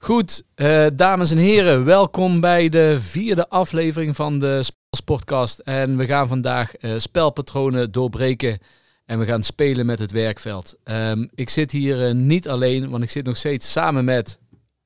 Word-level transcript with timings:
Goed, 0.00 0.42
uh, 0.56 0.86
dames 0.94 1.30
en 1.30 1.36
heren, 1.36 1.84
welkom 1.84 2.40
bij 2.40 2.68
de 2.68 2.96
vierde 3.00 3.48
aflevering 3.48 4.16
van 4.16 4.38
de 4.38 4.60
Spelsportcast. 4.62 5.58
En 5.58 5.96
we 5.96 6.06
gaan 6.06 6.28
vandaag 6.28 6.72
uh, 6.80 6.92
spelpatronen 6.96 7.92
doorbreken 7.92 8.58
en 9.06 9.18
we 9.18 9.24
gaan 9.24 9.42
spelen 9.42 9.86
met 9.86 9.98
het 9.98 10.10
werkveld. 10.10 10.76
Um, 10.84 11.28
ik 11.34 11.50
zit 11.50 11.70
hier 11.70 12.08
uh, 12.08 12.14
niet 12.14 12.48
alleen, 12.48 12.90
want 12.90 13.02
ik 13.02 13.10
zit 13.10 13.26
nog 13.26 13.36
steeds 13.36 13.72
samen 13.72 14.04
met... 14.04 14.38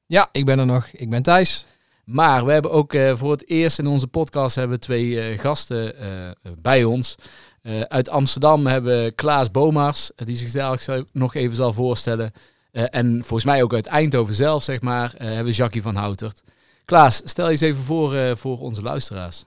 Ja, 0.06 0.28
ik 0.32 0.44
ben 0.44 0.58
er 0.58 0.66
nog. 0.66 0.86
Ik 0.86 1.10
ben 1.10 1.22
Thijs. 1.22 1.66
Maar 2.04 2.44
we 2.44 2.52
hebben 2.52 2.70
ook 2.70 2.96
voor 3.14 3.30
het 3.30 3.48
eerst 3.48 3.78
in 3.78 3.86
onze 3.86 4.06
podcast 4.06 4.54
hebben 4.54 4.76
we 4.76 4.82
twee 4.82 5.38
gasten 5.38 5.94
bij 6.58 6.84
ons. 6.84 7.14
uit 7.88 8.08
Amsterdam 8.08 8.66
hebben 8.66 9.04
we 9.04 9.12
Klaas 9.12 9.50
Bomars, 9.50 10.10
die 10.14 10.36
zich 10.36 10.50
dadelijk 10.50 11.08
nog 11.12 11.34
even 11.34 11.56
zal 11.56 11.72
voorstellen. 11.72 12.32
Uh, 12.72 12.84
en 12.90 13.18
volgens 13.18 13.44
mij 13.44 13.62
ook 13.62 13.74
uit 13.74 13.86
Eindhoven 13.86 14.34
zelf, 14.34 14.62
zeg 14.62 14.80
maar, 14.80 15.14
uh, 15.14 15.20
hebben 15.20 15.44
we 15.44 15.52
Jackie 15.52 15.82
van 15.82 15.96
Houtert. 15.96 16.42
Klaas, 16.84 17.20
stel 17.24 17.44
je 17.44 17.50
eens 17.50 17.60
even 17.60 17.82
voor 17.82 18.14
uh, 18.14 18.34
voor 18.34 18.58
onze 18.58 18.82
luisteraars. 18.82 19.44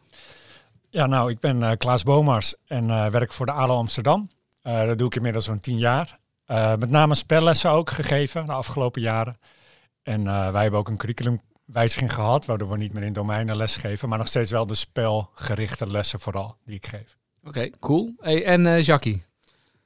Ja, 0.89 1.05
nou, 1.05 1.29
ik 1.29 1.39
ben 1.39 1.77
Klaas 1.77 2.03
Bomars 2.03 2.55
en 2.65 3.11
werk 3.11 3.33
voor 3.33 3.45
de 3.45 3.51
ALO 3.51 3.77
Amsterdam. 3.77 4.29
dat 4.61 4.97
doe 4.97 5.07
ik 5.07 5.15
inmiddels 5.15 5.45
zo'n 5.45 5.59
tien 5.59 5.77
jaar. 5.77 6.19
met 6.79 6.89
name 6.89 7.15
spellessen 7.15 7.71
ook 7.71 7.89
gegeven 7.89 8.45
de 8.45 8.51
afgelopen 8.51 9.01
jaren. 9.01 9.37
En 10.03 10.23
wij 10.23 10.61
hebben 10.61 10.79
ook 10.79 10.87
een 10.87 10.97
curriculumwijziging 10.97 12.13
gehad, 12.13 12.45
waardoor 12.45 12.69
we 12.69 12.77
niet 12.77 12.93
meer 12.93 13.03
in 13.03 13.13
domeinen 13.13 13.57
les 13.57 13.75
geven, 13.75 14.09
maar 14.09 14.17
nog 14.17 14.27
steeds 14.27 14.51
wel 14.51 14.65
de 14.65 14.75
spelgerichte 14.75 15.87
lessen 15.87 16.19
vooral 16.19 16.57
die 16.65 16.75
ik 16.75 16.85
geef. 16.85 17.17
Oké, 17.43 17.69
cool. 17.79 18.13
Hey, 18.17 18.45
en 18.45 18.81
Jackie? 18.81 19.23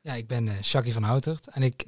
Ja, 0.09 0.16
ik 0.16 0.27
ben 0.27 0.48
uh, 0.48 0.94
van 0.94 1.04
Houtert 1.04 1.48
en 1.48 1.62
ik 1.62 1.86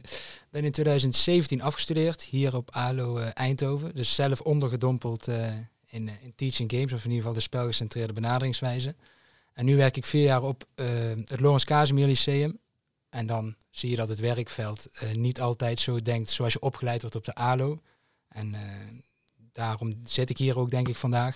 ben 0.50 0.64
in 0.64 0.72
2017 0.72 1.62
afgestudeerd 1.62 2.22
hier 2.22 2.56
op 2.56 2.72
ALO 2.72 3.18
uh, 3.18 3.28
Eindhoven. 3.34 3.96
Dus 3.96 4.16
zelf 4.16 4.42
ondergedompeld 4.42 5.28
uh, 5.28 5.54
in, 5.86 6.10
in 6.22 6.34
teaching 6.36 6.72
games, 6.72 6.94
of 6.94 7.04
in 7.04 7.10
ieder 7.10 7.18
geval 7.18 7.34
de 7.34 7.40
spelgecentreerde 7.40 8.14
benaderingswijze. 8.14 8.96
En 9.54 9.66
nu 9.66 9.76
werk 9.76 9.98
ik 9.98 10.06
vier 10.06 10.24
jaar 10.24 10.42
op 10.42 10.66
het 11.26 11.40
Lawrence 11.40 11.66
Casimir 11.66 12.08
Lyceum. 12.08 12.60
En 13.10 13.28
dan 13.28 13.56
zie 13.70 13.90
je 13.90 13.96
dat 13.96 14.10
het 14.10 14.20
werkveld 14.20 14.88
niet 15.14 15.42
altijd 15.42 15.80
zo 15.80 16.00
denkt 16.02 16.30
zoals 16.30 16.54
je 16.54 16.60
opgeleid 16.60 17.02
wordt 17.02 17.16
op 17.16 17.26
de 17.26 17.36
ALO. 17.36 17.82
En 18.28 18.56
daarom 19.52 20.00
zit 20.06 20.30
ik 20.30 20.38
hier 20.38 20.60
ook 20.60 20.72
denk 20.72 20.88
ik 20.88 20.98
vandaag 20.98 21.36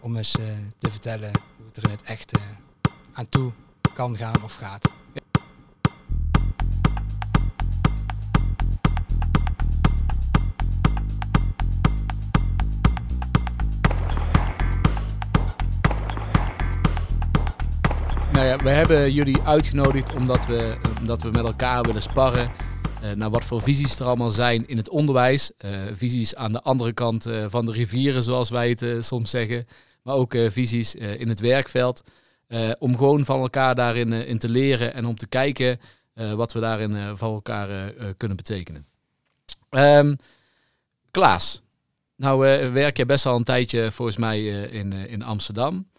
om 0.00 0.16
eens 0.16 0.30
te 0.78 0.90
vertellen 0.90 1.30
hoe 1.56 1.66
het 1.66 1.76
er 1.76 1.84
in 1.84 1.90
het 1.90 2.02
echt 2.02 2.32
aan 3.12 3.28
toe 3.28 3.52
kan 3.94 4.16
gaan 4.16 4.42
of 4.42 4.54
gaat. 4.54 4.99
Nou 18.40 18.62
we 18.62 18.70
hebben 18.70 19.12
jullie 19.12 19.40
uitgenodigd 19.42 20.14
omdat 20.14 20.46
we, 20.46 20.76
omdat 20.98 21.22
we 21.22 21.30
met 21.30 21.44
elkaar 21.44 21.82
willen 21.82 22.02
sparren. 22.02 22.50
Uh, 23.02 23.10
naar 23.10 23.30
wat 23.30 23.44
voor 23.44 23.62
visies 23.62 23.98
er 23.98 24.06
allemaal 24.06 24.30
zijn 24.30 24.68
in 24.68 24.76
het 24.76 24.88
onderwijs. 24.88 25.52
Uh, 25.58 25.70
visies 25.92 26.34
aan 26.34 26.52
de 26.52 26.62
andere 26.62 26.92
kant 26.92 27.26
uh, 27.26 27.44
van 27.48 27.66
de 27.66 27.72
rivieren, 27.72 28.22
zoals 28.22 28.50
wij 28.50 28.68
het 28.68 29.04
soms 29.04 29.30
zeggen. 29.30 29.66
Maar 30.02 30.14
ook 30.14 30.34
visies 30.48 30.94
in 30.94 31.28
het 31.28 31.40
werkveld. 31.40 32.02
om 32.78 32.96
gewoon 32.96 33.24
van 33.24 33.40
elkaar 33.40 33.74
daarin 33.74 34.12
in 34.12 34.38
te 34.38 34.48
leren 34.48 34.94
en 34.94 35.06
om 35.06 35.16
te 35.16 35.26
kijken 35.26 35.80
wat 36.14 36.52
we 36.52 36.60
daarin 36.60 37.16
van 37.16 37.32
elkaar 37.32 37.92
kunnen 38.16 38.36
betekenen. 38.36 38.86
Um, 39.70 40.16
Klaas, 41.10 41.62
nou 42.16 42.38
werk 42.72 42.96
je 42.96 43.06
best 43.06 43.26
al 43.26 43.36
een 43.36 43.44
tijdje 43.44 43.92
volgens 43.92 44.16
mij 44.16 44.44
in, 44.70 44.92
in 44.92 45.22
Amsterdam. 45.22 45.89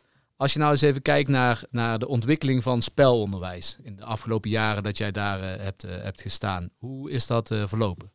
Als 0.42 0.54
je 0.54 0.60
nou 0.60 0.72
eens 0.72 0.82
even 0.82 1.02
kijkt 1.02 1.30
naar, 1.30 1.64
naar 1.70 2.00
de 2.00 2.08
ontwikkeling 2.08 2.64
van 2.64 2.82
spelonderwijs 2.82 3.78
in 3.84 3.96
de 3.96 4.04
afgelopen 4.04 4.50
jaren 4.50 4.84
dat 4.84 4.98
jij 4.98 5.12
daar 5.12 5.40
uh, 5.40 5.64
hebt, 5.64 5.86
uh, 5.86 5.92
hebt 5.92 6.22
gestaan, 6.22 6.70
hoe 6.78 7.12
is 7.12 7.28
dat 7.28 7.52
uh, 7.52 7.68
verlopen? 7.68 8.12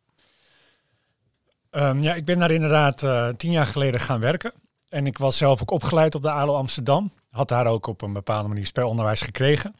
Um, 1.70 2.02
ja, 2.02 2.14
ik 2.14 2.24
ben 2.24 2.38
daar 2.38 2.50
inderdaad 2.50 2.98
tien 3.38 3.50
jaar 3.50 3.66
geleden 3.66 4.00
gaan 4.00 4.20
werken. 4.20 4.52
En 4.88 5.06
ik 5.06 5.18
was 5.18 5.36
zelf 5.36 5.62
ook 5.62 5.70
opgeleid 5.70 6.14
op 6.14 6.22
de 6.22 6.30
ALO 6.30 6.54
Amsterdam. 6.54 7.12
Had 7.30 7.48
daar 7.48 7.66
ook 7.66 7.86
op 7.86 8.02
een 8.02 8.12
bepaalde 8.12 8.48
manier 8.48 8.66
spelonderwijs 8.66 9.20
gekregen. 9.20 9.74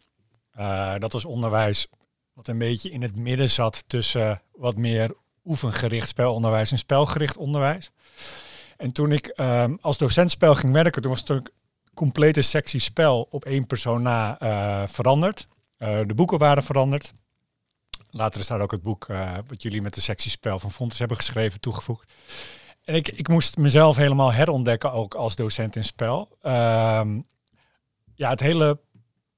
dat 0.99 1.13
was 1.13 1.25
onderwijs 1.25 1.87
wat 2.33 2.49
een 2.49 2.59
beetje 2.59 2.91
in 2.91 3.03
het 3.03 3.17
midden 3.17 3.51
zat 3.51 3.85
tussen 3.87 4.43
wat 4.53 4.77
meer 4.77 5.15
oefengericht 5.45 6.09
spelonderwijs 6.09 6.71
en 6.71 6.79
spelgericht 6.79 7.37
onderwijs. 7.37 7.91
En 8.77 8.93
toen 8.93 9.13
ik 9.13 9.33
um, 9.37 9.79
als 9.81 9.99
docent 9.99 10.31
spel 10.31 10.55
ging 10.55 10.73
werken, 10.73 11.03
toen 11.03 11.11
was 11.11 11.21
het 11.21 11.51
complete 11.97 12.43
sectie 12.43 12.81
spel 12.81 13.27
op 13.31 13.45
één 13.45 13.67
persoon 13.67 14.03
na 14.03 14.43
uh, 14.43 14.83
veranderd. 14.87 15.49
Uh, 15.79 16.01
de 16.07 16.15
boeken 16.15 16.39
waren 16.39 16.63
veranderd. 16.63 17.13
Later 18.11 18.41
is 18.41 18.47
daar 18.47 18.61
ook 18.61 18.71
het 18.71 18.83
boek 18.83 19.09
uh, 19.09 19.33
wat 19.47 19.63
jullie 19.63 19.83
met 19.83 19.95
de 19.95 20.01
sectie 20.01 20.31
spel 20.31 20.59
van 20.59 20.71
Fontes 20.71 20.99
hebben 20.99 21.17
geschreven 21.17 21.61
toegevoegd. 21.61 22.13
En 22.85 22.95
ik, 22.95 23.09
ik 23.09 23.29
moest 23.29 23.57
mezelf 23.57 23.97
helemaal 23.97 24.33
herontdekken 24.33 24.93
ook 24.93 25.15
als 25.15 25.37
docent 25.37 25.77
in 25.77 25.85
spel. 25.85 26.37
Ehm, 26.43 27.21
ja, 28.15 28.31
het 28.31 28.41
hele 28.41 28.81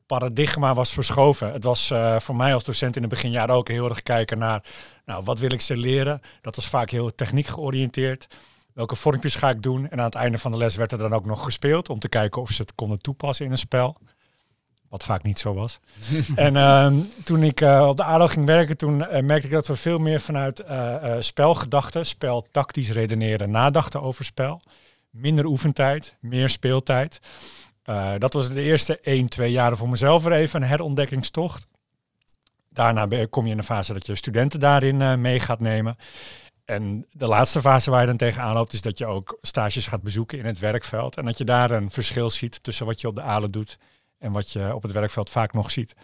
paradigma 0.06 0.74
was 0.74 0.92
verschoven. 0.92 1.52
Het 1.52 1.64
was 1.64 1.92
voor 2.18 2.36
mij 2.36 2.54
als 2.54 2.64
docent 2.64 2.96
in 2.96 3.02
de 3.02 3.08
beginjaren 3.08 3.54
ook 3.54 3.68
heel 3.68 3.88
erg 3.88 4.02
kijken 4.02 4.38
naar, 4.38 4.64
nou, 5.04 5.24
wat 5.24 5.38
wil 5.38 5.52
ik 5.52 5.60
ze 5.60 5.76
leren? 5.76 6.20
Dat 6.40 6.56
was 6.56 6.66
vaak 6.66 6.90
heel 6.90 7.14
techniek 7.14 7.46
georiënteerd 7.46 8.26
welke 8.78 8.96
vormpjes 8.96 9.34
ga 9.34 9.50
ik 9.50 9.62
doen. 9.62 9.88
En 9.88 9.98
aan 9.98 10.04
het 10.04 10.14
einde 10.14 10.38
van 10.38 10.52
de 10.52 10.58
les 10.58 10.76
werd 10.76 10.92
er 10.92 10.98
dan 10.98 11.12
ook 11.12 11.24
nog 11.24 11.44
gespeeld 11.44 11.88
om 11.88 11.98
te 11.98 12.08
kijken 12.08 12.42
of 12.42 12.50
ze 12.50 12.62
het 12.62 12.74
konden 12.74 13.00
toepassen 13.00 13.44
in 13.44 13.50
een 13.50 13.58
spel. 13.58 13.96
Wat 14.88 15.04
vaak 15.04 15.22
niet 15.22 15.38
zo 15.38 15.54
was. 15.54 15.78
en 16.34 16.54
uh, 16.54 16.92
toen 17.24 17.42
ik 17.42 17.60
uh, 17.60 17.86
op 17.88 17.96
de 17.96 18.04
ALO 18.04 18.26
ging 18.26 18.46
werken, 18.46 18.76
toen 18.76 18.98
uh, 18.98 19.20
merkte 19.20 19.46
ik 19.46 19.52
dat 19.52 19.66
we 19.66 19.76
veel 19.76 19.98
meer 19.98 20.20
vanuit 20.20 20.60
uh, 20.60 21.16
spelgedachten, 21.18 22.06
spel 22.06 22.46
tactisch 22.50 22.90
redeneren, 22.90 23.50
nadachten 23.50 24.02
over 24.02 24.24
spel. 24.24 24.60
Minder 25.10 25.44
oefentijd, 25.44 26.16
meer 26.20 26.48
speeltijd. 26.48 27.20
dat 28.18 28.32
was 28.32 28.48
de 28.48 28.62
eerste 28.62 28.98
1, 29.00 29.28
2 29.28 29.50
jaren 29.50 29.76
voor 29.76 29.88
mezelf 29.88 30.22
weer 30.22 30.32
even 30.32 30.62
een 30.62 30.68
herontdekkingstocht. 30.68 31.66
Daarna 32.68 33.26
kom 33.30 33.46
je 33.46 33.52
in 33.52 33.58
een 33.58 33.64
fase 33.64 33.92
dat 33.92 34.06
je 34.06 34.14
studenten 34.14 34.60
daarin 34.60 35.20
mee 35.20 35.40
gaat 35.40 35.60
nemen. 35.60 35.96
En 36.68 37.06
de 37.10 37.26
laatste 37.26 37.60
fase 37.60 37.90
waar 37.90 38.00
je 38.00 38.06
dan 38.06 38.16
tegenaan 38.16 38.54
loopt, 38.54 38.72
is 38.72 38.80
dat 38.80 38.98
je 38.98 39.06
ook 39.06 39.38
stages 39.40 39.86
gaat 39.86 40.02
bezoeken 40.02 40.38
in 40.38 40.44
het 40.44 40.58
werkveld. 40.58 41.16
En 41.16 41.24
dat 41.24 41.38
je 41.38 41.44
daar 41.44 41.70
een 41.70 41.90
verschil 41.90 42.30
ziet 42.30 42.62
tussen 42.62 42.86
wat 42.86 43.00
je 43.00 43.08
op 43.08 43.14
de 43.14 43.22
ALO 43.22 43.46
doet 43.46 43.78
en 44.18 44.32
wat 44.32 44.50
je 44.50 44.74
op 44.74 44.82
het 44.82 44.92
werkveld 44.92 45.30
vaak 45.30 45.52
nog 45.52 45.70
ziet. 45.70 45.94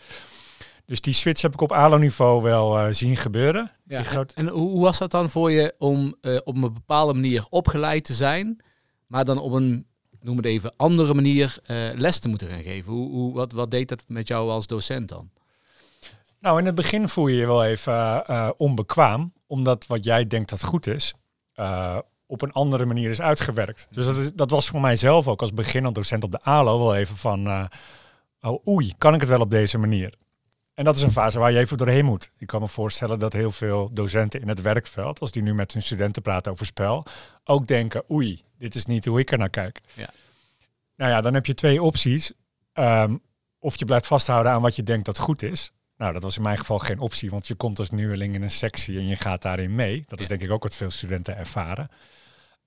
Dus 0.86 1.00
die 1.00 1.14
switch 1.14 1.42
heb 1.42 1.52
ik 1.52 1.60
op 1.60 1.72
ALO-niveau 1.72 2.42
wel 2.42 2.78
uh, 2.78 2.92
zien 2.92 3.16
gebeuren. 3.16 3.72
Ja, 3.86 4.24
en, 4.34 4.48
hoe 4.48 4.80
was 4.80 4.98
dat 4.98 5.10
dan 5.10 5.30
voor 5.30 5.50
je 5.50 5.74
om 5.78 6.14
uh, 6.20 6.38
op 6.44 6.54
een 6.54 6.60
bepaalde 6.60 7.14
manier 7.14 7.46
opgeleid 7.48 8.04
te 8.04 8.14
zijn, 8.14 8.62
maar 9.06 9.24
dan 9.24 9.38
op 9.38 9.52
een, 9.52 9.86
noem 10.20 10.36
het 10.36 10.46
even, 10.46 10.72
andere 10.76 11.14
manier 11.14 11.58
uh, 11.66 11.90
les 11.94 12.18
te 12.18 12.28
moeten 12.28 12.48
gaan 12.48 12.62
geven? 12.62 12.92
Hoe, 12.92 13.10
hoe, 13.10 13.34
wat, 13.34 13.52
wat 13.52 13.70
deed 13.70 13.88
dat 13.88 14.04
met 14.06 14.28
jou 14.28 14.50
als 14.50 14.66
docent 14.66 15.08
dan? 15.08 15.30
Nou, 16.44 16.58
in 16.58 16.66
het 16.66 16.74
begin 16.74 17.08
voel 17.08 17.26
je 17.26 17.36
je 17.36 17.46
wel 17.46 17.64
even 17.64 18.58
onbekwaam 18.58 19.32
omdat 19.46 19.86
wat 19.86 20.04
jij 20.04 20.26
denkt 20.26 20.50
dat 20.50 20.62
goed 20.62 20.86
is, 20.86 21.14
uh, 21.56 21.98
op 22.26 22.42
een 22.42 22.52
andere 22.52 22.84
manier 22.84 23.10
is 23.10 23.20
uitgewerkt. 23.20 23.88
Dus 23.90 24.04
dat, 24.04 24.16
is, 24.16 24.32
dat 24.32 24.50
was 24.50 24.68
voor 24.68 24.80
mijzelf 24.80 25.28
ook 25.28 25.40
als 25.40 25.52
beginnend 25.52 25.94
docent 25.94 26.24
op 26.24 26.32
de 26.32 26.42
ALO 26.42 26.78
wel 26.78 26.94
even 26.94 27.16
van, 27.16 27.68
oh 28.40 28.66
oei, 28.66 28.94
kan 28.98 29.14
ik 29.14 29.20
het 29.20 29.28
wel 29.28 29.40
op 29.40 29.50
deze 29.50 29.78
manier? 29.78 30.14
En 30.74 30.84
dat 30.84 30.96
is 30.96 31.02
een 31.02 31.12
fase 31.12 31.38
waar 31.38 31.52
je 31.52 31.58
even 31.58 31.76
doorheen 31.76 32.04
moet. 32.04 32.30
Ik 32.38 32.46
kan 32.46 32.60
me 32.60 32.68
voorstellen 32.68 33.18
dat 33.18 33.32
heel 33.32 33.52
veel 33.52 33.90
docenten 33.92 34.40
in 34.40 34.48
het 34.48 34.60
werkveld, 34.60 35.20
als 35.20 35.30
die 35.30 35.42
nu 35.42 35.54
met 35.54 35.72
hun 35.72 35.82
studenten 35.82 36.22
praten 36.22 36.52
over 36.52 36.66
spel, 36.66 37.06
ook 37.44 37.66
denken, 37.66 38.10
oei, 38.10 38.42
dit 38.58 38.74
is 38.74 38.86
niet 38.86 39.04
hoe 39.04 39.18
ik 39.18 39.32
er 39.32 39.38
naar 39.38 39.50
kijk. 39.50 39.80
Ja. 39.94 40.10
Nou 40.96 41.10
ja, 41.10 41.20
dan 41.20 41.34
heb 41.34 41.46
je 41.46 41.54
twee 41.54 41.82
opties. 41.82 42.32
Um, 42.74 43.20
of 43.58 43.78
je 43.78 43.84
blijft 43.84 44.06
vasthouden 44.06 44.52
aan 44.52 44.62
wat 44.62 44.76
je 44.76 44.82
denkt 44.82 45.06
dat 45.06 45.18
goed 45.18 45.42
is. 45.42 45.72
Nou, 45.96 46.12
dat 46.12 46.22
was 46.22 46.36
in 46.36 46.42
mijn 46.42 46.58
geval 46.58 46.78
geen 46.78 46.98
optie, 46.98 47.30
want 47.30 47.46
je 47.46 47.54
komt 47.54 47.78
als 47.78 47.90
nieuweling 47.90 48.34
in 48.34 48.42
een 48.42 48.50
sectie 48.50 48.98
en 48.98 49.06
je 49.06 49.16
gaat 49.16 49.42
daarin 49.42 49.74
mee. 49.74 50.04
Dat 50.06 50.20
is 50.20 50.28
denk 50.28 50.40
ik 50.40 50.50
ook 50.50 50.62
wat 50.62 50.74
veel 50.74 50.90
studenten 50.90 51.36
ervaren. 51.36 51.90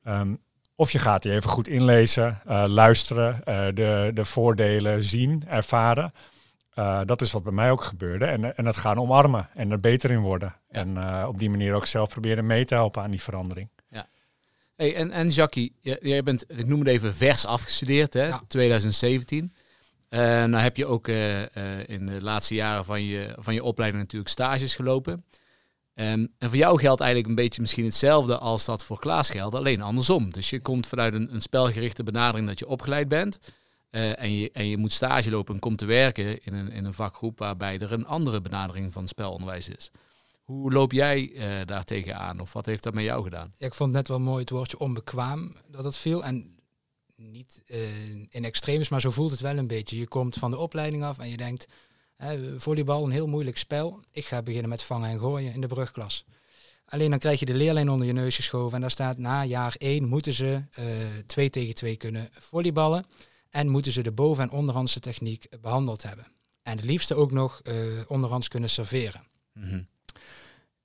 Um, 0.08 0.40
of 0.76 0.92
je 0.92 1.00
gaat 1.00 1.22
die 1.22 1.32
even 1.32 1.50
goed 1.50 1.68
inlezen, 1.68 2.42
uh, 2.48 2.64
luisteren, 2.68 3.42
uh, 3.46 3.68
de, 3.74 4.12
de 4.14 4.26
voordelen 4.26 5.04
zien, 5.04 5.44
ervaren. 5.48 6.14
Uh, 6.76 7.02
dat 7.06 7.22
is 7.22 7.32
wat 7.32 7.44
bij 7.44 7.52
mij 7.52 7.72
ook 7.72 7.84
gebeurde. 7.84 8.26
En, 8.26 8.56
en 8.56 8.66
het 8.66 8.78
gaan 8.78 8.98
omarmen 8.98 9.50
en 9.54 9.72
er 9.72 9.80
beter 9.80 10.12
in 10.12 10.20
worden. 10.20 10.56
Ja. 10.70 10.80
En 10.80 11.26
op 11.28 11.40
die 11.40 11.50
manier 11.50 11.74
ook 11.74 11.86
zelf 11.86 12.10
proberen 12.10 12.46
mee 12.46 12.66
te 12.66 12.74
helpen 12.74 13.02
aan 13.02 13.12
die 13.12 13.22
verandering. 13.22 13.70
Ja. 13.90 14.08
Hey, 14.76 14.96
en, 14.96 15.12
en 15.12 15.30
Jackie, 15.30 15.76
jij 15.82 16.24
bent, 16.24 16.46
ik 16.48 16.66
noem 16.66 16.80
het 16.80 16.88
even 16.88 17.16
vers 17.16 17.46
afgestudeerd, 17.46 18.14
hè? 18.14 18.28
Ja. 18.28 18.42
2017. 18.48 19.54
Uh, 20.10 20.20
nou 20.20 20.56
heb 20.56 20.78
je 20.78 20.86
ook 20.86 21.08
uh, 21.08 21.42
uh, 21.42 21.46
in 21.88 22.06
de 22.06 22.22
laatste 22.22 22.56
jaren 22.56 22.86
van 22.86 23.04
je, 23.04 23.36
van 23.38 23.54
je 23.54 23.64
opleiding 23.64 24.04
natuurlijk 24.04 24.32
stages 24.32 24.76
gelopen. 24.76 25.26
En 25.94 26.34
voor 26.40 26.56
jou 26.56 26.80
geldt 26.80 27.02
eigenlijk 27.02 27.30
een 27.30 27.44
beetje 27.44 27.62
misschien 27.62 27.86
hetzelfde 27.86 28.38
als 28.38 28.66
dat 28.66 28.84
voor 28.84 29.00
Klaas 29.00 29.30
geldt, 29.30 29.56
alleen 29.56 29.82
andersom. 29.82 30.32
Dus 30.32 30.50
je 30.50 30.60
komt 30.60 30.88
vanuit 30.88 31.14
een, 31.14 31.34
een 31.34 31.42
spelgerichte 31.42 32.04
benadering 32.04 32.48
dat 32.48 32.60
je 32.60 32.68
opgeleid 32.68 33.08
bent. 33.08 33.40
En, 33.90 34.32
je, 34.32 34.52
en 34.52 34.68
je 34.68 34.78
moet 34.78 34.94
stage 34.94 35.30
lopen 35.30 35.54
en 35.54 35.60
komt 35.60 35.78
te 35.78 35.86
werken 35.86 36.44
in 36.44 36.54
een, 36.54 36.72
in 36.72 36.86
een 36.86 36.94
vakgroep 36.94 37.40
waarbij 37.40 37.80
er 37.80 37.92
een 37.92 38.06
andere 38.06 38.42
benadering 38.42 38.94
van 38.94 39.08
spelonderwijs 39.08 39.70
is. 39.70 39.92
Hoe 40.44 40.72
loop 40.72 40.92
jij 40.92 41.32
uh, 41.34 41.66
daar 41.66 41.84
tegenaan 41.84 42.40
of 42.40 42.54
wat 42.54 42.66
heeft 42.66 42.84
dat 42.84 42.94
met 42.94 43.04
jou 43.04 43.24
gedaan? 43.24 43.54
Ja, 43.58 43.66
ik 43.66 43.74
vond 43.74 43.92
net 43.92 44.08
wel 44.08 44.20
mooi 44.20 44.40
het 44.40 44.50
woordje 44.50 44.80
onbekwaam 44.80 45.56
dat 45.72 45.84
het 45.84 45.98
viel. 45.98 46.24
En 46.24 46.57
niet 47.18 47.62
uh, 47.68 48.10
in 48.10 48.46
extremis, 48.46 48.90
maar 48.90 49.02
zo 49.02 49.12
voelt 49.12 49.32
het 49.32 49.40
wel 49.40 49.58
een 49.58 49.68
beetje. 49.68 49.98
Je 49.98 50.08
komt 50.08 50.36
van 50.36 50.52
de 50.52 50.58
opleiding 50.58 51.04
af 51.04 51.18
en 51.20 51.30
je 51.30 51.38
denkt, 51.38 51.68
volleybal 52.58 53.04
een 53.04 53.12
heel 53.12 53.28
moeilijk 53.28 53.58
spel. 53.58 54.04
Ik 54.12 54.26
ga 54.26 54.42
beginnen 54.42 54.70
met 54.70 54.82
vangen 54.82 55.10
en 55.10 55.20
gooien 55.20 55.54
in 55.54 55.62
de 55.62 55.68
brugklas. 55.68 56.26
Alleen 56.86 57.10
dan 57.10 57.20
krijg 57.20 57.40
je 57.40 57.46
de 57.46 57.54
leerlijn 57.54 57.90
onder 57.90 58.08
je 58.08 58.14
neus 58.14 58.36
geschoven 58.36 58.76
en 58.76 58.82
daar 58.82 58.92
staat 58.92 59.18
na 59.18 59.44
jaar 59.46 59.76
1 59.78 60.08
moeten 60.08 60.34
ze 60.34 60.64
uh, 60.80 60.86
twee 61.26 61.50
tegen 61.50 61.76
twee 61.76 61.96
kunnen 61.96 62.30
volleyballen. 62.32 63.06
En 63.50 63.68
moeten 63.68 63.92
ze 63.92 64.02
de 64.02 64.12
boven- 64.12 64.44
en 64.44 64.52
onderhandse 64.52 65.00
techniek 65.00 65.48
behandeld 65.62 66.04
hebben. 66.04 66.28
En 66.64 66.76
het 66.76 66.86
liefste 66.86 67.16
ook 67.16 67.32
nog 67.32 67.62
uh, 67.64 68.02
onderhands 68.08 68.48
kunnen 68.48 68.70
serveren. 68.70 69.24
Mm 69.54 69.88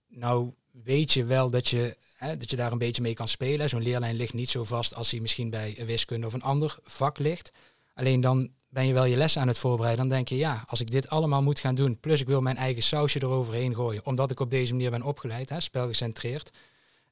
Nou 0.08 0.52
weet 0.70 1.12
je 1.12 1.24
wel 1.24 1.50
dat 1.50 1.68
je, 1.68 1.96
hè, 2.22 2.36
dat 2.36 2.50
je 2.50 2.56
daar 2.56 2.72
een 2.72 2.78
beetje 2.78 3.02
mee 3.02 3.14
kan 3.14 3.28
spelen. 3.28 3.68
Zo'n 3.68 3.82
leerlijn 3.82 4.16
ligt 4.16 4.32
niet 4.32 4.50
zo 4.50 4.64
vast 4.64 4.94
als 4.94 5.10
hij 5.10 5.20
misschien 5.20 5.50
bij 5.50 5.82
wiskunde 5.86 6.26
of 6.26 6.32
een 6.32 6.42
ander 6.42 6.78
vak 6.82 7.18
ligt. 7.18 7.52
Alleen 7.94 8.20
dan 8.20 8.50
ben 8.68 8.86
je 8.86 8.92
wel 8.92 9.04
je 9.04 9.16
les 9.16 9.38
aan 9.38 9.48
het 9.48 9.58
voorbereiden. 9.58 10.08
Dan 10.08 10.16
denk 10.16 10.28
je, 10.28 10.36
ja, 10.36 10.64
als 10.66 10.80
ik 10.80 10.90
dit 10.90 11.08
allemaal 11.08 11.42
moet 11.42 11.60
gaan 11.60 11.74
doen, 11.74 12.00
plus 12.00 12.20
ik 12.20 12.26
wil 12.26 12.40
mijn 12.40 12.56
eigen 12.56 12.82
sausje 12.82 13.22
eroverheen 13.22 13.74
gooien, 13.74 14.06
omdat 14.06 14.30
ik 14.30 14.40
op 14.40 14.50
deze 14.50 14.72
manier 14.72 14.90
ben 14.90 15.02
opgeleid, 15.02 15.48
hè, 15.48 15.60
spelgecentreerd, 15.60 16.50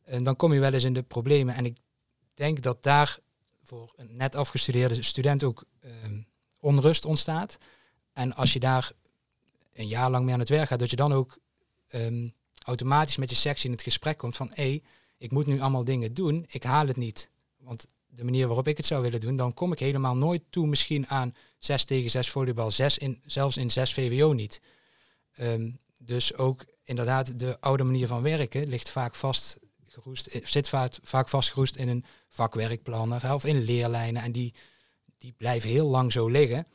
en 0.04 0.24
dan 0.24 0.36
kom 0.36 0.52
je 0.52 0.60
wel 0.60 0.72
eens 0.72 0.84
in 0.84 0.92
de 0.92 1.02
problemen. 1.02 1.54
En 1.54 1.64
ik 1.64 1.76
denk 2.34 2.62
dat 2.62 2.82
daar 2.82 3.18
voor 3.62 3.92
een 3.96 4.16
net 4.16 4.34
afgestudeerde 4.34 5.02
student 5.02 5.44
ook 5.44 5.64
um, 6.04 6.26
onrust 6.58 7.04
ontstaat. 7.04 7.58
En 8.12 8.34
als 8.34 8.52
je 8.52 8.60
daar 8.60 8.92
een 9.72 9.88
jaar 9.88 10.10
lang 10.10 10.24
mee 10.24 10.34
aan 10.34 10.40
het 10.40 10.48
werk 10.48 10.68
gaat, 10.68 10.78
dat 10.78 10.90
je 10.90 10.96
dan 10.96 11.12
ook 11.12 11.38
um, 11.88 12.34
automatisch 12.64 13.16
met 13.16 13.30
je 13.30 13.36
sectie 13.36 13.66
in 13.66 13.72
het 13.72 13.82
gesprek 13.82 14.18
komt 14.18 14.36
van 14.36 14.50
hé, 14.54 14.68
hey, 14.68 14.82
ik 15.20 15.30
moet 15.30 15.46
nu 15.46 15.60
allemaal 15.60 15.84
dingen 15.84 16.14
doen, 16.14 16.46
ik 16.48 16.62
haal 16.62 16.86
het 16.86 16.96
niet. 16.96 17.30
Want 17.56 17.86
de 18.06 18.24
manier 18.24 18.46
waarop 18.46 18.68
ik 18.68 18.76
het 18.76 18.86
zou 18.86 19.02
willen 19.02 19.20
doen, 19.20 19.36
dan 19.36 19.54
kom 19.54 19.72
ik 19.72 19.78
helemaal 19.78 20.16
nooit 20.16 20.42
toe 20.50 20.66
misschien 20.66 21.06
aan 21.06 21.34
6 21.58 21.84
tegen 21.84 22.10
6 22.10 22.30
volleybal, 22.30 22.70
6 22.70 22.98
in, 22.98 23.20
zelfs 23.26 23.56
in 23.56 23.70
6 23.70 23.94
VWO 23.94 24.32
niet. 24.32 24.60
Um, 25.40 25.78
dus 25.98 26.34
ook 26.34 26.64
inderdaad 26.84 27.38
de 27.38 27.60
oude 27.60 27.84
manier 27.84 28.06
van 28.06 28.22
werken 28.22 28.68
ligt 28.68 28.90
vaak 28.90 29.14
vast 29.14 29.58
geroest, 29.84 30.28
zit 30.44 30.68
vaak, 30.68 30.98
vaak 31.02 31.28
vastgeroest 31.28 31.76
in 31.76 31.88
een 31.88 32.04
vakwerkplan 32.28 33.32
of 33.32 33.44
in 33.44 33.62
leerlijnen. 33.62 34.22
En 34.22 34.32
die, 34.32 34.54
die 35.18 35.34
blijven 35.36 35.70
heel 35.70 35.86
lang 35.86 36.12
zo 36.12 36.28
liggen. 36.28 36.66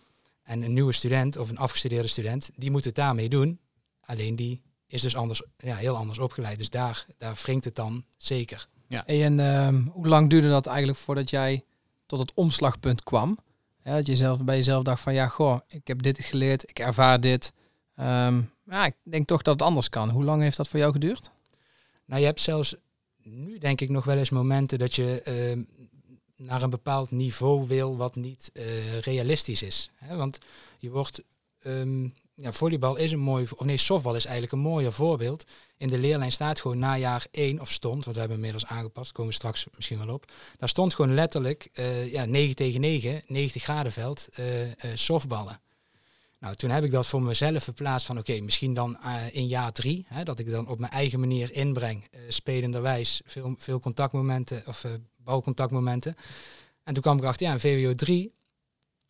En 0.44 0.62
een 0.62 0.74
nieuwe 0.74 0.94
student 0.94 1.38
of 1.38 1.50
een 1.50 1.58
afgestudeerde 1.58 2.08
student, 2.08 2.50
die 2.56 2.72
moet 2.72 2.86
het 2.86 2.96
daarmee 2.96 3.30
doen. 3.30 3.60
Alleen 4.00 4.36
die 4.36 4.62
is 4.96 5.02
dus 5.02 5.16
anders, 5.16 5.42
ja, 5.58 5.76
heel 5.76 5.96
anders 5.96 6.20
opgeleid. 6.20 6.58
Dus 6.58 6.70
daar, 6.70 7.06
daar 7.18 7.40
wringt 7.44 7.66
het 7.66 7.76
dan 7.76 8.06
zeker. 8.18 8.68
Ja. 8.88 9.06
En 9.06 9.40
uh, 9.40 9.92
hoe 9.92 10.08
lang 10.08 10.30
duurde 10.30 10.50
dat 10.50 10.66
eigenlijk 10.66 10.98
voordat 10.98 11.30
jij 11.30 11.64
tot 12.06 12.20
het 12.20 12.34
omslagpunt 12.34 13.04
kwam? 13.04 13.38
Ja, 13.84 13.96
dat 13.96 14.08
je 14.08 14.16
zelf 14.16 14.44
bij 14.44 14.56
jezelf 14.56 14.84
dacht 14.84 15.02
van 15.02 15.14
ja, 15.14 15.28
goh, 15.28 15.60
ik 15.68 15.88
heb 15.88 16.02
dit 16.02 16.24
geleerd, 16.24 16.70
ik 16.70 16.80
ervaar 16.80 17.20
dit. 17.20 17.54
Um, 18.00 18.52
ja, 18.70 18.86
ik 18.86 18.96
denk 19.04 19.28
toch 19.28 19.42
dat 19.42 19.54
het 19.54 19.68
anders 19.68 19.90
kan. 19.90 20.10
Hoe 20.10 20.24
lang 20.24 20.42
heeft 20.42 20.58
dat 20.58 20.68
voor 20.68 20.80
jou 20.80 20.92
geduurd? 20.92 21.32
Nou, 22.06 22.20
je 22.20 22.26
hebt 22.26 22.42
zelfs 22.42 22.76
nu 23.24 23.58
denk 23.58 23.82
ik 23.82 23.90
nog 23.90 24.06
wel 24.06 24.18
eens 24.18 24.30
momenten 24.30 24.80
dat 24.80 24.96
je 24.96 25.22
uh, 25.28 25.66
naar 26.36 26.62
een 26.62 26.70
bepaald 26.70 27.12
niveau 27.12 27.68
wil 27.68 27.98
wat 27.98 28.16
niet 28.16 28.50
uh, 28.54 29.00
realistisch 29.00 29.62
is. 29.62 29.90
Hè? 29.96 30.16
Want 30.16 30.38
je 30.78 30.90
wordt, 30.90 31.24
um, 31.64 32.14
ja, 32.36 32.52
volleybal 32.52 32.96
is 32.96 33.12
een 33.12 33.20
mooi, 33.20 33.48
of 33.56 33.66
nee, 33.66 33.78
softbal 33.78 34.16
is 34.16 34.26
eigenlijk 34.26 34.54
een 34.54 34.72
mooier 34.72 34.94
voorbeeld. 34.94 35.46
In 35.78 35.88
de 35.88 35.98
leerlijn 35.98 36.32
staat 36.32 36.62
gewoon 36.62 36.80
na 36.80 36.98
jaar 36.98 37.26
1 37.32 37.60
of 37.60 37.72
stond, 37.72 38.04
want 38.04 38.16
we 38.16 38.20
hebben 38.20 38.38
inmiddels 38.38 38.66
aangepast, 38.66 39.12
komen 39.12 39.32
we 39.32 39.38
straks 39.38 39.66
misschien 39.76 40.06
wel 40.06 40.14
op. 40.14 40.32
Daar 40.58 40.70
stond 40.70 40.94
gewoon 40.94 41.14
letterlijk 41.14 41.70
uh, 41.74 42.12
ja, 42.12 42.26
9 42.26 42.56
tegen 42.56 42.82
9, 42.82 43.24
90 43.28 43.64
graden 43.64 43.92
veld, 43.92 44.28
uh, 44.40 44.68
softballen. 44.96 45.60
Nou, 46.40 46.56
toen 46.56 46.70
heb 46.70 46.84
ik 46.84 46.92
dat 46.92 47.08
voor 47.08 47.22
mezelf 47.22 47.64
verplaatst 47.64 48.06
van 48.06 48.18
oké, 48.18 48.40
misschien 48.40 48.74
dan 48.74 48.98
in 49.32 49.48
jaar 49.48 49.72
drie, 49.72 50.06
hè, 50.08 50.24
dat 50.24 50.40
ik 50.40 50.52
dan 50.52 50.68
op 50.68 50.80
mijn 50.80 50.92
eigen 50.92 51.20
manier 51.20 51.54
inbreng, 51.54 52.10
spelenderwijs, 52.28 53.22
veel, 53.26 53.56
veel 53.58 53.80
contactmomenten 53.80 54.64
of 54.68 54.86
balcontactmomenten. 55.24 56.16
En 56.84 56.94
toen 56.94 57.04
kwam 57.04 57.18
ik 57.18 57.24
achter, 57.24 57.48
ja, 57.48 57.54
in 57.54 57.60
VWO 57.60 57.94
3 57.94 58.34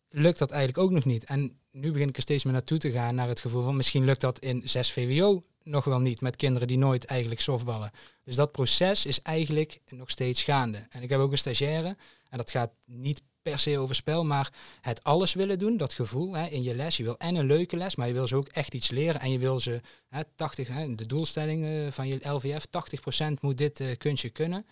lukt 0.08 0.38
dat 0.38 0.50
eigenlijk 0.50 0.84
ook 0.84 0.90
nog 0.90 1.04
niet. 1.04 1.24
En 1.24 1.58
nu 1.76 1.92
begin 1.92 2.08
ik 2.08 2.16
er 2.16 2.22
steeds 2.22 2.44
meer 2.44 2.52
naartoe 2.52 2.78
te 2.78 2.90
gaan, 2.90 3.14
naar 3.14 3.28
het 3.28 3.40
gevoel 3.40 3.62
van 3.62 3.76
misschien 3.76 4.04
lukt 4.04 4.20
dat 4.20 4.38
in 4.38 4.62
6 4.64 4.92
VWO 4.92 5.42
nog 5.62 5.84
wel 5.84 6.00
niet, 6.00 6.20
met 6.20 6.36
kinderen 6.36 6.68
die 6.68 6.78
nooit 6.78 7.04
eigenlijk 7.04 7.40
softballen. 7.40 7.90
Dus 8.24 8.36
dat 8.36 8.52
proces 8.52 9.06
is 9.06 9.22
eigenlijk 9.22 9.80
nog 9.88 10.10
steeds 10.10 10.42
gaande. 10.42 10.86
En 10.90 11.02
ik 11.02 11.08
heb 11.08 11.20
ook 11.20 11.32
een 11.32 11.38
stagiaire, 11.38 11.96
en 12.28 12.38
dat 12.38 12.50
gaat 12.50 12.72
niet 12.86 13.22
per 13.42 13.58
se 13.58 13.78
over 13.78 13.94
spel, 13.94 14.24
maar 14.24 14.52
het 14.80 15.04
alles 15.04 15.34
willen 15.34 15.58
doen, 15.58 15.76
dat 15.76 15.94
gevoel 15.94 16.36
hè, 16.36 16.46
in 16.46 16.62
je 16.62 16.74
les. 16.74 16.96
Je 16.96 17.02
wil 17.02 17.18
en 17.18 17.34
een 17.34 17.46
leuke 17.46 17.76
les, 17.76 17.96
maar 17.96 18.06
je 18.06 18.12
wil 18.12 18.26
ze 18.26 18.36
ook 18.36 18.48
echt 18.48 18.74
iets 18.74 18.90
leren 18.90 19.20
en 19.20 19.30
je 19.30 19.38
wil 19.38 19.60
ze 19.60 19.80
hè, 20.08 20.22
80, 20.36 20.68
hè, 20.68 20.94
de 20.94 21.06
doelstellingen 21.06 21.92
van 21.92 22.08
je 22.08 22.28
LVF, 22.28 22.66
80% 22.66 23.40
moet 23.40 23.58
dit 23.58 23.80
uh, 23.80 23.96
kunstje 23.96 24.30
kunnen. 24.30 24.66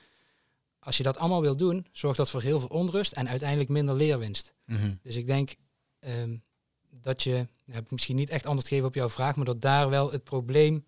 Als 0.79 0.97
je 0.97 1.03
dat 1.03 1.17
allemaal 1.17 1.41
wil 1.41 1.56
doen, 1.56 1.87
zorgt 1.93 2.17
dat 2.17 2.31
voor 2.31 2.43
heel 2.43 2.59
veel 2.59 2.69
onrust 2.69 3.12
en 3.12 3.29
uiteindelijk 3.29 3.71
minder 3.71 3.95
leerwinst. 3.95 4.55
Mm 4.67 4.77
-hmm. 4.77 4.99
Dus 5.03 5.17
ik 5.17 5.27
denk 5.27 5.55
um, 6.01 6.43
dat 7.00 7.23
je, 7.23 7.46
heb 7.70 7.85
ik 7.85 7.91
misschien 7.91 8.17
niet 8.17 8.31
echt 8.31 8.44
antwoord 8.44 8.69
gegeven 8.69 8.88
op 8.88 8.94
jouw 8.94 9.08
vraag, 9.08 9.37
maar 9.37 9.44
dat 9.44 9.61
daar 9.61 9.88
wel 9.88 10.12
het 10.12 10.25
probleem 10.25 10.85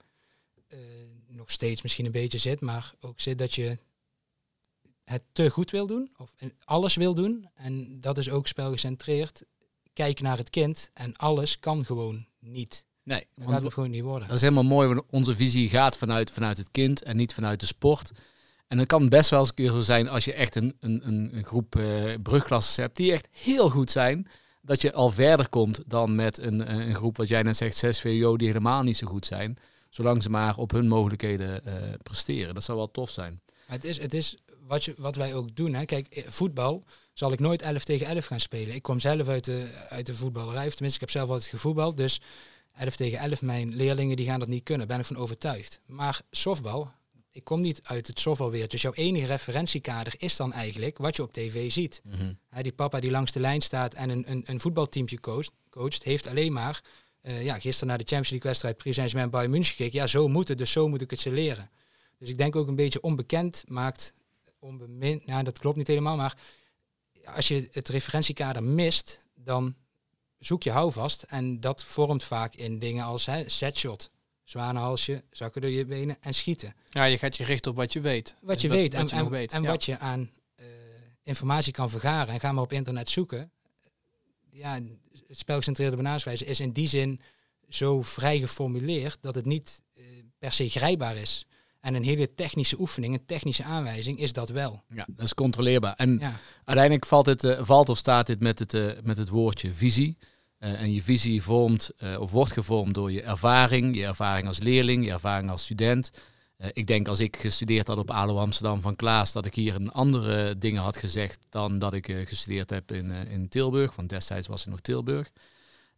uh, 0.69 0.79
nog 1.27 1.51
steeds 1.51 1.83
misschien 1.83 2.05
een 2.05 2.13
beetje 2.13 2.39
zit, 2.39 2.61
maar 2.61 2.95
ook 3.01 3.21
zit 3.21 3.39
dat 3.39 3.55
je 3.55 3.79
het 5.05 5.23
te 5.33 5.51
goed 5.51 5.71
wil 5.71 5.87
doen, 5.87 6.11
of 6.17 6.35
alles 6.65 6.95
wil 6.95 7.15
doen. 7.15 7.49
En 7.55 8.01
dat 8.01 8.19
is 8.19 8.31
ook 8.31 8.47
spelgecentreerd. 8.47 9.43
Kijk 9.93 10.21
naar 10.21 10.37
het 10.39 10.51
kind 10.51 10.91
en 10.95 11.17
alles 11.17 11.59
kan 11.59 11.85
gewoon 11.85 12.27
niet. 12.39 12.85
Nee, 13.03 13.27
dat 13.35 13.49
gaat 13.49 13.63
het 13.63 13.73
gewoon 13.73 13.91
niet 13.91 14.03
worden. 14.03 14.29
Dat 14.29 14.37
is 14.37 14.43
helemaal 14.43 14.65
mooi, 14.65 14.89
want 14.89 15.03
onze 15.11 15.37
visie 15.37 15.69
gaat 15.69 15.97
vanuit, 15.97 16.31
vanuit 16.31 16.57
het 16.57 16.71
kind 16.71 17.03
en 17.03 17.17
niet 17.17 17.35
vanuit 17.35 17.61
de 17.61 17.67
sport. 17.67 18.11
En 18.67 18.79
het 18.79 18.87
kan 18.87 19.09
best 19.09 19.31
wel 19.31 19.41
eens 19.41 19.49
een 19.49 19.55
keer 19.55 19.71
zo 19.71 19.81
zijn 19.81 20.09
als 20.09 20.25
je 20.25 20.33
echt 20.33 20.55
een, 20.55 20.77
een, 20.81 21.09
een 21.09 21.45
groep 21.45 21.77
uh, 21.77 22.15
brugklassen 22.23 22.83
hebt 22.83 22.97
die 22.97 23.13
echt 23.13 23.29
heel 23.31 23.71
goed 23.71 23.91
zijn. 23.91 24.29
Dat 24.67 24.83
je 24.83 24.93
al 24.93 25.11
verder 25.11 25.49
komt 25.49 25.83
dan 25.87 26.15
met 26.15 26.39
een, 26.39 26.73
een 26.79 26.95
groep, 26.95 27.17
wat 27.17 27.29
jij 27.29 27.43
net 27.43 27.57
zegt, 27.57 27.77
6 27.77 28.01
VO, 28.01 28.37
die 28.37 28.47
helemaal 28.47 28.83
niet 28.83 28.97
zo 28.97 29.07
goed 29.07 29.27
zijn. 29.27 29.59
Zolang 29.91 30.23
ze 30.23 30.31
maar 30.31 30.57
op 30.57 30.71
hun 30.71 30.89
mogelijkheden 30.89 31.63
uh, 31.67 31.73
presteren. 32.03 32.55
Dat 32.55 32.65
zou 32.65 32.79
wel 32.79 32.91
tof 32.91 33.11
zijn. 33.11 33.41
Het 33.67 33.85
is, 33.85 34.01
het 34.01 34.15
is 34.15 34.37
wat, 34.67 34.85
je, 34.85 34.95
wat 34.97 35.17
wij 35.17 35.35
ook 35.35 35.57
doen. 35.57 35.75
Hè. 35.75 35.85
Kijk, 35.85 36.07
eh, 36.07 36.25
voetbal 36.29 36.85
zal 37.13 37.33
ik 37.33 37.39
nooit 37.39 37.63
11 37.63 37.85
tegen 37.85 38.07
11 38.07 38.27
gaan 38.27 38.41
spelen. 38.41 38.75
Ik 38.75 38.83
kom 38.83 38.99
zelf 38.99 39.29
uit 39.29 39.45
de, 39.45 39.87
uit 39.89 40.07
de 40.07 40.15
voetballerij. 40.15 40.67
Of 40.67 40.75
tenminste, 40.75 40.95
ik 40.95 41.01
heb 41.01 41.11
zelf 41.11 41.29
altijd 41.29 41.49
gevoetbald. 41.49 41.97
Dus 41.97 42.21
11 42.77 42.97
tegen 42.97 43.19
11, 43.19 43.43
mijn 43.43 43.75
leerlingen 43.75 44.17
die 44.17 44.27
gaan 44.27 44.41
dat 44.41 44.49
niet 44.49 44.63
kunnen. 44.63 44.89
Daar 44.89 44.97
ben 44.97 45.07
ik 45.07 45.13
van 45.15 45.23
overtuigd. 45.23 45.81
Maar 45.87 46.21
softbal, 46.31 46.91
ik 47.37 47.45
kom 47.45 47.61
niet 47.61 47.81
uit 47.83 48.07
het 48.07 48.21
softbalweer. 48.21 48.69
Dus 48.69 48.83
jouw 48.83 48.93
enige 48.93 49.27
referentiekader 49.27 50.15
is 50.17 50.37
dan 50.37 50.53
eigenlijk 50.53 50.99
wat 50.99 51.17
je 51.17 51.23
op 51.23 51.33
tv 51.33 51.73
ziet. 51.73 52.01
Mm 52.05 52.13
-hmm. 52.13 52.63
die 52.63 52.73
papa 52.73 53.01
die 53.01 53.11
langs 53.11 53.33
de 53.33 53.41
lijn 53.41 53.61
staat 53.61 53.95
en 53.95 54.11
een, 54.11 54.31
een, 54.31 54.43
een 54.47 54.61
voetbalteamje 54.61 55.21
coacht, 55.21 55.53
coacht, 55.71 56.03
heeft 56.03 56.27
alleen 56.27 56.53
maar... 56.53 56.83
Uh, 57.23 57.45
ja, 57.45 57.59
gisteren 57.59 57.89
naar 57.89 57.99
de 57.99 58.05
Champions 58.05 58.31
League 58.31 58.49
wedstrijd 58.49 58.77
Paris 58.77 58.95
Saint-Germain 58.95 59.31
Bayern 59.31 59.51
München 59.51 59.75
gekeken. 59.75 59.99
Ja, 59.99 60.07
zo 60.07 60.29
moet 60.29 60.49
het, 60.49 60.59
dus 60.59 60.71
zo 60.71 60.89
moet 60.89 61.01
ik 61.01 61.11
het 61.11 61.21
ze 61.21 61.31
leren. 61.31 61.71
Dus 62.19 62.29
ik 62.29 62.39
denk 62.39 62.57
ook 62.57 62.69
een 62.69 62.75
beetje 62.75 63.01
onbekend 63.01 63.65
maakt 63.67 64.13
onbemind. 64.59 65.27
Nou, 65.27 65.43
dat 65.43 65.59
klopt 65.59 65.77
niet 65.77 65.87
helemaal, 65.87 66.17
maar 66.17 66.37
als 67.25 67.49
je 67.49 67.69
het 67.73 67.89
referentiekader 67.89 68.63
mist, 68.63 69.29
dan 69.35 69.75
zoek 70.39 70.63
je 70.63 70.71
houvast. 70.71 71.23
En 71.23 71.61
dat 71.61 71.85
vormt 71.85 72.25
vaak 72.25 72.55
in 72.55 72.79
dingen 72.79 73.05
als 73.05 73.27
hè, 73.27 73.49
setshot, 73.49 74.11
zwanenhalsje, 74.49 75.25
zakken 75.31 75.61
door 75.61 75.71
je 75.71 75.87
benen 75.87 76.17
en 76.21 76.35
schieten. 76.35 76.75
Ja, 76.89 77.05
je 77.05 77.19
gaat 77.19 77.37
je 77.37 77.45
richten 77.45 77.71
op 77.71 77.77
wat 77.77 77.93
je 77.93 78.01
weet. 78.01 78.37
Wat 78.41 78.61
je 78.61 78.69
weet 78.69 78.95
wat 78.95 79.11
en, 79.11 79.25
je 79.25 79.31
weet. 79.31 79.53
en 79.53 79.63
ja. 79.63 79.69
wat 79.69 79.85
je 79.85 79.99
aan 79.99 80.31
uh, 80.61 80.67
informatie 81.23 81.73
kan 81.73 81.91
vergaren. 81.91 82.35
En 82.35 82.41
ga 82.41 82.53
maar 82.53 82.63
op 82.63 82.73
internet 82.73 83.11
zoeken. 83.11 83.51
Ja, 84.51 84.75
het 85.27 85.39
spelgecentreerde 85.39 85.97
benaderingswijze 85.97 86.45
is 86.45 86.61
in 86.61 86.73
die 86.73 86.89
zin 86.89 87.21
zo 87.69 88.03
vrij 88.03 88.39
geformuleerd 88.39 89.19
dat 89.21 89.35
het 89.35 89.45
niet 89.45 89.83
uh, 89.95 90.05
per 90.39 90.53
se 90.53 90.69
grijpbaar 90.69 91.17
is. 91.17 91.47
En 91.81 91.95
een 91.95 92.05
hele 92.05 92.35
technische 92.35 92.81
oefening, 92.81 93.15
een 93.15 93.27
technische 93.27 93.65
aanwijzing 93.65 94.19
is 94.19 94.33
dat 94.33 94.49
wel. 94.49 94.83
Ja, 94.95 95.07
dat 95.11 95.25
is 95.25 95.35
controleerbaar. 95.35 95.95
En 95.95 96.19
ja. 96.21 96.39
uiteindelijk 96.65 97.07
valt, 97.07 97.27
het, 97.27 97.45
uh, 97.45 97.59
valt 97.63 97.89
of 97.89 97.99
staat 97.99 98.27
dit 98.27 98.41
met 98.41 98.59
het, 98.59 99.05
met 99.05 99.19
het 99.19 99.29
woordje 99.29 99.73
visie. 99.73 100.17
Uh, 100.67 100.81
en 100.81 100.93
je 100.93 101.03
visie 101.03 101.43
vormt 101.43 101.91
of 102.19 102.31
wordt 102.31 102.53
gevormd 102.53 102.95
door 102.95 103.13
je 103.13 103.23
ervaring, 103.23 103.97
je 103.97 104.05
ervaring 104.05 104.49
als 104.49 104.59
leerling, 104.59 105.05
je 105.05 105.11
ervaring 105.11 105.51
als 105.51 105.63
student. 105.63 106.11
Eh, 106.57 106.69
ik 106.73 106.87
denk 106.87 107.09
als 107.09 107.21
ik 107.21 107.37
gestudeerd 107.37 107.87
had 107.87 107.97
op 107.97 108.11
ALO 108.11 108.39
Amsterdam 108.39 108.81
van 108.81 108.97
Klaas, 108.97 109.33
dat 109.33 109.47
ik 109.47 109.55
hier 109.55 109.75
een 109.75 109.93
andere 109.93 110.59
dingen 110.59 110.83
had 110.83 110.97
gezegd 110.97 111.39
dan 111.51 111.79
dat 111.79 111.95
ik 111.95 112.09
eh, 112.09 112.27
gestudeerd 112.27 112.71
heb 112.71 112.93
in, 112.93 113.11
eh, 113.11 113.33
in 113.33 113.49
Tilburg. 113.49 113.95
Want 113.95 114.09
destijds 114.09 114.47
was 114.47 114.61
het 114.61 114.71
nog 114.71 114.81
Tilburg. 114.81 115.31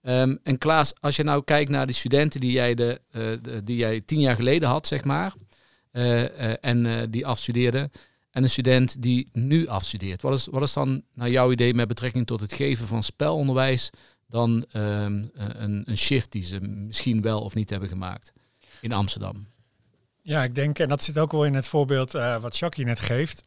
Ehm, 0.03 0.37
en 0.43 0.59
Klaas, 0.59 0.93
als 1.01 1.17
je 1.17 1.23
nou 1.23 1.45
kijkt 1.45 1.71
naar 1.71 1.87
die 1.87 1.95
studenten 1.95 2.41
die 2.41 2.53
jij, 2.53 2.75
de, 2.75 3.01
de 3.43 3.61
die 3.65 3.77
jij 3.77 4.01
tien 4.01 4.21
jaar 4.21 4.37
geleden 4.37 4.69
had, 4.69 4.87
zeg 4.87 5.05
maar, 5.05 5.35
en 6.61 7.11
die 7.11 7.27
afstudeerden, 7.27 7.91
en 8.31 8.43
een 8.43 8.51
student 8.51 9.03
die 9.03 9.29
nu 9.33 9.67
afstudeert. 9.67 10.23
Wat 10.23 10.35
is, 10.35 10.47
wat 10.47 10.63
is 10.63 10.73
dan 10.73 11.03
naar 11.15 11.31
jouw 11.31 11.53
idee 11.53 11.75
met 11.75 11.89
betrekking 11.89 12.27
tot 12.27 12.41
het 12.41 12.53
geven 12.53 12.87
van 12.87 13.03
spelonderwijs 13.03 13.91
dan 14.29 14.65
ehm, 14.71 15.27
een, 15.33 15.83
een 15.85 15.99
shift 15.99 16.33
die 16.33 16.45
ze 16.45 16.61
misschien 16.61 17.23
wel 17.23 17.43
of 17.43 17.55
niet 17.55 17.71
hebben 17.71 17.89
gemaakt 17.89 18.33
in 18.81 18.93
Amsterdam? 18.93 19.47
Ja, 20.23 20.43
ik 20.43 20.55
denk, 20.55 20.79
en 20.79 20.89
dat 20.89 21.03
zit 21.03 21.19
ook 21.19 21.33
wel 21.33 21.45
in 21.45 21.55
het 21.55 21.69
voorbeeld 21.69 22.15
uh, 22.15 22.41
wat 22.41 22.59
Jackie 22.59 22.85
net 22.85 23.01
geeft. 23.01 23.45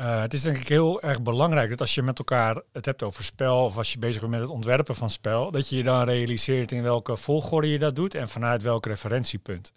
Uh, 0.00 0.20
het 0.20 0.32
is 0.32 0.42
denk 0.42 0.58
ik 0.58 0.68
heel 0.68 1.02
erg 1.02 1.22
belangrijk 1.22 1.70
dat 1.70 1.80
als 1.80 1.94
je 1.94 2.02
met 2.02 2.18
elkaar 2.18 2.62
het 2.72 2.84
hebt 2.84 3.02
over 3.02 3.24
spel 3.24 3.64
of 3.64 3.76
als 3.76 3.92
je 3.92 3.98
bezig 3.98 4.20
bent 4.20 4.32
met 4.32 4.40
het 4.40 4.50
ontwerpen 4.50 4.94
van 4.94 5.10
spel, 5.10 5.50
dat 5.50 5.68
je 5.68 5.76
je 5.76 5.82
dan 5.82 6.04
realiseert 6.04 6.72
in 6.72 6.82
welke 6.82 7.16
volgorde 7.16 7.68
je 7.68 7.78
dat 7.78 7.96
doet 7.96 8.14
en 8.14 8.28
vanuit 8.28 8.62
welk 8.62 8.86
referentiepunt. 8.86 9.72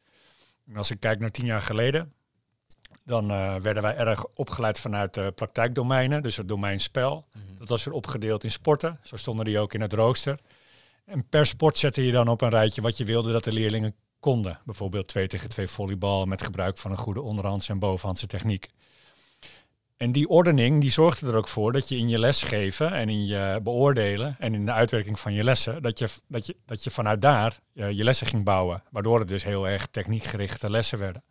En 0.68 0.76
als 0.76 0.92
ik 0.92 1.00
kijk 1.00 1.20
naar 1.20 1.32
tien 1.32 1.46
jaar 1.46 1.62
geleden, 1.62 2.14
dan 3.06 3.32
uh, 3.32 3.56
werden 3.56 3.84
wij 3.84 3.96
erg 3.96 4.26
opgeleid 4.26 4.80
vanuit 4.80 5.14
de 5.14 5.32
praktijkdomeinen, 5.36 6.22
dus 6.22 6.38
het 6.38 6.48
domein 6.48 6.80
spel. 6.80 7.26
Mhm. 7.34 7.60
Dat 7.60 7.70
was 7.70 7.84
weer 7.84 7.94
opgedeeld 7.94 8.44
in 8.44 8.52
sporten, 8.52 9.00
zo 9.04 9.18
stonden 9.18 9.46
die 9.46 9.60
ook 9.60 9.74
in 9.74 9.82
het 9.82 9.94
rooster. 9.94 10.40
En 11.06 11.28
per 11.30 11.46
sport 11.46 11.78
zette 11.78 12.06
je 12.06 12.12
dan 12.12 12.28
op 12.28 12.42
een 12.42 12.50
rijtje 12.50 12.82
wat 12.82 12.98
je 12.98 13.06
wilde 13.06 13.32
dat 13.32 13.44
de 13.44 13.54
leerlingen 13.54 13.96
konden. 14.20 14.60
Bijvoorbeeld 14.66 15.08
2 15.08 15.28
tegen 15.28 15.50
2 15.50 15.68
volleybal 15.68 16.26
met 16.26 16.42
gebruik 16.42 16.78
van 16.78 16.92
een 16.92 16.98
goede 16.98 17.22
onderhandse 17.22 17.72
en 17.72 17.80
bovenhandse 17.80 18.28
techniek. 18.28 18.70
En 19.98 20.12
die 20.12 20.28
ordening 20.28 20.82
die 20.82 20.92
zorgde 20.92 21.28
er 21.28 21.36
ook 21.36 21.48
voor 21.48 21.72
dat 21.72 21.90
je 21.90 21.98
in 21.98 22.10
je 22.10 22.20
lesgeven 22.20 22.92
en 22.92 23.10
in 23.10 23.26
je 23.26 23.60
beoordelen 23.64 24.36
en 24.40 24.54
in 24.54 24.66
de 24.66 24.72
uitwerking 24.72 25.20
van 25.20 25.34
je 25.34 25.44
lessen, 25.44 25.82
dat 25.82 26.00
je, 26.00 26.10
dat 26.28 26.46
je, 26.46 26.56
dat 26.66 26.84
je 26.84 26.90
vanuit 26.90 27.22
daar 27.22 27.60
uh, 27.74 27.92
je 27.92 28.04
lessen 28.04 28.28
ging 28.28 28.44
bouwen. 28.44 28.84
Waardoor 28.90 29.20
het 29.20 29.28
dus 29.28 29.44
heel 29.44 29.68
erg 29.68 29.88
techniekgerichte 29.92 30.70
lessen 30.70 31.00
werden. 31.00 31.24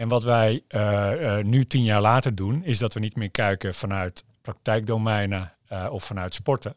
En 0.00 0.08
wat 0.08 0.24
wij 0.24 0.62
uh, 0.68 1.10
uh, 1.12 1.44
nu 1.44 1.66
tien 1.66 1.84
jaar 1.84 2.00
later 2.00 2.34
doen, 2.34 2.64
is 2.64 2.78
dat 2.78 2.94
we 2.94 3.00
niet 3.00 3.16
meer 3.16 3.30
kijken 3.30 3.74
vanuit 3.74 4.24
praktijkdomeinen 4.42 5.52
of 5.90 6.04
vanuit 6.04 6.34
sporten, 6.34 6.74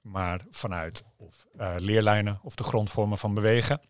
maar 0.00 0.44
vanuit 0.50 1.04
of, 1.16 1.46
leerlijnen 1.76 2.38
of 2.42 2.54
de 2.54 2.62
grondvormen 2.62 3.18
van 3.18 3.34
bewegen. 3.34 3.80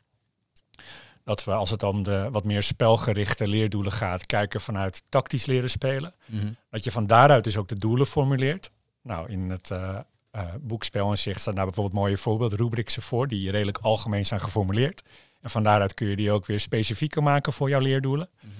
Dat 1.25 1.45
we 1.45 1.53
als 1.53 1.71
het 1.71 1.83
om 1.83 2.03
de 2.03 2.29
wat 2.33 2.45
meer 2.45 2.63
spelgerichte 2.63 3.49
leerdoelen 3.49 3.93
gaat, 3.93 4.27
kijken 4.27 4.61
vanuit 4.61 5.03
tactisch 5.09 5.47
leren 5.47 5.71
spelen. 5.71 6.15
Mhm. 6.27 6.53
Dat 6.71 6.85
je 6.85 6.91
van 6.91 7.07
daaruit 7.07 7.45
dus 7.45 7.57
ook 7.57 7.69
de 7.69 7.79
doelen 7.79 8.07
formuleert. 8.07 8.71
Nou, 9.03 9.31
in 9.31 9.51
het 9.51 9.71
uh, 9.71 9.99
uh, 10.33 10.43
boek 10.61 10.85
Spel 10.85 11.11
en 11.11 11.19
Zicht 11.19 11.41
staan 11.41 11.55
daar 11.55 11.65
bijvoorbeeld 11.65 11.97
mooie 11.97 12.17
voorbeelden, 12.17 12.59
rubrics 12.59 12.95
voor, 12.95 13.29
die 13.29 13.51
redelijk 13.51 13.79
algemeen 13.79 14.27
zijn 14.27 14.41
geformuleerd. 14.41 15.03
En 15.41 15.51
van 15.51 15.63
daaruit 15.63 15.95
kun 15.95 16.07
je 16.07 16.17
die 16.17 16.31
ook 16.31 16.47
weer 16.47 16.61
specifieker 16.61 17.23
maken 17.23 17.53
voor 17.53 17.69
jouw 17.69 17.81
leerdoelen. 17.81 18.29
Mhm. 18.41 18.53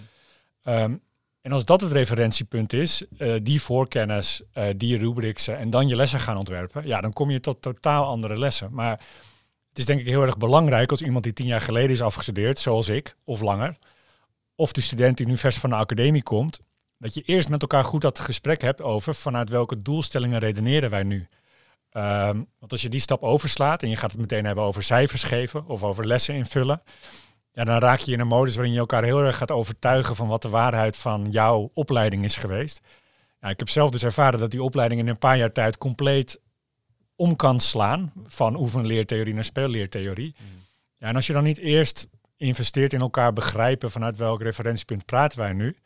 Ehm, 0.67 0.97
en 1.41 1.53
als 1.53 1.65
dat 1.65 1.81
het 1.81 1.93
referentiepunt 1.93 2.73
is, 2.73 3.05
uh, 3.19 3.35
die 3.43 3.63
voorkennis, 3.63 4.43
die 4.77 4.99
rubrics 4.99 5.49
en 5.49 5.71
dan 5.71 5.89
je 5.89 5.97
lessen 5.97 6.21
gaan 6.21 6.37
ontwerpen, 6.37 6.87
ja, 6.87 7.01
dan 7.01 7.13
kom 7.13 7.31
je 7.31 7.41
tot 7.41 7.63
totaal 7.63 8.05
andere 8.05 8.39
lessen. 8.39 8.73
Maar 8.73 8.91
het 9.69 9.79
is 9.79 9.85
denk 9.85 10.01
ik 10.01 10.07
heel 10.07 10.23
erg 10.23 10.37
belangrijk 10.37 10.91
als 10.91 11.03
iemand 11.03 11.25
die 11.25 11.33
tien 11.33 11.47
jaar 11.47 11.61
geleden 11.61 11.91
is 11.91 12.03
afgestudeerd, 12.03 12.59
zoals 12.59 12.89
ik, 12.89 13.17
of 13.25 13.41
langer, 13.41 13.79
of 14.55 14.73
de 14.73 14.81
student 14.81 15.17
die 15.17 15.27
nu 15.27 15.37
vers 15.37 15.57
van 15.57 15.71
de 15.71 15.77
academie 15.77 16.23
komt, 16.23 16.61
dat 16.99 17.15
je 17.15 17.23
eerst 17.23 17.49
met 17.49 17.63
elkaar 17.63 17.85
goed 17.85 18.01
dat 18.01 18.19
gesprek 18.19 18.61
hebt 18.61 18.83
over 18.83 19.15
vanuit 19.15 19.51
welke 19.51 19.83
doelstellingen 19.83 20.39
redeneren 20.39 20.91
wij 20.91 21.03
nu. 21.03 21.29
Ehm, 21.91 22.43
want 22.59 22.73
als 22.73 22.83
je 22.83 22.89
die 22.89 23.01
stap 23.01 23.23
overslaat 23.23 23.83
en 23.83 23.89
je 23.89 23.97
gaat 23.97 24.11
het 24.11 24.21
meteen 24.21 24.45
hebben 24.45 24.65
over 24.65 24.83
cijfers 24.83 25.23
geven 25.23 25.67
of 25.67 25.83
over 25.83 26.07
lessen 26.07 26.35
invullen, 26.35 26.83
ja, 27.57 27.65
dan 27.65 27.79
raak 27.79 27.99
je 27.99 28.13
in 28.13 28.21
een 28.21 28.27
modus 28.27 28.55
waarin 28.55 28.73
je 28.73 28.79
elkaar 28.79 29.05
heel 29.05 29.21
erg 29.21 29.37
gaat 29.37 29.51
overtuigen 29.51 30.17
van 30.17 30.29
wat 30.29 30.43
de 30.43 30.49
waarheid 30.49 30.97
van 30.97 31.27
jouw 31.31 31.71
opleiding 31.75 32.25
is 32.25 32.37
geweest. 32.37 32.81
Ja, 33.41 33.49
ik 33.49 33.59
heb 33.59 33.69
zelf 33.69 33.91
dus 33.91 34.03
ervaren 34.03 34.41
dat 34.41 34.51
die 34.51 34.63
opleiding 34.63 35.01
in 35.01 35.09
een 35.09 35.19
paar 35.19 35.37
jaar 35.37 35.53
tijd 35.53 35.79
compleet 35.79 36.41
om 37.15 37.37
kan 37.37 37.61
slaan 37.61 38.13
van 38.27 38.57
oefenleertheorie 38.57 39.35
naar 39.35 39.45
speelleertheorie. 39.45 40.35
Mm. 40.39 40.47
Ja, 40.97 41.09
en 41.09 41.15
als 41.15 41.27
je 41.27 41.33
dan 41.33 41.45
niet 41.45 41.59
eerst 41.59 42.09
investeert 42.37 42.93
in 42.93 43.01
elkaar 43.01 43.33
begrijpen 43.33 43.91
vanuit 43.91 44.17
welk 44.17 44.43
referentiepunt 44.43 45.05
praten 45.05 45.39
wij 45.39 45.53
nu, 45.53 45.77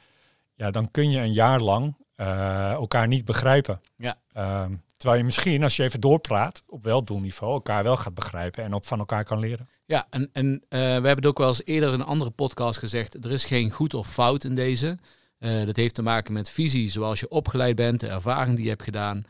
ja, 0.54 0.70
dan 0.70 0.90
kun 0.90 1.10
je 1.10 1.18
een 1.18 1.32
jaar 1.32 1.60
lang 1.60 1.96
uh, 2.16 2.70
elkaar 2.70 3.06
niet 3.06 3.24
begrijpen. 3.24 3.80
Ja. 3.96 4.16
Uh, 4.36 4.64
terwijl 5.00 5.20
je 5.20 5.26
misschien, 5.26 5.62
als 5.62 5.76
je 5.76 5.82
even 5.82 6.00
doorpraat 6.00 6.62
op 6.66 6.84
weldoelniveau, 6.84 7.52
elkaar 7.52 7.82
wel 7.82 7.96
gaat 7.96 8.14
begrijpen 8.14 8.64
en 8.64 8.72
op 8.72 8.86
van 8.86 8.98
elkaar 8.98 9.24
kan 9.24 9.38
leren. 9.38 9.68
Ja, 9.86 10.06
en, 10.10 10.30
en 10.32 10.46
uh, 10.52 10.60
we 10.68 10.76
hebben 10.78 11.16
het 11.16 11.26
ook 11.26 11.38
wel 11.38 11.48
eens 11.48 11.64
eerder 11.64 11.92
in 11.92 12.00
een 12.00 12.06
andere 12.06 12.30
podcast 12.30 12.78
gezegd, 12.78 13.24
er 13.24 13.32
is 13.32 13.44
geen 13.44 13.70
goed 13.70 13.94
of 13.94 14.12
fout 14.12 14.44
in 14.44 14.54
deze. 14.54 14.98
Uh, 15.38 15.66
dat 15.66 15.76
heeft 15.76 15.94
te 15.94 16.02
maken 16.02 16.32
met 16.32 16.50
visie, 16.50 16.90
zoals 16.90 17.20
je 17.20 17.28
opgeleid 17.28 17.76
bent, 17.76 18.00
de 18.00 18.08
ervaring 18.08 18.54
die 18.54 18.64
je 18.64 18.70
hebt 18.70 18.82
gedaan 18.82 19.24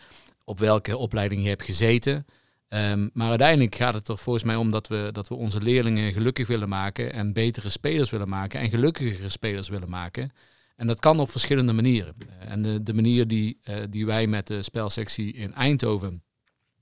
op 0.44 0.58
welke 0.58 0.96
opleiding 0.96 1.42
je 1.42 1.48
hebt 1.48 1.64
gezeten. 1.64 2.26
Ehm, 2.68 3.08
maar 3.12 3.28
uiteindelijk 3.28 3.74
gaat 3.74 3.94
het 3.94 4.08
er 4.08 4.18
volgens 4.18 4.44
mij 4.44 4.56
om 4.56 4.70
dat 4.70 4.88
we, 4.88 5.08
dat 5.12 5.28
we 5.28 5.34
onze 5.34 5.62
leerlingen 5.62 6.12
gelukkig 6.12 6.46
willen 6.46 6.68
maken 6.68 7.12
en 7.12 7.32
betere 7.32 7.68
spelers 7.68 8.10
willen 8.10 8.28
maken 8.28 8.60
en 8.60 8.70
gelukkigere 8.70 9.28
spelers 9.28 9.68
willen 9.68 9.90
maken. 9.90 10.32
En 10.80 10.86
dat 10.86 11.00
kan 11.00 11.20
op 11.20 11.30
verschillende 11.30 11.72
manieren. 11.72 12.14
En 12.38 12.84
de, 12.84 12.94
manier 12.94 13.28
die, 13.28 13.58
uh, 13.68 13.76
die 13.90 14.06
wij 14.06 14.26
met 14.26 14.46
de 14.46 14.62
spelsectie 14.62 15.32
in 15.32 15.54
Eindhoven 15.54 16.22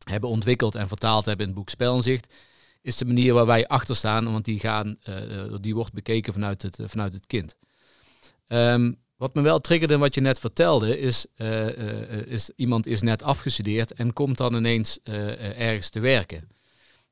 hebben 0.05 0.31
ontwikkeld 0.31 0.75
en 0.75 0.89
vertaald 0.89 1.25
hebben 1.25 1.47
in 1.47 1.53
het 1.53 1.61
boek 1.61 1.71
Spelinzicht, 1.71 2.35
is 2.83 2.97
de 2.97 3.05
manier 3.05 3.35
waar 3.35 3.47
wij 3.47 3.67
achter 3.67 3.97
staan, 3.97 4.33
want 4.33 4.45
die, 4.45 4.59
gaan, 4.59 4.97
uh, 5.09 5.55
die 5.61 5.75
wordt 5.75 5.93
bekeken 5.93 6.33
vanuit 6.33 6.63
het, 6.63 6.79
vanuit 6.85 7.13
het 7.13 7.27
kind. 7.27 7.57
Um, 8.49 8.97
wat 9.17 9.35
me 9.35 9.43
wel 9.43 9.61
triggerde 9.61 9.99
wat 9.99 10.15
je 10.15 10.21
net 10.21 10.39
vertelde, 10.39 10.99
is, 10.99 11.27
uh, 11.37 11.67
is 12.27 12.51
iemand 12.57 12.87
is 12.87 13.01
net 13.03 13.23
afgestudeerd 13.23 13.93
en 13.93 14.13
komt 14.13 14.37
dan 14.37 14.55
ineens 14.55 14.99
ergens 15.03 15.91
te 15.91 16.01
werken. 16.01 16.49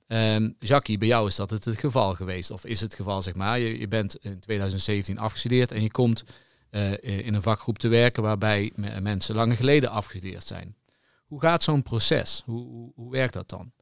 Um, 0.09 0.55
Jackie, 0.59 0.99
bij 0.99 1.09
jou 1.09 1.27
is 1.27 1.37
dat 1.37 1.51
het, 1.51 1.65
het 1.65 1.79
geval 1.79 2.15
geweest, 2.15 2.51
of 2.51 2.65
is 2.65 2.81
het 2.81 2.95
geval, 2.95 3.23
zeg 3.23 3.35
maar. 3.35 3.59
Je, 3.59 3.79
je 3.79 3.89
bent 3.89 4.17
in 4.17 4.41
2017 4.41 5.19
afgestudeerd 5.19 5.73
en 5.73 5.83
je 5.83 5.91
komt 5.91 6.25
in 7.01 7.35
een 7.35 7.43
vakgroep 7.43 7.79
te 7.79 7.89
werken 7.89 8.23
waarbij 8.23 8.73
mensen 9.01 9.35
lang 9.35 9.57
geleden 9.57 9.91
afgestudeerd 9.91 10.47
zijn. 10.47 10.77
Hoe 11.27 11.41
gaat 11.41 11.63
zo'n 11.63 11.83
proces? 11.83 12.43
Hoe, 12.45 12.67
hoe, 12.67 12.93
hoe, 12.95 13.11
werkt 13.11 13.33
dat 13.33 13.49
dan? 13.49 13.73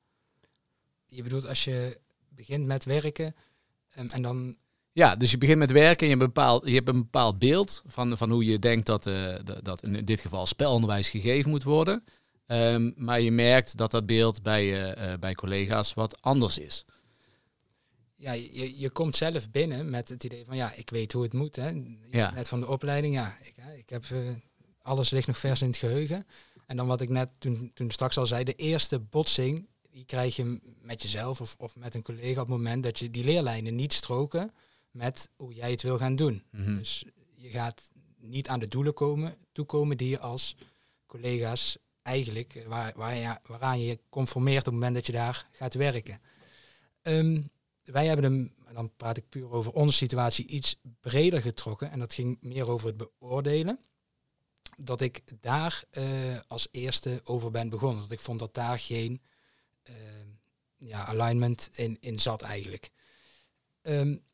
Je 1.07 1.23
bedoelt 1.23 1.47
als 1.47 1.64
je 1.64 2.00
begint 2.29 2.67
met 2.67 2.85
werken 2.85 3.35
um, 3.99 4.09
en 4.09 4.23
dan 4.23 4.57
ja, 4.95 5.17
dus 5.17 5.31
je 5.31 5.38
begint 5.38 5.59
met 5.59 5.71
werken 5.71 6.07
en 6.07 6.12
je, 6.12 6.17
bepaalt, 6.17 6.67
je 6.67 6.75
hebt 6.75 6.88
een 6.88 7.03
bepaald 7.03 7.38
beeld 7.38 7.83
van, 7.87 8.17
van 8.17 8.31
hoe 8.31 8.45
je 8.45 8.59
denkt 8.59 8.87
dat, 8.87 9.07
uh, 9.07 9.35
dat 9.62 9.83
in 9.83 10.05
dit 10.05 10.21
geval 10.21 10.47
spelonderwijs 10.47 11.09
gegeven 11.09 11.50
moet 11.50 11.62
worden. 11.62 12.05
Um, 12.47 12.95
maar 12.97 13.21
je 13.21 13.33
merkt 13.33 13.76
dat 13.76 13.91
dat 13.91 14.07
beeld 14.07 14.43
bij, 14.43 14.97
uh, 14.97 15.19
bij 15.19 15.35
collega's 15.35 15.95
wat 15.95 16.23
anders 16.23 16.59
is. 16.59 16.85
Ja, 18.25 18.33
je, 18.33 18.78
je 18.78 18.90
komt 18.90 19.16
zelf 19.16 19.50
binnen 19.50 19.90
met 19.90 20.09
het 20.09 20.25
idee 20.25 20.45
van 20.45 20.57
ja, 20.57 20.73
ik 20.73 20.90
weet 20.90 21.12
hoe 21.12 21.23
het 21.23 21.33
moet. 21.33 21.57
Hè. 21.57 21.83
Ja. 22.11 22.31
Net 22.31 22.49
van 22.49 22.61
de 22.61 22.66
opleiding, 22.66 23.14
ja, 23.14 23.37
ik, 23.40 23.54
ik 23.76 23.90
heb 23.90 24.04
alles 24.83 25.11
ligt 25.11 25.26
nog 25.26 25.38
vers 25.38 25.61
in 25.61 25.66
het 25.66 25.76
geheugen. 25.76 26.26
En 26.66 26.76
dan 26.76 26.87
wat 26.87 27.00
ik 27.00 27.09
net 27.09 27.31
toen, 27.38 27.71
toen 27.75 27.90
straks 27.90 28.19
al 28.19 28.26
zei, 28.26 28.45
de 28.45 28.54
eerste 28.54 28.99
botsing, 28.99 29.69
die 29.90 30.04
krijg 30.04 30.37
je 30.37 30.61
met 30.81 31.02
jezelf 31.02 31.40
of, 31.40 31.57
of 31.59 31.76
met 31.76 31.95
een 31.95 32.02
collega 32.02 32.40
op 32.40 32.49
het 32.49 32.57
moment 32.57 32.83
dat 32.83 32.99
je 32.99 33.11
die 33.11 33.25
leerlijnen 33.25 33.75
niet 33.75 33.93
stroken 33.93 34.52
met 34.90 35.28
hoe 35.37 35.54
jij 35.54 35.71
het 35.71 35.83
wil 35.83 35.99
gaan 35.99 36.16
doen. 36.16 36.43
Mhm. 36.50 36.76
Dus 36.76 37.04
je 37.35 37.50
gaat 37.50 37.83
niet 38.16 38.49
aan 38.49 38.61
de 38.61 38.69
doelen 38.69 38.95
komen, 38.95 39.37
toekomen 39.52 39.97
die 39.97 40.09
je 40.09 40.21
als 40.21 40.57
collega's 41.07 41.78
eigenlijk, 42.02 42.54
eh, 42.54 42.66
waar, 42.66 42.93
waar 42.97 43.14
je, 43.14 43.38
waaraan 43.47 43.81
je 43.81 43.99
conformeert 44.09 44.59
op 44.59 44.64
het 44.64 44.75
moment 44.75 44.95
dat 44.95 45.07
je 45.07 45.12
daar 45.12 45.47
gaat 45.52 45.75
werken. 45.75 46.21
Ehm, 47.02 47.43
wij 47.85 48.07
hebben 48.07 48.25
hem, 48.25 48.55
dan 48.73 48.93
praat 48.97 49.17
ik 49.17 49.29
puur 49.29 49.50
over 49.50 49.73
onze 49.73 49.97
situatie, 49.97 50.47
iets 50.47 50.81
breder 51.00 51.43
getrokken. 51.43 51.91
En 51.91 51.99
dat 51.99 52.14
ging 52.14 52.38
meer 52.41 52.69
over 52.69 52.87
het 52.87 52.97
beoordelen. 52.97 53.79
Dat 54.76 55.00
ik 55.00 55.23
daar 55.41 55.85
uh, 55.93 56.38
als 56.49 56.69
eerste 56.71 57.21
over 57.25 57.50
ben 57.50 57.69
begonnen. 57.69 58.03
Dat 58.03 58.11
ik 58.11 58.21
vond 58.21 58.38
dat 58.38 58.55
daar 58.55 58.79
geen 58.79 59.23
uh, 59.91 59.95
ja, 60.76 61.07
alignment 61.07 61.71
in, 61.73 61.97
in 62.00 62.19
zat 62.19 62.43
eigenlijk. 62.43 62.91
Um, 63.83 64.25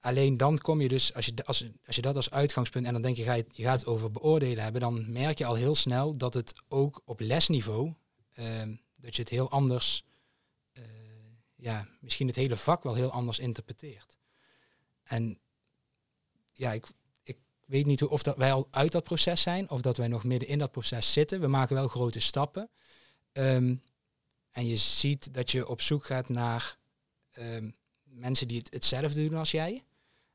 Alleen 0.00 0.36
dan 0.36 0.58
kom 0.58 0.80
je 0.80 0.88
dus, 0.88 1.14
als 1.14 1.26
je, 1.26 1.32
als, 1.44 1.64
als 1.86 1.96
je 1.96 2.02
dat 2.02 2.16
als 2.16 2.30
uitgangspunt 2.30 2.86
en 2.86 2.92
dan 2.92 3.02
denk 3.02 3.16
je, 3.16 3.22
ga 3.22 3.32
je, 3.34 3.44
gaat 3.52 3.80
het 3.80 3.88
over 3.88 4.10
beoordelen 4.10 4.62
hebben, 4.62 4.80
dan 4.80 5.12
merk 5.12 5.38
je 5.38 5.46
al 5.46 5.54
heel 5.54 5.74
snel 5.74 6.16
dat 6.16 6.34
het 6.34 6.52
ook 6.68 7.02
op 7.04 7.20
lesniveau, 7.20 7.94
uh, 8.34 8.62
dat 8.96 9.16
je 9.16 9.22
het 9.22 9.30
heel 9.30 9.50
anders, 9.50 10.04
ja, 11.60 11.88
misschien 12.00 12.26
het 12.26 12.36
hele 12.36 12.56
vak 12.56 12.82
wel 12.82 12.94
heel 12.94 13.10
anders 13.10 13.38
interpreteert. 13.38 14.18
En 15.02 15.38
ja, 16.52 16.72
ik, 16.72 16.86
ik 17.22 17.38
weet 17.66 17.86
niet 17.86 18.00
hoe, 18.00 18.08
of 18.08 18.22
dat 18.22 18.36
wij 18.36 18.52
al 18.52 18.68
uit 18.70 18.92
dat 18.92 19.04
proces 19.04 19.42
zijn 19.42 19.70
of 19.70 19.80
dat 19.80 19.96
wij 19.96 20.08
nog 20.08 20.24
midden 20.24 20.48
in 20.48 20.58
dat 20.58 20.70
proces 20.70 21.12
zitten. 21.12 21.40
We 21.40 21.46
maken 21.46 21.74
wel 21.74 21.88
grote 21.88 22.20
stappen. 22.20 22.70
Ehm, 23.32 23.74
en 24.50 24.66
je 24.66 24.76
ziet 24.76 25.34
dat 25.34 25.50
je 25.50 25.68
op 25.68 25.80
zoek 25.80 26.04
gaat 26.06 26.28
naar 26.28 26.78
ehm, 27.30 27.70
mensen 28.02 28.48
die 28.48 28.58
het 28.58 28.72
hetzelfde 28.72 29.28
doen 29.28 29.38
als 29.38 29.50
jij. 29.50 29.84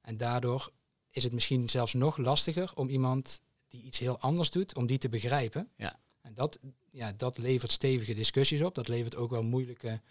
En 0.02 0.18
daardoor 0.18 0.72
is 1.12 1.24
het 1.24 1.34
misschien 1.34 1.70
zelfs 1.70 1.94
nog 1.94 2.18
lastiger 2.18 2.72
om 2.76 2.90
iemand 2.90 3.42
die 3.68 3.82
iets 3.82 4.00
heel 4.00 4.20
anders 4.20 4.50
doet, 4.50 4.76
om 4.76 4.86
die 4.86 4.98
te 4.98 5.10
begrijpen. 5.10 5.70
Ja. 5.76 6.00
En 6.22 6.34
dat, 6.34 6.60
ja, 6.90 7.12
dat 7.12 7.38
levert 7.38 7.72
stevige 7.72 8.14
discussies 8.14 8.62
op. 8.62 8.76
Dat 8.76 8.88
levert 8.88 9.16
ook 9.16 9.30
wel 9.30 9.44
moeilijke 9.44 10.02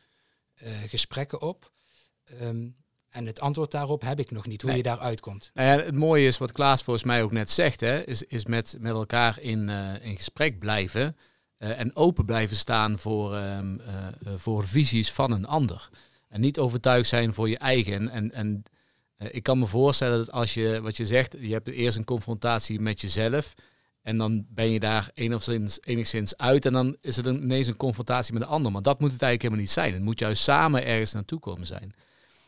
gesprekken 0.87 1.41
op. 1.41 1.73
Ehm, 2.25 2.69
en 3.11 3.27
het 3.27 3.41
antwoord 3.41 3.71
daarop 3.71 4.03
heb 4.03 4.19
ik 4.21 4.31
nog 4.31 4.47
niet, 4.47 4.61
hoe 4.61 4.71
Nee. 4.71 4.79
je 4.79 4.85
daaruit 4.89 5.21
komt. 5.21 5.51
Nou 5.55 5.69
ja, 5.69 5.85
het 5.85 5.95
mooie 5.95 6.27
is 6.27 6.39
wat 6.39 6.53
Klaas 6.53 6.83
volgens 6.83 7.05
mij 7.07 7.23
ook 7.23 7.33
net 7.33 7.51
zegt, 7.51 7.81
hè, 7.81 8.05
is, 8.07 8.23
is 8.23 8.45
met, 8.45 8.77
met 8.81 8.93
elkaar 8.93 9.41
in, 9.41 9.69
eh, 9.69 10.05
in 10.05 10.17
gesprek 10.17 10.59
blijven 10.59 11.17
eh, 11.59 11.79
en 11.81 11.97
open 11.97 12.25
blijven 12.25 12.57
staan 12.57 12.99
voor, 12.99 13.35
ehm, 13.35 13.79
eh, 13.81 14.07
eh, 14.07 14.13
voor 14.37 14.67
visies 14.67 15.13
van 15.13 15.31
een 15.33 15.47
ander. 15.47 15.89
En 16.29 16.41
niet 16.41 16.59
overtuigd 16.59 17.09
zijn 17.09 17.35
voor 17.35 17.49
je 17.49 17.59
eigen. 17.59 18.09
En, 18.09 18.33
en, 18.33 18.63
eh, 19.17 19.29
ik 19.31 19.43
kan 19.43 19.59
me 19.59 19.67
voorstellen 19.67 20.19
dat 20.19 20.31
als 20.31 20.55
je, 20.55 20.81
wat 20.83 20.97
je 20.97 21.07
zegt, 21.07 21.37
je 21.41 21.53
hebt 21.53 21.69
eerst 21.69 21.97
een 21.97 22.05
confrontatie 22.05 22.81
met 22.81 23.01
jezelf. 23.01 23.55
En 24.05 24.17
dan 24.17 24.47
ben 24.49 24.71
je 24.71 24.81
daar 24.81 25.11
enigszins, 25.15 25.79
enigszins 25.85 26.37
uit. 26.37 26.67
En 26.67 26.73
dan 26.73 26.97
is 27.01 27.17
het 27.17 27.27
een- 27.27 27.43
ineens 27.43 27.67
een 27.67 27.77
confrontatie 27.77 28.33
met 28.33 28.43
een 28.43 28.49
ander. 28.49 28.73
Maar 28.73 28.83
dat 28.83 29.01
moet 29.01 29.13
het 29.13 29.23
eigenlijk 29.23 29.43
helemaal 29.43 29.61
niet 29.65 29.71
zijn. 29.71 29.93
Het 29.93 30.03
moet 30.03 30.19
juist 30.19 30.43
samen 30.43 30.87
ergens 30.87 31.13
naartoe 31.13 31.41
komen 31.41 31.67
zijn. 31.67 31.93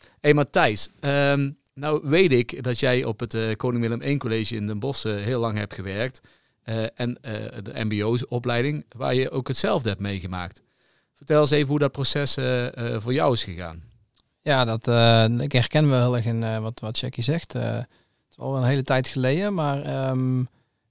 Hé 0.01 0.09
hey 0.21 0.35
Matthijs, 0.35 0.91
ehm, 1.01 1.51
nou 1.75 2.01
weet 2.09 2.33
ik 2.33 2.63
dat 2.63 2.81
jij 2.81 3.05
op 3.05 3.21
het 3.21 3.35
eh, 3.35 3.55
Koning 3.57 3.83
Willem 3.83 4.03
I 4.03 4.17
College 4.17 4.55
in 4.57 4.67
Den 4.67 4.79
Bosch 4.79 5.05
eh, 5.05 5.15
heel 5.15 5.41
lang 5.41 5.59
hebt 5.59 5.75
gewerkt. 5.75 6.21
Eh, 6.63 6.85
en 6.95 7.19
de 7.63 7.73
mbo-opleiding, 7.85 8.85
waar 8.89 9.15
je 9.15 9.31
ook 9.31 9.49
hetzelfde 9.49 9.89
hebt 9.89 10.01
meegemaakt. 10.01 10.63
Vertel 11.15 11.41
eens 11.41 11.51
even 11.51 11.69
hoe 11.69 11.79
dat 11.79 11.93
proces 11.93 12.35
voor 13.03 13.13
jou 13.13 13.33
is 13.33 13.45
gegaan. 13.45 13.83
Ja, 14.43 14.65
dat, 14.65 14.87
ik 15.41 15.53
herken 15.53 15.89
wel 15.89 16.01
heel 16.01 16.17
erg 16.17 16.25
in 16.25 16.61
wat, 16.63 16.81
wat 16.81 16.99
Jackie 16.99 17.25
zegt. 17.25 17.53
Het 17.53 17.87
is 18.31 18.37
al 18.37 18.57
een 18.57 18.65
hele 18.65 18.83
tijd 18.83 19.09
geleden, 19.09 19.55
maar 19.55 19.83
ehm, 19.83 20.43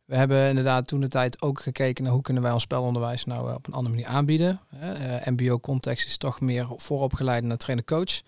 we 0.06 0.16
hebben 0.16 0.50
inderdaad 0.50 0.88
toen 0.88 1.00
de 1.00 1.08
tijd 1.08 1.42
ook 1.42 1.60
gekeken 1.60 2.04
naar 2.04 2.14
hoe 2.14 2.22
kunnen 2.22 2.44
wij 2.44 2.52
ons 2.52 2.64
spelonderwijs 2.64 3.26
nou 3.26 3.50
eh, 3.50 3.56
op 3.56 3.68
een 3.68 3.74
andere 3.74 3.96
manier 3.96 4.10
aanbieden. 4.10 4.60
Eh, 4.80 5.26
MBO-context 5.26 6.08
is 6.08 6.18
toch 6.18 6.42
meer 6.42 6.68
vooropgeleid 6.70 7.44
naar 7.44 7.58
trainer-coach. 7.58 8.22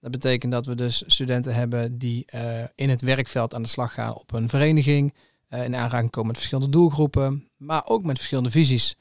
Dat 0.00 0.10
betekent 0.10 0.52
dat 0.52 0.66
we 0.66 0.74
dus 0.74 1.02
studenten 1.06 1.54
hebben 1.54 1.98
die 1.98 2.24
eh, 2.26 2.64
in 2.74 2.90
het 2.90 3.00
werkveld 3.00 3.54
aan 3.54 3.62
de 3.62 3.68
slag 3.68 3.92
gaan 3.92 4.14
op 4.14 4.32
een 4.32 4.48
vereniging, 4.48 5.14
in 5.50 5.76
aanraking 5.76 6.10
komen 6.10 6.28
met 6.28 6.36
verschillende 6.36 6.70
doelgroepen, 6.70 7.48
maar 7.56 7.86
ook 7.86 8.04
met 8.04 8.16
verschillende 8.16 8.50
visies. 8.50 8.96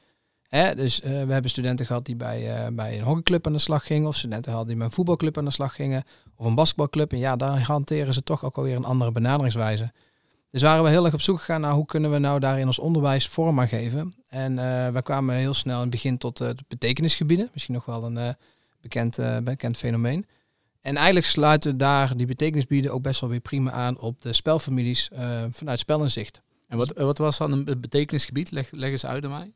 Hè, 0.47 0.75
dus 0.75 0.99
we 0.99 1.07
hebben 1.07 1.49
studenten 1.49 1.85
gehad 1.85 2.05
die 2.05 2.15
bij, 2.15 2.73
bij 2.73 2.97
een 2.97 3.03
hockeyclub 3.03 3.47
aan 3.47 3.53
de 3.53 3.59
slag 3.59 3.85
gingen, 3.85 4.07
of 4.07 4.15
studenten 4.15 4.51
gehad 4.51 4.67
die 4.67 4.75
bij 4.75 4.85
een 4.85 4.91
voetbalclub 4.91 5.37
aan 5.37 5.45
de 5.45 5.51
slag 5.51 5.75
gingen, 5.75 6.03
of 6.35 6.45
een 6.45 6.55
basketbalclub. 6.55 7.11
En 7.11 7.17
ja, 7.17 7.35
daar 7.35 7.61
hanteren 7.61 8.13
ze 8.13 8.23
toch 8.23 8.43
ook 8.43 8.57
alweer 8.57 8.75
een 8.75 8.85
andere 8.85 9.11
benaderingswijze. 9.11 9.91
Dus 10.55 10.63
waren 10.63 10.83
we 10.83 10.89
heel 10.89 11.05
erg 11.05 11.13
op 11.13 11.21
zoek 11.21 11.37
gegaan 11.37 11.61
naar 11.61 11.73
hoe 11.73 11.85
kunnen 11.85 12.11
we 12.11 12.17
nou 12.17 12.39
daar 12.39 12.59
in 12.59 12.65
ons 12.65 12.79
onderwijs 12.79 13.27
vorm 13.27 13.59
aan 13.59 13.67
geven. 13.67 14.13
En 14.27 14.59
eh 14.59 14.93
we 14.93 15.01
kwamen 15.01 15.35
heel 15.35 15.53
snel 15.53 15.75
in 15.75 15.81
het 15.81 15.89
begin 15.89 16.17
tot 16.17 16.37
de 16.37 16.55
betekenisgebieden, 16.67 17.49
misschien 17.53 17.73
nog 17.73 17.85
wel 17.85 18.03
een 18.03 18.17
eh, 18.17 18.29
bekend, 18.81 19.19
bekend 19.43 19.77
fenomeen. 19.77 20.25
En 20.81 20.95
eigenlijk 20.95 21.25
sluiten 21.25 21.77
daar 21.77 22.17
die 22.17 22.25
betekenisgebieden 22.25 22.93
ook 22.93 23.01
best 23.01 23.21
wel 23.21 23.29
weer 23.29 23.39
prima 23.39 23.71
aan 23.71 23.99
op 23.99 24.21
de 24.21 24.33
spelfamilies 24.33 25.09
vanuit 25.51 25.79
spelinzicht. 25.79 26.41
En 26.67 26.77
wat, 26.77 26.93
wat 26.97 27.17
was 27.17 27.37
dan 27.37 27.51
een 27.51 27.81
betekenisgebied? 27.81 28.51
Leg, 28.51 28.71
leg 28.71 28.91
eens 28.91 29.05
uit 29.05 29.25
aan 29.25 29.31
mij. 29.31 29.51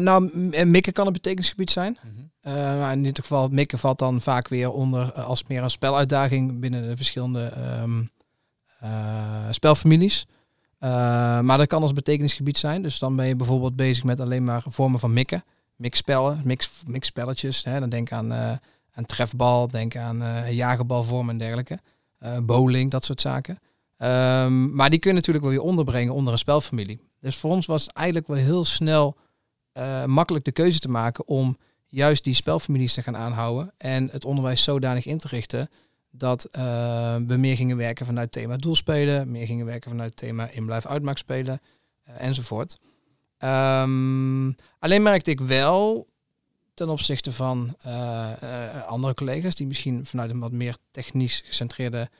Nou, 0.00 0.30
mikken 0.66 0.92
kan 0.92 1.06
een 1.06 1.12
betekenisgebied 1.12 1.70
zijn. 1.70 1.98
Maar 2.42 2.92
in 2.92 3.02
dit 3.02 3.18
geval, 3.18 3.48
mikken 3.48 3.78
valt 3.78 3.98
dan 3.98 4.20
vaak 4.20 4.48
weer 4.48 4.70
onder 4.70 5.12
als 5.12 5.44
meer 5.46 5.62
een 5.62 5.70
speluitdaging 5.70 6.60
binnen 6.60 6.88
de 6.88 6.96
verschillende 6.96 7.44
ehm, 7.44 8.00
eh, 8.00 8.06
spelfamilies. 9.50 10.26
Eh, 10.78 10.90
maar 11.40 11.58
dat 11.58 11.66
kan 11.66 11.82
als 11.82 11.92
betekenisgebied 11.92 12.58
zijn. 12.58 12.82
Dus 12.82 12.98
dan 12.98 13.16
ben 13.16 13.26
je 13.26 13.36
bijvoorbeeld 13.36 13.76
bezig 13.76 14.04
met 14.04 14.20
alleen 14.20 14.44
maar 14.44 14.62
vormen 14.66 15.00
van 15.00 15.12
mikken. 15.12 15.44
Mixspellen, 15.76 16.40
mix, 16.44 16.70
mixspelletjes. 16.86 17.64
Hè. 17.64 17.80
Dan 17.80 17.88
denk 17.88 18.12
aan, 18.12 18.32
eh, 18.32 18.52
aan 18.92 19.04
trefbal, 19.04 19.68
denk 19.68 19.96
aan 19.96 20.22
eh 20.22 20.52
jagerbalvormen 20.52 21.32
en 21.32 21.38
dergelijke. 21.38 21.80
Eh, 22.18 22.38
bowling, 22.38 22.90
dat 22.90 23.04
soort 23.04 23.20
zaken. 23.20 23.58
Ehm, 23.96 24.74
maar 24.74 24.90
die 24.90 24.98
kun 24.98 25.10
je 25.10 25.16
natuurlijk 25.16 25.44
wel 25.44 25.54
weer 25.54 25.64
onderbrengen 25.64 26.14
onder 26.14 26.32
een 26.32 26.38
spelfamilie. 26.38 27.00
Dus 27.20 27.36
voor 27.36 27.50
ons 27.50 27.66
was 27.66 27.82
het 27.82 27.92
eigenlijk 27.92 28.26
wel 28.26 28.36
heel 28.36 28.64
snel 28.64 29.16
eh, 29.72 30.04
makkelijk 30.04 30.44
de 30.44 30.52
keuze 30.52 30.78
te 30.78 30.88
maken 30.88 31.28
om 31.28 31.56
juist 31.86 32.24
die 32.24 32.34
spelfamilies 32.34 32.94
te 32.94 33.02
gaan 33.02 33.16
aanhouden 33.16 33.72
en 33.78 34.08
het 34.12 34.24
onderwijs 34.24 34.62
zodanig 34.62 35.06
in 35.06 35.18
te 35.18 35.28
richten 35.28 35.70
dat 36.10 36.44
eh, 36.44 37.16
we 37.26 37.36
meer 37.36 37.56
gingen 37.56 37.76
werken 37.76 38.06
vanuit 38.06 38.32
thema 38.32 38.56
doelspelen, 38.56 39.30
meer 39.30 39.46
gingen 39.46 39.66
werken 39.66 39.90
vanuit 39.90 40.16
thema 40.16 40.50
inblijf 40.50 40.86
uitmaakspelen 40.86 41.60
eh, 42.02 42.14
enzovoort. 42.18 42.78
Ehm, 43.38 44.52
alleen 44.78 45.02
merkte 45.02 45.30
ik 45.30 45.40
wel 45.40 46.08
ten 46.74 46.88
opzichte 46.88 47.32
van 47.32 47.74
eh, 47.80 48.86
andere 48.86 49.14
collega's 49.14 49.54
die 49.54 49.66
misschien 49.66 50.06
vanuit 50.06 50.30
een 50.30 50.40
wat 50.40 50.52
meer 50.52 50.76
technisch 50.90 51.42
gecentreerde 51.44 52.10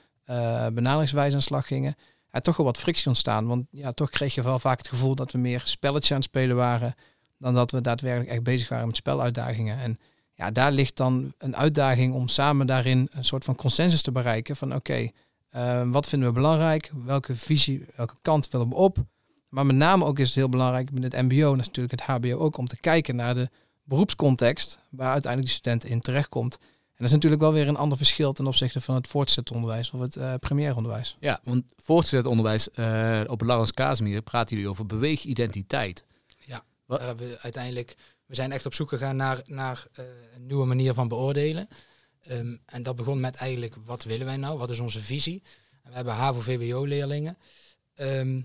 benaderingswijze 0.73 1.35
aan 1.35 1.43
slag 1.43 1.67
gingen, 1.67 1.97
er 2.31 2.41
toch 2.41 2.57
wel 2.57 2.67
wat 2.67 2.79
frictie 2.79 3.07
ontstaan. 3.07 3.47
Want 3.47 3.67
ja, 3.71 3.93
toch 3.93 4.11
kreeg 4.11 4.35
je 4.35 4.43
wel 4.43 4.59
vaak 4.59 4.79
het 4.79 4.89
gevoel 4.89 5.15
dat 5.15 5.33
we 5.33 5.39
meer 5.39 5.61
spelletjes 5.65 6.11
aan 6.11 6.17
het 6.17 6.27
spelen 6.27 6.57
waren 6.57 6.95
dan 7.39 7.55
dat 7.55 7.71
we 7.71 7.81
daadwerkelijk 7.81 8.31
echt 8.31 8.43
bezig 8.43 8.69
waren 8.69 8.87
met 8.87 8.97
speluitdagingen. 8.97 9.79
En 9.79 9.99
ja, 10.41 10.51
daar 10.51 10.73
ligt 10.73 10.97
dan 10.97 11.33
een 11.39 11.57
uitdaging 11.57 12.15
om 12.15 12.29
samen 12.29 12.67
daarin 12.67 13.09
een 13.13 13.25
soort 13.25 13.45
van 13.45 13.55
consensus 13.55 14.03
te 14.03 14.13
bereiken 14.13 14.57
van 14.57 14.75
oké, 14.75 15.11
eh, 15.51 15.83
wat 15.91 16.09
vinden 16.09 16.29
we 16.29 16.35
belangrijk? 16.35 16.93
Welke 17.05 17.35
visie, 17.35 17.87
welke 17.97 18.15
kant 18.23 18.51
willen 18.51 18.69
we 18.69 18.75
op? 18.75 18.99
Maar 19.49 19.67
met 19.67 19.77
name 19.77 20.05
ook 20.05 20.19
is 20.19 20.27
het 20.27 20.37
heel 20.37 20.49
belangrijk 20.49 20.93
met 20.93 21.03
het 21.03 21.23
mbo 21.23 21.51
en 21.51 21.57
natuurlijk 21.57 21.91
het 21.91 22.03
hbo 22.03 22.37
ook 22.39 22.57
om 22.57 22.67
te 22.67 22.81
kijken 22.81 23.17
naar 23.17 23.35
de 23.35 23.49
beroepscontext 23.83 24.79
waar 24.91 25.13
uiteindelijk 25.13 25.53
de 25.53 25.59
student 25.59 25.85
in 25.85 26.01
terechtkomt. 26.01 26.59
En 26.61 26.97
dat 26.97 27.07
is 27.07 27.13
natuurlijk 27.13 27.43
wel 27.43 27.53
weer 27.53 27.69
een 27.69 27.77
ander 27.77 27.99
verschil 27.99 28.33
ten 28.33 28.47
opzichte 28.47 28.81
van 28.81 28.95
het 28.95 29.07
voortgezet 29.07 29.53
onderwijs 29.53 29.91
of 29.91 30.01
het 30.01 30.17
eh 30.17 30.35
primair 30.35 30.77
onderwijs. 30.77 31.17
Ja, 31.21 31.41
want 31.43 31.65
voortgezet 31.77 32.27
onderwijs 32.27 32.71
eh, 32.71 33.21
op 33.27 33.41
Laurens 33.41 33.73
Casimir 33.73 34.23
praten 34.23 34.57
jullie 34.57 34.71
over 34.71 34.87
beweegidentiteit. 34.87 36.05
Daar 36.99 37.07
hebben 37.07 37.29
we 37.29 37.39
uiteindelijk, 37.41 37.97
we 38.31 38.37
zijn 38.37 38.53
echt 38.53 38.67
op 38.67 38.75
zoek 38.75 38.89
gegaan 38.89 39.17
naar, 39.17 39.43
naar 39.47 39.87
eh, 39.93 40.05
een 40.35 40.47
nieuwe 40.47 40.67
manier 40.67 40.95
van 40.95 41.09
beoordelen. 41.09 41.69
Ehm, 42.21 42.57
en 42.67 42.83
dat 42.83 42.97
begon 42.97 43.21
met 43.21 43.35
eigenlijk, 43.35 43.75
wat 43.85 44.05
willen 44.05 44.27
wij 44.27 44.37
nou? 44.37 44.59
Wat 44.59 44.71
is 44.71 44.81
onze 44.81 45.01
visie? 45.01 45.43
En 45.83 45.91
we 45.91 45.97
hebben 45.97 46.15
HAVO-VWO-leerlingen. 46.15 47.39
Ehm, 47.95 48.41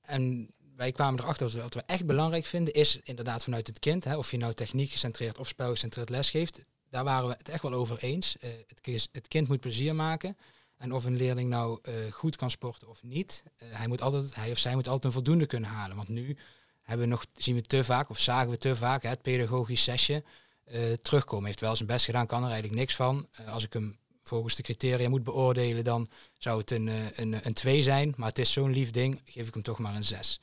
en 0.00 0.50
wij 0.76 0.92
kwamen 0.92 1.20
erachter 1.20 1.52
dat 1.52 1.62
wat 1.62 1.74
we 1.74 1.82
echt 1.86 2.06
belangrijk 2.06 2.46
vinden, 2.46 2.74
is 2.74 3.00
inderdaad 3.02 3.42
vanuit 3.42 3.66
het 3.66 3.78
kind, 3.78 4.04
hè, 4.04 4.16
of 4.16 4.30
je 4.30 4.36
nou 4.36 4.52
techniek 4.52 4.90
gecentreerd 4.90 5.38
of 5.38 5.48
spelgecentreerd 5.48 6.08
lesgeeft, 6.08 6.64
daar 6.90 7.04
waren 7.04 7.28
we 7.28 7.34
het 7.38 7.48
echt 7.48 7.62
wel 7.62 7.72
over 7.72 7.98
eens. 7.98 8.38
Eh, 8.38 8.50
het, 8.66 9.08
het 9.12 9.28
kind 9.28 9.48
moet 9.48 9.60
plezier 9.60 9.94
maken. 9.94 10.36
En 10.76 10.92
of 10.92 11.04
een 11.04 11.16
leerling 11.16 11.50
nou 11.50 11.78
eh, 11.82 11.94
goed 12.10 12.36
kan 12.36 12.50
sporten 12.50 12.88
of 12.88 13.02
niet, 13.02 13.42
hij, 13.64 13.86
moet 13.86 14.00
altijd, 14.00 14.34
hij 14.34 14.50
of 14.50 14.58
zij 14.58 14.74
moet 14.74 14.86
altijd 14.86 15.04
een 15.04 15.12
voldoende 15.12 15.46
kunnen 15.46 15.70
halen. 15.70 15.96
Want 15.96 16.08
nu 16.08 16.36
hebben 16.82 17.06
we 17.06 17.12
nog, 17.12 17.26
zien 17.32 17.54
we 17.54 17.62
te 17.62 17.84
vaak, 17.84 18.10
of 18.10 18.18
zagen 18.18 18.50
we 18.50 18.58
te 18.58 18.76
vaak, 18.76 19.02
hè, 19.02 19.08
het 19.08 19.22
pedagogisch 19.22 19.82
sessie 19.82 20.22
eh, 20.64 20.92
terugkomen. 20.92 21.46
Heeft 21.46 21.60
wel 21.60 21.76
zijn 21.76 21.88
best 21.88 22.04
gedaan, 22.04 22.26
kan 22.26 22.42
er 22.42 22.50
eigenlijk 22.50 22.80
niks 22.80 22.96
van. 22.96 23.26
Eh, 23.32 23.52
als 23.52 23.64
ik 23.64 23.72
hem 23.72 23.98
volgens 24.22 24.56
de 24.56 24.62
criteria 24.62 25.08
moet 25.08 25.22
beoordelen, 25.22 25.84
dan 25.84 26.08
zou 26.38 26.60
het 26.60 26.70
een, 26.70 26.88
eh, 26.88 27.18
een, 27.18 27.46
een 27.46 27.52
2 27.52 27.82
zijn. 27.82 28.14
Maar 28.16 28.28
het 28.28 28.38
is 28.38 28.52
zo'n 28.52 28.72
lief 28.72 28.90
ding, 28.90 29.20
geef 29.24 29.46
ik 29.48 29.54
hem 29.54 29.62
toch 29.62 29.78
maar 29.78 29.94
een 29.94 30.04
6. 30.04 30.40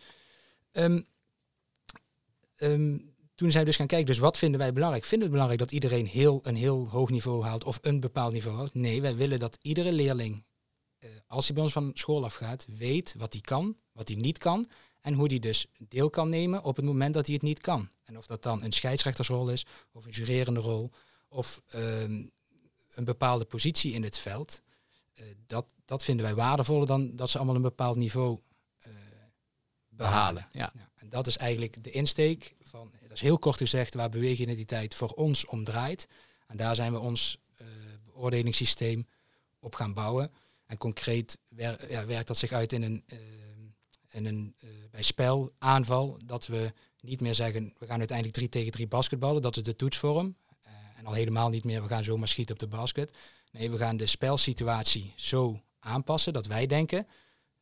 Ehm, 0.71 1.01
ehm, 2.55 2.97
toen 3.35 3.51
zijn 3.51 3.63
we 3.63 3.69
dus 3.69 3.75
gaan 3.75 3.87
kijken, 3.87 4.07
dus 4.07 4.17
wat 4.17 4.37
vinden 4.37 4.59
wij 4.59 4.73
belangrijk? 4.73 5.05
Vinden 5.05 5.29
we 5.29 5.35
het 5.35 5.43
belangrijk 5.43 5.71
dat 5.71 5.81
iedereen 5.83 6.05
heel, 6.05 6.39
een 6.43 6.55
heel 6.55 6.87
hoog 6.89 7.09
niveau 7.09 7.43
haalt 7.43 7.63
of 7.63 7.79
een 7.81 7.99
bepaald 7.99 8.33
niveau 8.33 8.55
houdt? 8.55 8.73
Nee, 8.73 9.01
wij 9.01 9.15
willen 9.15 9.39
dat 9.39 9.57
iedere 9.61 9.91
leerling, 9.91 10.43
als 11.27 11.45
hij 11.45 11.53
bij 11.53 11.63
ons 11.63 11.73
van 11.73 11.91
school 11.93 12.23
afgaat, 12.23 12.65
weet 12.69 13.15
wat 13.17 13.33
hij 13.33 13.41
kan, 13.41 13.77
wat 13.91 14.07
hij 14.07 14.17
niet 14.17 14.37
kan. 14.37 14.67
En 15.01 15.13
hoe 15.13 15.27
hij 15.27 15.39
dus 15.39 15.65
deel 15.77 16.09
kan 16.09 16.29
nemen 16.29 16.63
op 16.63 16.75
het 16.75 16.85
moment 16.85 17.13
dat 17.13 17.25
hij 17.25 17.35
het 17.35 17.43
niet 17.43 17.59
kan. 17.61 17.89
En 18.03 18.17
of 18.17 18.25
dat 18.25 18.43
dan 18.43 18.63
een 18.63 18.71
scheidsrechtersrol 18.71 19.49
is, 19.49 19.65
of 19.91 20.05
een 20.05 20.11
jurerende 20.11 20.59
rol, 20.59 20.91
of 21.27 21.61
ehm, 21.67 22.27
een 22.93 23.03
bepaalde 23.05 23.45
positie 23.45 23.93
in 23.93 24.03
het 24.03 24.17
veld. 24.17 24.61
eh, 25.13 25.25
dat, 25.47 25.73
dat 25.85 26.03
vinden 26.03 26.25
wij 26.25 26.35
waardevoller 26.35 26.87
dan 26.87 27.15
dat 27.15 27.29
ze 27.29 27.37
allemaal 27.37 27.55
een 27.55 27.61
bepaald 27.61 27.95
niveau 27.97 28.39
eh, 28.77 28.91
behalen. 29.89 30.47
Ja. 30.51 30.71
Ja, 30.75 30.89
en 30.95 31.09
dat 31.09 31.27
is 31.27 31.37
eigenlijk 31.37 31.83
de 31.83 31.91
insteek 31.91 32.55
van, 32.61 32.91
dat 33.01 33.11
is 33.11 33.21
heel 33.21 33.39
kort 33.39 33.57
gezegd, 33.57 33.93
waar 33.93 34.09
beweegidentiteit 34.09 34.95
voor 34.95 35.09
ons 35.09 35.45
om 35.45 35.63
draait. 35.63 36.07
En 36.47 36.57
daar 36.57 36.75
zijn 36.75 36.91
we 36.91 36.99
ons 36.99 37.37
eh, 37.55 37.67
beoordelingssysteem 38.05 39.07
op 39.59 39.75
gaan 39.75 39.93
bouwen. 39.93 40.31
En 40.65 40.77
concreet 40.77 41.37
wer, 41.47 41.91
ja, 41.91 42.05
werkt 42.05 42.27
dat 42.27 42.37
zich 42.37 42.51
uit 42.51 42.73
in 42.73 42.83
een, 42.83 43.03
in 44.11 44.25
een 44.25 44.55
uh, 44.63 44.69
bij 44.91 45.01
spelaanval 45.01 46.17
dat 46.25 46.47
we 46.47 46.73
niet 47.01 47.21
meer 47.21 47.35
zeggen 47.35 47.73
we 47.77 47.85
gaan 47.85 47.97
uiteindelijk 47.97 48.37
3 48.37 48.49
tegen 48.49 48.71
3 48.71 48.87
basketballen, 48.87 49.41
dat 49.41 49.55
is 49.55 49.63
de 49.63 49.75
toetsvorm. 49.75 50.35
Uh, 50.65 50.71
en 50.97 51.05
al 51.05 51.13
helemaal 51.13 51.49
niet 51.49 51.63
meer 51.63 51.81
we 51.81 51.87
gaan 51.87 52.03
zomaar 52.03 52.27
schieten 52.27 52.53
op 52.55 52.59
de 52.59 52.77
basket. 52.77 53.17
Nee, 53.51 53.71
we 53.71 53.77
gaan 53.77 53.97
de 53.97 54.05
spelsituatie 54.05 55.13
zo 55.15 55.61
aanpassen 55.79 56.33
dat 56.33 56.45
wij 56.45 56.65
denken 56.65 57.07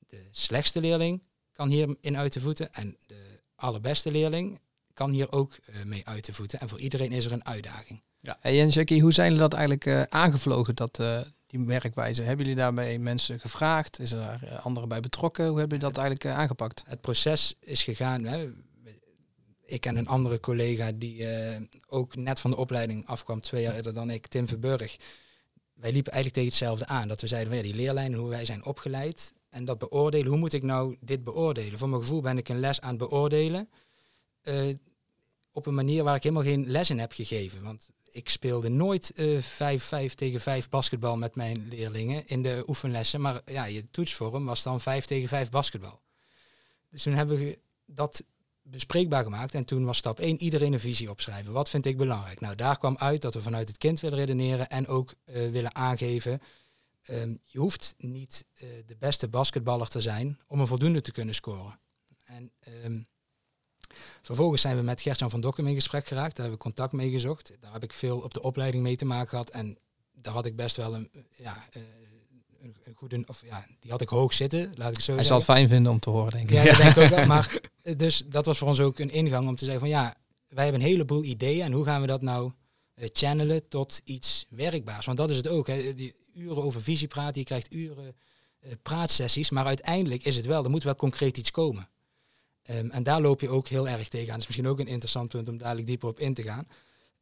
de 0.07 0.27
slechtste 0.31 0.81
leerling 0.81 1.23
kan 1.51 1.69
hier 1.69 1.95
in 2.01 2.17
uit 2.17 2.33
de 2.33 2.39
voeten 2.39 2.73
en 2.73 2.97
de 3.07 3.41
allerbeste 3.55 4.11
leerling 4.11 4.59
kan 4.93 5.11
hier 5.11 5.31
ook 5.31 5.57
uh, 5.69 5.83
mee 5.83 6.05
uit 6.05 6.25
de 6.25 6.33
voeten. 6.33 6.59
En 6.59 6.69
voor 6.69 6.79
iedereen 6.79 7.11
is 7.11 7.25
er 7.25 7.31
een 7.31 7.45
uitdaging. 7.45 8.01
Ja. 8.19 8.37
Hey, 8.39 8.61
en 8.61 8.69
Jackie, 8.69 9.01
hoe 9.01 9.13
zijn 9.13 9.33
jullie 9.33 9.49
dat 9.49 9.59
eigenlijk 9.59 10.09
aangevlogen, 10.09 10.75
dat, 10.75 10.99
die 11.47 11.59
werkwijze? 11.59 12.21
Hebben 12.21 12.45
jullie 12.45 12.61
daarbij 12.61 12.97
mensen 12.99 13.39
gevraagd? 13.39 13.99
Is 13.99 14.11
er 14.11 14.59
anderen 14.61 14.89
bij 14.89 14.99
betrokken? 14.99 15.47
Hoe 15.47 15.59
hebben 15.59 15.77
jullie 15.77 15.93
dat 15.93 16.03
eigenlijk 16.03 16.37
aangepakt? 16.39 16.83
Het 16.87 17.01
proces 17.01 17.53
is 17.59 17.83
gegaan. 17.83 18.23
Hè. 18.23 18.49
Ik 19.65 19.85
en 19.85 19.97
een 19.97 20.07
andere 20.07 20.39
collega 20.39 20.91
die 20.91 21.27
ook 21.87 22.15
net 22.15 22.39
van 22.39 22.51
de 22.51 22.57
opleiding 22.57 23.07
afkwam, 23.07 23.41
twee 23.41 23.61
jaar 23.61 23.75
eerder 23.75 23.93
dan 23.93 24.09
ik, 24.09 24.27
Tim 24.27 24.47
Verburg. 24.47 24.97
Wij 25.73 25.91
liepen 25.91 26.11
eigenlijk 26.11 26.33
tegen 26.33 26.49
hetzelfde 26.49 26.87
aan. 26.87 27.07
Dat 27.07 27.21
we 27.21 27.27
zeiden 27.27 27.49
van 27.49 27.57
ja, 27.57 27.63
die 27.63 27.75
leerlijnen, 27.75 28.19
hoe 28.19 28.29
wij 28.29 28.45
zijn 28.45 28.65
opgeleid, 28.65 29.33
en 29.49 29.65
dat 29.65 29.77
beoordelen, 29.77 30.27
hoe 30.27 30.37
moet 30.37 30.53
ik 30.53 30.63
nou 30.63 30.97
dit 30.99 31.23
beoordelen? 31.23 31.79
Voor 31.79 31.89
mijn 31.89 32.01
gevoel 32.01 32.21
ben 32.21 32.37
ik 32.37 32.49
een 32.49 32.59
les 32.59 32.81
aan 32.81 32.89
het 32.89 32.97
beoordelen. 32.97 33.69
Op 35.51 35.65
een 35.65 35.73
manier 35.73 36.03
waar 36.03 36.15
ik 36.15 36.23
helemaal 36.23 36.43
geen 36.43 36.67
les 36.67 36.89
in 36.89 36.99
heb 36.99 37.11
gegeven. 37.11 37.63
Want 37.63 37.89
ik 38.17 38.29
speelde 38.29 38.69
nooit 38.69 39.11
uh, 39.15 39.41
5, 39.41 39.83
5 39.83 40.15
tegen 40.15 40.39
5 40.39 40.69
basketbal 40.69 41.17
met 41.17 41.35
mijn 41.35 41.67
leerlingen 41.69 42.27
in 42.27 42.41
de 42.41 42.63
oefenlessen. 42.67 43.21
Maar 43.21 43.41
ja, 43.45 43.65
je 43.65 43.83
toetsvorm 43.91 44.45
was 44.45 44.63
dan 44.63 44.81
5 44.81 45.05
tegen 45.05 45.27
5 45.29 45.49
basketbal. 45.49 46.01
Dus 46.89 47.03
toen 47.03 47.13
hebben 47.13 47.37
we 47.37 47.59
dat 47.85 48.23
bespreekbaar 48.61 49.23
gemaakt. 49.23 49.55
En 49.55 49.65
toen 49.65 49.85
was 49.85 49.97
stap 49.97 50.19
1 50.19 50.41
iedereen 50.41 50.73
een 50.73 50.79
visie 50.79 51.09
opschrijven. 51.09 51.53
Wat 51.53 51.69
vind 51.69 51.85
ik 51.85 51.97
belangrijk? 51.97 52.39
Nou, 52.39 52.55
daar 52.55 52.77
kwam 52.77 52.97
uit 52.97 53.21
dat 53.21 53.33
we 53.33 53.41
vanuit 53.41 53.67
het 53.67 53.77
kind 53.77 53.99
willen 53.99 54.17
redeneren 54.17 54.69
en 54.69 54.87
ook 54.87 55.13
uh, 55.25 55.49
willen 55.49 55.75
aangeven 55.75 56.41
Um, 57.09 57.39
je 57.43 57.59
hoeft 57.59 57.95
niet 57.97 58.45
uh, 58.53 58.69
de 58.85 58.95
beste 58.95 59.27
basketballer 59.27 59.87
te 59.87 60.01
zijn 60.01 60.39
om 60.47 60.59
een 60.59 60.67
voldoende 60.67 61.01
te 61.01 61.11
kunnen 61.11 61.35
scoren. 61.35 61.79
En 62.25 62.51
um, 62.83 63.07
vervolgens 64.21 64.61
zijn 64.61 64.75
we 64.77 64.81
met 64.81 65.01
Gertjan 65.01 65.29
van 65.29 65.41
Dokkum 65.41 65.67
in 65.67 65.75
gesprek 65.75 66.07
geraakt. 66.07 66.35
Daar 66.35 66.45
hebben 66.45 66.57
we 66.57 66.63
contact 66.63 66.91
mee 66.91 67.11
gezocht. 67.11 67.57
Daar 67.59 67.73
heb 67.73 67.83
ik 67.83 67.93
veel 67.93 68.19
op 68.19 68.33
de 68.33 68.41
opleiding 68.41 68.83
mee 68.83 68.95
te 68.95 69.05
maken 69.05 69.29
gehad. 69.29 69.49
En 69.49 69.77
daar 70.13 70.33
had 70.33 70.45
ik 70.45 70.55
best 70.55 70.75
wel 70.75 70.95
een, 70.95 71.09
ja, 71.35 71.67
uh, 71.77 71.83
een, 72.61 72.75
goede, 72.95 73.23
of 73.27 73.43
ja, 73.45 73.65
die 73.79 73.91
had 73.91 74.01
ik 74.01 74.09
hoog 74.09 74.33
zitten, 74.33 74.73
laat 74.75 74.91
ik 74.91 74.99
zo 74.99 75.13
Hij 75.15 75.23
zeggen. 75.23 75.25
zal 75.25 75.35
het 75.35 75.45
fijn 75.45 75.67
vinden 75.67 75.91
om 75.91 75.99
te 75.99 76.09
horen, 76.09 76.31
denk 76.31 76.49
ik. 76.49 76.55
Ja, 76.55 76.63
dat 76.63 76.77
denk 76.77 76.95
ik 76.95 76.97
ook 76.97 77.09
wel. 77.09 77.25
Maar 77.35 77.59
dus 77.97 78.23
dat 78.25 78.45
was 78.45 78.57
voor 78.57 78.67
ons 78.67 78.79
ook 78.79 78.99
een 78.99 79.11
ingang 79.11 79.47
om 79.47 79.55
te 79.55 79.63
zeggen 79.63 79.81
van 79.81 79.89
ja, 79.89 80.15
wij 80.47 80.63
hebben 80.63 80.81
een 80.81 80.87
heleboel 80.87 81.23
ideeën 81.23 81.65
en 81.65 81.71
hoe 81.71 81.85
gaan 81.85 82.01
we 82.01 82.07
dat 82.07 82.21
nou 82.21 82.51
uh, 82.95 83.07
channelen 83.11 83.67
tot 83.67 84.01
iets 84.03 84.45
werkbaars? 84.49 85.05
Want 85.05 85.17
dat 85.17 85.29
is 85.29 85.37
het 85.37 85.47
ook. 85.47 85.67
Hè. 85.67 85.93
Die, 85.93 86.15
uren 86.33 86.63
over 86.63 86.81
visie 86.81 87.07
praten, 87.07 87.39
je 87.39 87.47
krijgt 87.47 87.73
uren 87.73 88.15
praatsessies, 88.81 89.49
maar 89.49 89.65
uiteindelijk 89.65 90.23
is 90.23 90.35
het 90.35 90.45
wel, 90.45 90.63
er 90.63 90.69
moet 90.69 90.83
wel 90.83 90.95
concreet 90.95 91.37
iets 91.37 91.51
komen. 91.51 91.89
Um, 92.69 92.91
en 92.91 93.03
daar 93.03 93.21
loop 93.21 93.41
je 93.41 93.49
ook 93.49 93.67
heel 93.67 93.87
erg 93.87 94.07
tegen 94.07 94.27
aan. 94.27 94.39
Dat 94.39 94.41
is 94.41 94.47
misschien 94.47 94.67
ook 94.67 94.79
een 94.79 94.87
interessant 94.87 95.29
punt 95.29 95.49
om 95.49 95.57
dadelijk 95.57 95.87
dieper 95.87 96.09
op 96.09 96.19
in 96.19 96.33
te 96.33 96.43
gaan. 96.43 96.67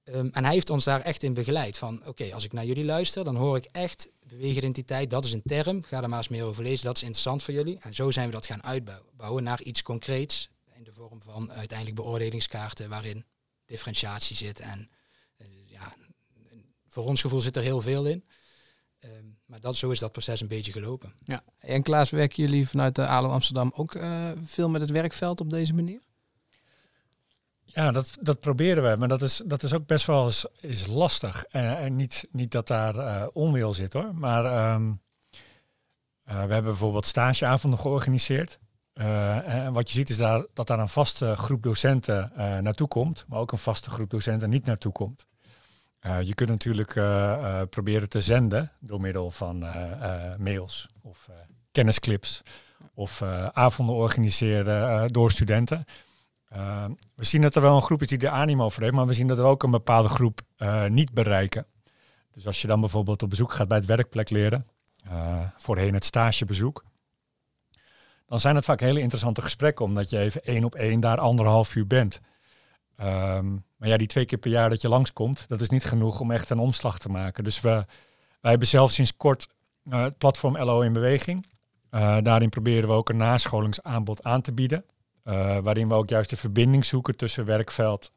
Um, 0.04 0.30
en 0.34 0.44
hij 0.44 0.54
heeft 0.54 0.70
ons 0.70 0.84
daar 0.84 1.02
echt 1.02 1.24
in 1.24 1.34
begeleid. 1.34 1.78
Van 1.78 2.08
oké, 2.08 2.34
als 2.34 2.44
ik 2.44 2.54
naar 2.54 2.66
jullie 2.66 2.86
luister, 2.86 3.24
dan 3.24 3.36
hoor 3.36 3.58
ik 3.58 3.66
echt 3.72 4.10
beweegidentiteit, 4.28 5.10
dat 5.10 5.26
is 5.26 5.34
een 5.34 5.42
term. 5.44 5.84
Ga 5.84 6.02
er 6.02 6.10
maar 6.10 6.18
eens 6.18 6.28
meer 6.28 6.44
over 6.44 6.64
lezen, 6.64 6.86
dat 6.86 6.96
is 6.96 7.04
interessant 7.04 7.44
voor 7.44 7.54
jullie. 7.54 7.80
En 7.80 7.96
zo 7.96 8.12
zijn 8.12 8.26
we 8.26 8.32
dat 8.32 8.46
gaan 8.46 8.64
uitbouwen 8.64 9.44
naar 9.44 9.62
iets 9.62 9.82
concreets. 9.82 10.50
In 10.74 10.84
de 10.84 10.94
vorm 10.94 11.22
van 11.22 11.52
uiteindelijk 11.52 11.98
beoordelingskaarten 11.98 12.90
waarin 12.90 13.26
differentiatie 13.66 14.36
zit. 14.36 14.60
En 14.60 14.90
uh, 15.38 15.48
ja, 15.66 15.94
voor 16.88 17.06
ons 17.06 17.22
gevoel 17.22 17.40
zit 17.40 17.56
er 17.56 17.64
heel 17.64 17.82
veel 17.82 18.06
in. 18.06 18.24
Um, 19.00 19.35
maar 19.56 19.64
dat, 19.64 19.76
zo 19.76 19.90
is 19.90 20.00
dat 20.00 20.12
proces 20.12 20.42
een 20.42 20.48
beetje 20.48 20.72
gelopen. 20.72 21.14
Ja. 21.24 21.44
En 21.60 21.84
Klaas, 21.84 22.10
werken 22.10 22.44
jullie 22.44 22.68
vanuit 22.68 22.96
de 22.96 23.08
ALO 23.08 23.30
Amsterdam 23.30 23.72
ook 23.76 23.96
uh, 23.96 24.30
veel 24.46 24.70
met 24.70 24.82
het 24.82 24.90
werkveld 24.90 25.42
op 25.42 25.50
deze 25.50 25.74
manier? 25.74 26.02
Ja, 27.64 27.92
dat, 27.92 28.18
dat 28.22 28.40
proberen 28.40 28.90
we. 28.90 28.98
Maar 28.98 29.08
dat 29.08 29.22
is, 29.22 29.42
dat 29.46 29.64
is 29.64 29.74
ook 29.74 29.86
best 29.86 30.06
wel 30.06 30.26
eens 30.26 30.46
is 30.60 30.86
lastig. 30.86 31.46
En, 31.46 31.78
en 31.78 31.96
niet, 31.96 32.28
niet 32.32 32.52
dat 32.52 32.68
daar 32.68 32.96
uh, 32.96 33.26
onwil 33.34 33.74
zit 33.74 33.94
hoor. 33.94 34.16
Maar 34.16 34.74
um, 34.74 35.02
uh, 36.28 36.34
we 36.34 36.54
hebben 36.54 36.64
bijvoorbeeld 36.64 37.06
stageavonden 37.06 37.80
georganiseerd. 37.80 38.60
en 38.94 39.74
wat 39.74 39.88
je 39.88 39.94
ziet 39.94 40.10
is 40.10 40.18
daar, 40.18 40.46
dat 40.54 40.68
daar 40.68 40.80
een 40.80 40.90
vaste 40.90 41.36
groep 41.36 41.64
docenten 41.64 42.32
naartoe 42.36 42.88
komt. 42.88 43.26
Maar 43.28 43.40
ook 43.40 43.52
een 43.52 43.58
vaste 43.58 43.90
groep 43.90 44.10
docenten 44.10 44.50
niet 44.50 44.66
naartoe 44.66 44.92
komt. 44.92 45.26
Uh, 46.06 46.22
je 46.22 46.34
kunt 46.34 46.50
natuurlijk 46.50 46.96
uh, 46.96 47.04
uh, 47.04 47.62
proberen 47.70 48.10
te 48.10 48.22
zenden 48.22 48.72
door 48.80 49.02
middel 49.02 49.32
van 49.32 49.66
mails 50.38 50.88
of 51.02 51.30
kennisclips 51.72 52.42
of 52.94 53.22
avonden 53.54 53.96
organiseren 53.96 55.08
door 55.12 55.32
studenten. 55.32 55.86
we 57.16 57.24
zien 57.24 57.42
dat 57.42 57.56
er 57.56 57.62
wel 57.62 57.76
een 57.76 57.82
groep 57.82 58.02
is 58.02 58.08
die 58.08 58.20
er 58.20 58.30
animo 58.30 58.70
voor 58.70 58.84
heeft, 58.84 58.96
maar 58.96 59.08
we 59.08 59.14
zien 59.14 59.28
dat 59.28 59.38
er 59.38 59.44
ook 59.44 59.64
een 59.64 59.72
bepaalde 59.72 60.10
groep 60.10 60.42
niet 60.88 61.14
bereiken. 61.14 61.66
Dus 62.34 62.48
als 62.48 62.62
je 62.62 62.68
dan 62.68 62.80
bijvoorbeeld 62.80 63.24
op 63.24 63.30
bezoek 63.30 63.52
gaat 63.52 63.68
bij 63.68 63.78
het 63.78 63.88
werkplek 63.88 64.30
leren, 64.30 64.68
voorheen 65.58 65.94
het 65.94 66.06
stagebezoek, 66.06 66.84
dan 68.28 68.40
zijn 68.40 68.56
het 68.56 68.66
vaak 68.66 68.80
hele 68.80 69.02
interessante 69.02 69.42
gesprekken, 69.42 69.86
omdat 69.86 70.10
je 70.10 70.18
even 70.18 70.44
één 70.44 70.64
op 70.64 70.76
één 70.76 71.00
daar 71.00 71.20
anderhalf 71.20 71.76
uur 71.76 71.88
bent. 71.88 72.22
Um, 73.02 73.64
ja, 73.88 73.98
die 73.98 74.08
twee 74.08 74.26
keer 74.26 74.38
per 74.38 74.52
jaar 74.52 74.70
dat 74.70 74.82
je 74.82 74.90
langskomt, 74.90 75.46
dat 75.48 75.62
is 75.62 75.70
niet 75.70 75.84
genoeg 75.84 76.20
om 76.20 76.32
echt 76.32 76.50
een 76.50 76.60
omslag 76.60 77.00
te 77.00 77.10
maken. 77.10 77.44
Dus 77.44 77.62
we, 77.62 77.86
wij 78.42 78.52
hebben 78.52 78.68
zelf 78.68 78.92
sinds 78.92 79.18
kort 79.18 79.48
uh, 79.84 80.04
het 80.04 80.18
platform 80.18 80.58
LO 80.58 80.82
in 80.82 80.94
beweging. 80.94 81.46
Uh, 81.92 82.18
daarin 82.22 82.50
proberen 82.50 82.90
we 82.90 82.96
ook 82.96 83.10
een 83.10 83.18
nascholingsaanbod 83.18 84.24
aan 84.24 84.42
te 84.42 84.54
bieden. 84.54 84.86
Uh, 85.24 85.58
waarin 85.58 85.88
we 85.88 85.94
ook 85.94 86.10
juist 86.10 86.30
de 86.30 86.36
verbinding 86.36 86.86
zoeken 86.86 87.18
tussen 87.18 87.46
werkveld 87.46 88.12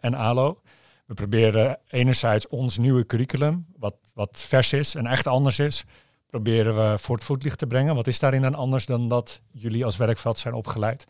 en 0.00 0.14
ALO. 0.14 0.60
We 1.06 1.14
proberen 1.14 1.78
enerzijds 1.88 2.48
ons 2.48 2.78
nieuwe 2.78 3.06
curriculum, 3.06 3.66
wat, 3.76 3.94
wat 4.14 4.44
vers 4.46 4.72
is 4.72 4.94
en 4.94 5.06
echt 5.06 5.26
anders 5.26 5.58
is, 5.58 5.84
proberen 6.26 6.76
we 6.76 6.98
voor 6.98 7.14
het 7.14 7.24
voetlicht 7.24 7.58
te 7.58 7.66
brengen. 7.66 7.94
Wat 7.94 8.06
is 8.06 8.18
daarin 8.18 8.42
dan 8.42 8.54
anders 8.54 8.86
dan 8.86 9.08
dat 9.08 9.40
jullie 9.52 9.84
als 9.84 9.96
werkveld 9.96 10.38
zijn 10.38 10.54
opgeleid? 10.54 11.06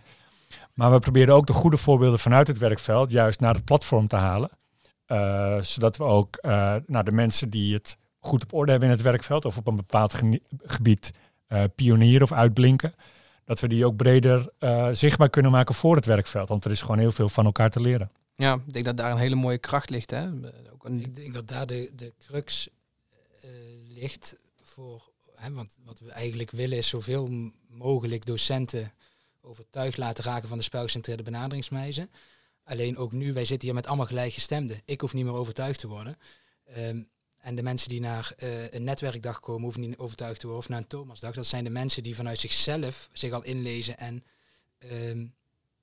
Maar 0.75 0.93
we 0.93 0.99
proberen 0.99 1.35
ook 1.35 1.47
de 1.47 1.53
goede 1.53 1.77
voorbeelden 1.77 2.19
vanuit 2.19 2.47
het 2.47 2.59
werkveld 2.59 3.11
juist 3.11 3.41
naar 3.41 3.55
het 3.55 3.65
platform 3.65 4.09
te 4.09 4.17
halen. 4.17 4.51
Uh, 5.07 5.63
zodat 5.63 5.97
we 5.97 6.05
ook 6.05 6.39
uh, 6.41 6.75
nou, 6.87 7.05
de 7.05 7.13
mensen 7.13 7.51
die 7.51 7.75
het 7.75 7.97
goed 8.19 8.43
op 8.43 8.53
orde 8.53 8.71
hebben 8.71 8.89
in 8.89 8.95
het 8.95 9.05
werkveld 9.05 9.45
of 9.45 9.57
op 9.57 9.67
een 9.67 9.77
bepaald 9.77 10.15
gebied 10.63 11.11
uh, 11.49 11.65
pionieren 11.75 12.23
of 12.23 12.33
uitblinken, 12.33 12.95
dat 13.45 13.61
we 13.61 13.69
die 13.69 13.87
ook 13.87 13.97
breder 13.97 14.53
zichtbaar 14.93 15.31
kunnen 15.31 15.51
maken 15.51 15.75
voor 15.75 15.97
het 15.97 16.05
werkveld. 16.05 16.49
Want 16.49 16.65
er 16.65 16.71
is 16.71 16.81
gewoon 16.81 16.99
heel 16.99 17.13
veel 17.13 17.29
van 17.29 17.45
elkaar 17.45 17.71
te 17.71 17.81
leren. 17.81 18.11
Ja, 18.35 18.55
ik 18.55 18.73
denk 18.73 18.85
dat 18.85 18.97
daar 18.97 19.11
een 19.11 19.19
hele 19.19 19.35
mooie 19.35 19.59
kracht 19.59 19.91
ligt. 19.91 20.11
Hè? 20.11 20.29
Ook 20.73 20.85
een... 20.85 21.01
Ik 21.01 21.17
denk 21.17 21.35
dat 21.35 21.49
daar 21.49 21.67
de, 21.67 21.91
de 21.97 22.13
crux 22.19 22.69
ligt 23.89 24.37
voor. 24.63 25.11
Hè, 25.35 25.53
want 25.53 25.77
wat 25.85 26.01
we 26.01 26.11
eigenlijk 26.11 26.51
willen 26.51 26.79
is 26.79 26.89
zoveel 26.89 27.31
mogelijk 27.69 28.27
docenten 28.27 28.93
overtuigd 29.49 29.97
laten 29.97 30.25
raken 30.25 30.49
van 30.49 30.59
de 30.59 30.65
spelgecentreerde 30.65 31.23
benaderingswijze. 31.23 32.09
Alleen 32.65 32.97
ook 32.97 33.13
nu, 33.13 33.33
wij 33.33 33.45
zitten 33.45 33.67
hier 33.67 33.77
met 33.77 33.87
allemaal 33.87 34.07
gelijkgestemden. 34.07 34.83
Ik 34.85 35.01
hoef 35.01 35.15
niet 35.15 35.25
meer 35.25 35.35
overtuigd 35.35 35.81
te 35.81 35.89
worden. 35.89 36.17
Um, 36.77 37.09
en 37.39 37.55
de 37.55 37.63
mensen 37.63 37.89
die 37.89 38.01
naar 38.01 38.35
uh, 38.39 38.71
een 38.71 38.85
netwerkdag 38.85 39.41
komen, 39.41 39.63
hoeven 39.63 39.81
niet 39.81 39.97
overtuigd 39.97 40.41
te 40.41 40.47
worden. 40.47 40.65
Of 40.65 40.71
naar 40.71 40.81
een 40.81 40.87
Thomasdag. 40.87 41.35
Dat 41.35 41.47
zijn 41.47 41.65
de 41.65 41.71
mensen 41.71 42.03
die 42.03 42.15
vanuit 42.15 42.39
zichzelf 42.39 43.09
zich 43.13 43.33
al 43.33 43.45
inlezen 43.45 43.99
en 43.99 44.25
um, 44.93 45.35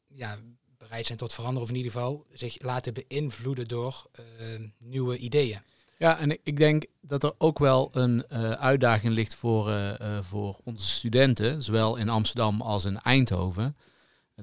ja, 0.07 0.39
bereid 0.77 1.05
zijn 1.05 1.17
tot 1.17 1.33
veranderen. 1.33 1.63
Of 1.63 1.69
in 1.69 1.75
ieder 1.75 1.91
geval 1.91 2.25
zich 2.33 2.61
laten 2.61 2.93
beïnvloeden 2.93 3.67
door 3.67 4.09
uh, 4.39 4.67
nieuwe 4.77 5.17
ideeën. 5.17 5.61
Ja, 5.97 6.19
en 6.19 6.39
ik 6.43 6.57
denk 6.57 6.85
dat 7.01 7.23
er 7.23 7.33
ook 7.37 7.59
wel 7.59 7.89
een 7.91 8.25
uh, 8.29 8.51
uitdaging 8.51 9.13
ligt 9.13 9.35
voor, 9.35 9.69
uh, 9.69 9.93
uh, 10.01 10.21
voor 10.21 10.59
onze 10.63 10.87
studenten, 10.87 11.61
zowel 11.61 11.95
in 11.95 12.09
Amsterdam 12.09 12.61
als 12.61 12.85
in 12.85 12.99
Eindhoven. 12.99 13.77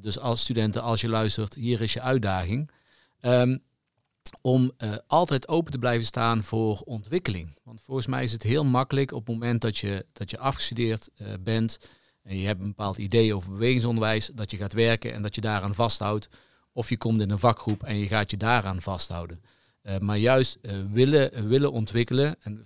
Dus 0.01 0.19
als 0.19 0.41
studenten, 0.41 0.83
als 0.83 1.01
je 1.01 1.09
luistert, 1.09 1.55
hier 1.55 1.81
is 1.81 1.93
je 1.93 2.01
uitdaging. 2.01 2.71
Um, 3.21 3.61
om 4.41 4.73
altijd 5.07 5.49
open 5.49 5.73
te 5.73 5.79
blijven 5.79 6.07
staan 6.07 6.43
voor 6.43 6.81
ontwikkeling. 6.85 7.59
Want 7.65 7.81
volgens 7.81 8.07
mij 8.07 8.23
is 8.23 8.33
het 8.33 8.43
heel 8.43 8.65
makkelijk 8.65 9.13
op 9.13 9.27
het 9.27 9.35
moment 9.35 9.61
dat 9.61 9.79
je, 9.79 10.07
dat 10.13 10.31
je 10.31 10.39
afgestudeerd 10.39 11.09
bent 11.41 11.79
en 12.23 12.39
je 12.39 12.47
hebt 12.47 12.61
een 12.61 12.67
bepaald 12.67 12.97
idee 12.97 13.35
over 13.35 13.51
bewegingsonderwijs, 13.51 14.31
dat 14.35 14.51
je 14.51 14.57
gaat 14.57 14.73
werken 14.73 15.13
en 15.13 15.23
dat 15.23 15.35
je 15.35 15.41
daaraan 15.41 15.75
vasthoudt. 15.75 16.29
Of 16.73 16.89
je 16.89 16.97
komt 16.97 17.21
in 17.21 17.31
een 17.31 17.39
vakgroep 17.39 17.83
en 17.83 17.97
je 17.97 18.07
gaat 18.07 18.31
je 18.31 18.37
daaraan 18.37 18.81
vasthouden. 18.81 19.43
Eh, 19.83 19.99
maar 19.99 20.19
juist 20.19 20.59
eh, 20.63 20.75
willen, 20.93 21.49
willen 21.49 21.73
ontwikkelen. 21.73 22.37
En 22.41 22.65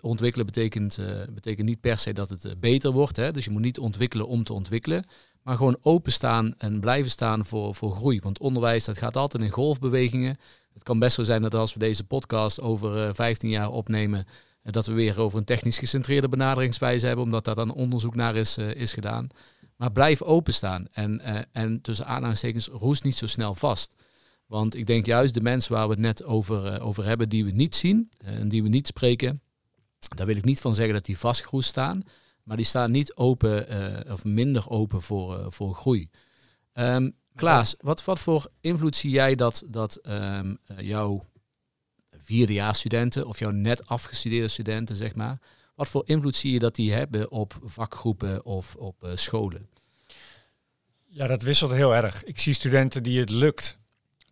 ontwikkelen 0.00 0.46
betekent, 0.46 0.98
eh, 0.98 1.06
betekent 1.30 1.66
niet 1.66 1.80
per 1.80 1.98
se 1.98 2.12
dat 2.12 2.28
het 2.28 2.44
eh, 2.44 2.52
beter 2.60 2.92
wordt. 2.92 3.16
Hè? 3.16 3.32
Dus 3.32 3.44
je 3.44 3.50
moet 3.50 3.62
niet 3.62 3.78
ontwikkelen 3.78 4.26
om 4.28 4.44
te 4.44 4.52
ontwikkelen. 4.52 5.04
Maar 5.42 5.56
gewoon 5.56 5.78
openstaan 5.82 6.54
en 6.58 6.80
blijven 6.80 7.10
staan 7.10 7.44
voor, 7.44 7.74
voor 7.74 7.96
groei. 7.96 8.20
Want 8.20 8.38
onderwijs 8.38 8.84
dat 8.84 8.98
gaat 8.98 9.16
altijd 9.16 9.42
in 9.42 9.50
golfbewegingen. 9.50 10.36
Het 10.74 10.82
kan 10.82 10.98
best 10.98 11.14
zo 11.14 11.22
zijn 11.22 11.42
dat 11.42 11.54
als 11.54 11.72
we 11.72 11.78
deze 11.78 12.04
podcast 12.04 12.60
over 12.60 13.06
eh, 13.06 13.14
15 13.14 13.48
jaar 13.48 13.70
opnemen. 13.70 14.26
eh, 14.62 14.72
dat 14.72 14.86
we 14.86 14.92
weer 14.92 15.20
over 15.20 15.38
een 15.38 15.44
technisch 15.44 15.78
gecentreerde 15.78 16.28
benaderingswijze 16.28 17.06
hebben. 17.06 17.24
Omdat 17.24 17.44
daar 17.44 17.54
dan 17.54 17.72
onderzoek 17.72 18.14
naar 18.14 18.36
is, 18.36 18.56
eh, 18.56 18.74
is 18.74 18.92
gedaan. 18.92 19.28
Maar 19.76 19.92
blijf 19.92 20.22
openstaan. 20.22 20.86
En, 20.92 21.20
eh, 21.20 21.40
en 21.52 21.80
tussen 21.80 22.06
aanhalingstekens 22.06 22.66
roest 22.68 23.04
niet 23.04 23.16
zo 23.16 23.26
snel 23.26 23.54
vast. 23.54 23.94
Want 24.48 24.74
ik 24.74 24.86
denk 24.86 25.06
juist 25.06 25.34
de 25.34 25.40
mensen 25.40 25.72
waar 25.72 25.86
we 25.86 25.92
het 25.92 26.02
net 26.02 26.24
over, 26.24 26.66
eh, 26.66 26.86
over 26.86 27.04
hebben, 27.04 27.28
die 27.28 27.44
we 27.44 27.50
niet 27.50 27.74
zien 27.74 28.10
eh, 28.18 28.34
en 28.34 28.48
die 28.48 28.62
we 28.62 28.68
niet 28.68 28.86
spreken, 28.86 29.42
daar 30.16 30.26
wil 30.26 30.36
ik 30.36 30.44
niet 30.44 30.60
van 30.60 30.74
zeggen 30.74 30.94
dat 30.94 31.04
die 31.04 31.18
vastgeroest 31.18 31.68
staan, 31.68 32.02
maar 32.42 32.56
die 32.56 32.66
staan 32.66 32.90
niet 32.90 33.14
open 33.14 33.68
eh, 33.68 34.12
of 34.12 34.24
minder 34.24 34.70
open 34.70 35.02
voor, 35.02 35.52
voor 35.52 35.74
groei. 35.74 36.10
Ehm, 36.72 37.10
Klaas, 37.34 37.76
wat, 37.80 38.04
wat 38.04 38.20
voor 38.20 38.50
invloed 38.60 38.96
zie 38.96 39.10
jij 39.10 39.34
dat, 39.34 39.64
dat 39.66 39.96
eh, 39.96 40.40
jouw 40.78 41.24
vierdejaarsstudenten 42.16 43.26
of 43.26 43.38
jouw 43.38 43.50
net 43.50 43.86
afgestudeerde 43.86 44.48
studenten, 44.48 44.96
zeg 44.96 45.14
maar, 45.14 45.38
wat 45.74 45.88
voor 45.88 46.02
invloed 46.06 46.36
zie 46.36 46.52
je 46.52 46.58
dat 46.58 46.74
die 46.74 46.92
hebben 46.92 47.30
op 47.30 47.58
vakgroepen 47.64 48.44
of 48.44 48.76
op 48.76 49.10
scholen? 49.14 49.66
Ja, 51.06 51.26
dat 51.26 51.42
wisselt 51.42 51.70
heel 51.70 51.94
erg. 51.94 52.24
Ik 52.24 52.38
zie 52.38 52.54
studenten 52.54 53.02
die 53.02 53.20
het 53.20 53.30
lukt 53.30 53.77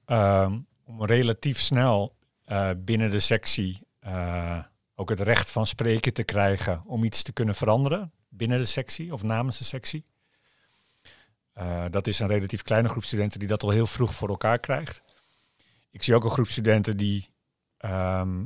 ehm, 0.07 0.59
om 0.85 1.05
relatief 1.05 1.59
snel 1.59 2.17
eh, 2.45 2.71
binnen 2.79 3.11
de 3.11 3.21
sectie 3.21 3.79
eh, 3.99 4.59
ook 4.95 5.09
het 5.09 5.21
recht 5.21 5.51
van 5.51 5.67
spreken 5.67 6.13
te 6.13 6.23
krijgen 6.23 6.83
om 6.85 7.05
iets 7.05 7.23
te 7.23 7.33
kunnen 7.33 7.55
veranderen 7.55 8.13
binnen 8.29 8.59
de 8.59 8.65
sectie 8.65 9.13
of 9.13 9.23
namens 9.23 9.59
de 9.59 9.65
sectie. 9.65 10.05
Eh, 11.53 11.85
dat 11.91 12.07
is 12.07 12.19
een 12.19 12.29
relatief 12.29 12.63
kleine 12.63 12.89
groep 12.89 13.05
studenten 13.05 13.39
die 13.39 13.49
dat 13.49 13.63
al 13.63 13.71
heel 13.71 13.87
vroeg 13.87 14.15
voor 14.15 14.29
elkaar 14.29 14.59
krijgt. 14.59 15.03
Ik 15.91 16.03
zie 16.03 16.15
ook 16.15 16.25
een 16.25 16.31
groep 16.31 16.49
studenten 16.49 16.97
die 16.97 17.29
ehm, 17.77 18.45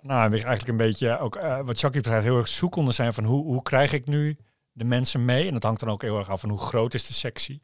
nou, 0.00 0.32
eigenlijk 0.32 0.68
een 0.68 0.76
beetje, 0.76 1.18
ook 1.18 1.34
wat 1.40 1.90
betreft, 1.92 2.24
heel 2.24 2.38
erg 2.38 2.48
zoekende 2.48 2.92
zijn 2.92 3.12
van 3.12 3.24
hoe, 3.24 3.44
hoe 3.44 3.62
krijg 3.62 3.92
ik 3.92 4.06
nu 4.06 4.36
de 4.72 4.84
mensen 4.84 5.24
mee. 5.24 5.46
En 5.46 5.52
dat 5.52 5.62
hangt 5.62 5.80
dan 5.80 5.90
ook 5.90 6.02
heel 6.02 6.18
erg 6.18 6.30
af 6.30 6.40
van 6.40 6.50
hoe 6.50 6.58
groot 6.58 6.94
is 6.94 7.06
de 7.06 7.12
sectie. 7.12 7.62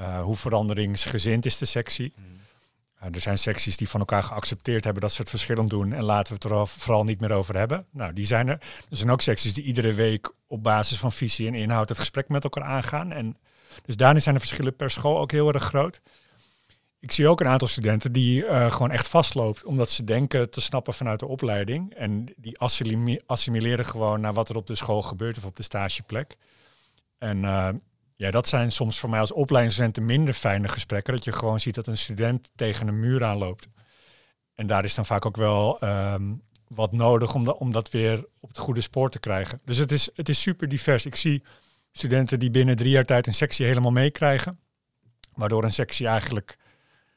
Uh, 0.00 0.20
hoe 0.20 0.36
veranderingsgezind 0.36 1.44
is 1.46 1.58
de 1.58 1.64
sectie. 1.64 2.12
Uh, 3.02 3.14
er 3.14 3.20
zijn 3.20 3.38
secties 3.38 3.76
die 3.76 3.88
van 3.88 4.00
elkaar 4.00 4.22
geaccepteerd 4.22 4.84
hebben 4.84 5.02
dat 5.02 5.12
ze 5.12 5.20
het 5.20 5.30
verschillend 5.30 5.70
doen. 5.70 5.92
En 5.92 6.04
laten 6.04 6.32
we 6.32 6.48
het 6.48 6.52
er 6.52 6.66
vooral 6.66 7.04
niet 7.04 7.20
meer 7.20 7.32
over 7.32 7.56
hebben. 7.56 7.86
Nou, 7.90 8.12
die 8.12 8.26
zijn 8.26 8.48
er. 8.48 8.58
Er 8.90 8.96
zijn 8.96 9.10
ook 9.10 9.20
secties 9.20 9.54
die 9.54 9.64
iedere 9.64 9.92
week 9.92 10.32
op 10.46 10.62
basis 10.62 10.98
van 10.98 11.12
visie 11.12 11.46
en 11.46 11.54
inhoud 11.54 11.88
het 11.88 11.98
gesprek 11.98 12.28
met 12.28 12.44
elkaar 12.44 12.64
aangaan. 12.64 13.12
En 13.12 13.36
dus 13.84 13.96
daarin 13.96 14.22
zijn 14.22 14.34
de 14.34 14.40
verschillen 14.40 14.76
per 14.76 14.90
school 14.90 15.18
ook 15.18 15.30
heel 15.30 15.52
erg 15.52 15.62
groot. 15.62 16.00
Ik 17.00 17.12
zie 17.12 17.28
ook 17.28 17.40
een 17.40 17.48
aantal 17.48 17.68
studenten 17.68 18.12
die 18.12 18.44
uh, 18.44 18.72
gewoon 18.72 18.90
echt 18.90 19.08
vastloopt, 19.08 19.64
omdat 19.64 19.90
ze 19.90 20.04
denken 20.04 20.50
te 20.50 20.60
snappen 20.60 20.94
vanuit 20.94 21.20
de 21.20 21.26
opleiding. 21.26 21.94
En 21.94 22.34
die 22.36 22.58
assimileren 23.26 23.84
gewoon 23.84 24.20
naar 24.20 24.32
wat 24.32 24.48
er 24.48 24.56
op 24.56 24.66
de 24.66 24.74
school 24.74 25.02
gebeurt 25.02 25.36
of 25.36 25.44
op 25.44 25.56
de 25.56 25.62
stageplek. 25.62 26.36
En 27.18 27.44
ja, 28.16 28.30
dat 28.30 28.48
zijn 28.48 28.72
soms 28.72 28.98
voor 28.98 29.10
mij 29.10 29.20
als 29.20 29.32
opleidingsstudenten 29.32 30.04
minder 30.04 30.34
fijne 30.34 30.68
gesprekken. 30.68 31.14
Dat 31.14 31.24
je 31.24 31.32
gewoon 31.32 31.60
ziet 31.60 31.74
dat 31.74 31.86
een 31.86 31.98
student 31.98 32.50
tegen 32.54 32.88
een 32.88 33.00
muur 33.00 33.24
aanloopt. 33.24 33.68
En 34.54 34.66
daar 34.66 34.84
is 34.84 34.94
dan 34.94 35.06
vaak 35.06 35.26
ook 35.26 35.36
wel 35.36 35.84
um, 35.84 36.42
wat 36.68 36.92
nodig 36.92 37.34
om, 37.34 37.44
dat, 37.44 37.56
om 37.58 37.72
dat 37.72 37.90
weer 37.90 38.24
op 38.40 38.48
het 38.48 38.58
goede 38.58 38.80
spoor 38.80 39.10
te 39.10 39.18
krijgen. 39.18 39.60
Dus 39.64 39.76
het 39.76 39.92
is, 39.92 40.08
het 40.14 40.28
is 40.28 40.40
super 40.40 40.68
divers. 40.68 41.06
Ik 41.06 41.16
zie 41.16 41.42
studenten 41.92 42.38
die 42.38 42.50
binnen 42.50 42.76
drie 42.76 42.90
jaar 42.90 43.04
tijd 43.04 43.26
een 43.26 43.34
sectie 43.34 43.66
helemaal 43.66 43.92
meekrijgen. 43.92 44.58
Waardoor 45.34 45.64
een 45.64 45.72
sectie 45.72 46.06
eigenlijk 46.06 46.56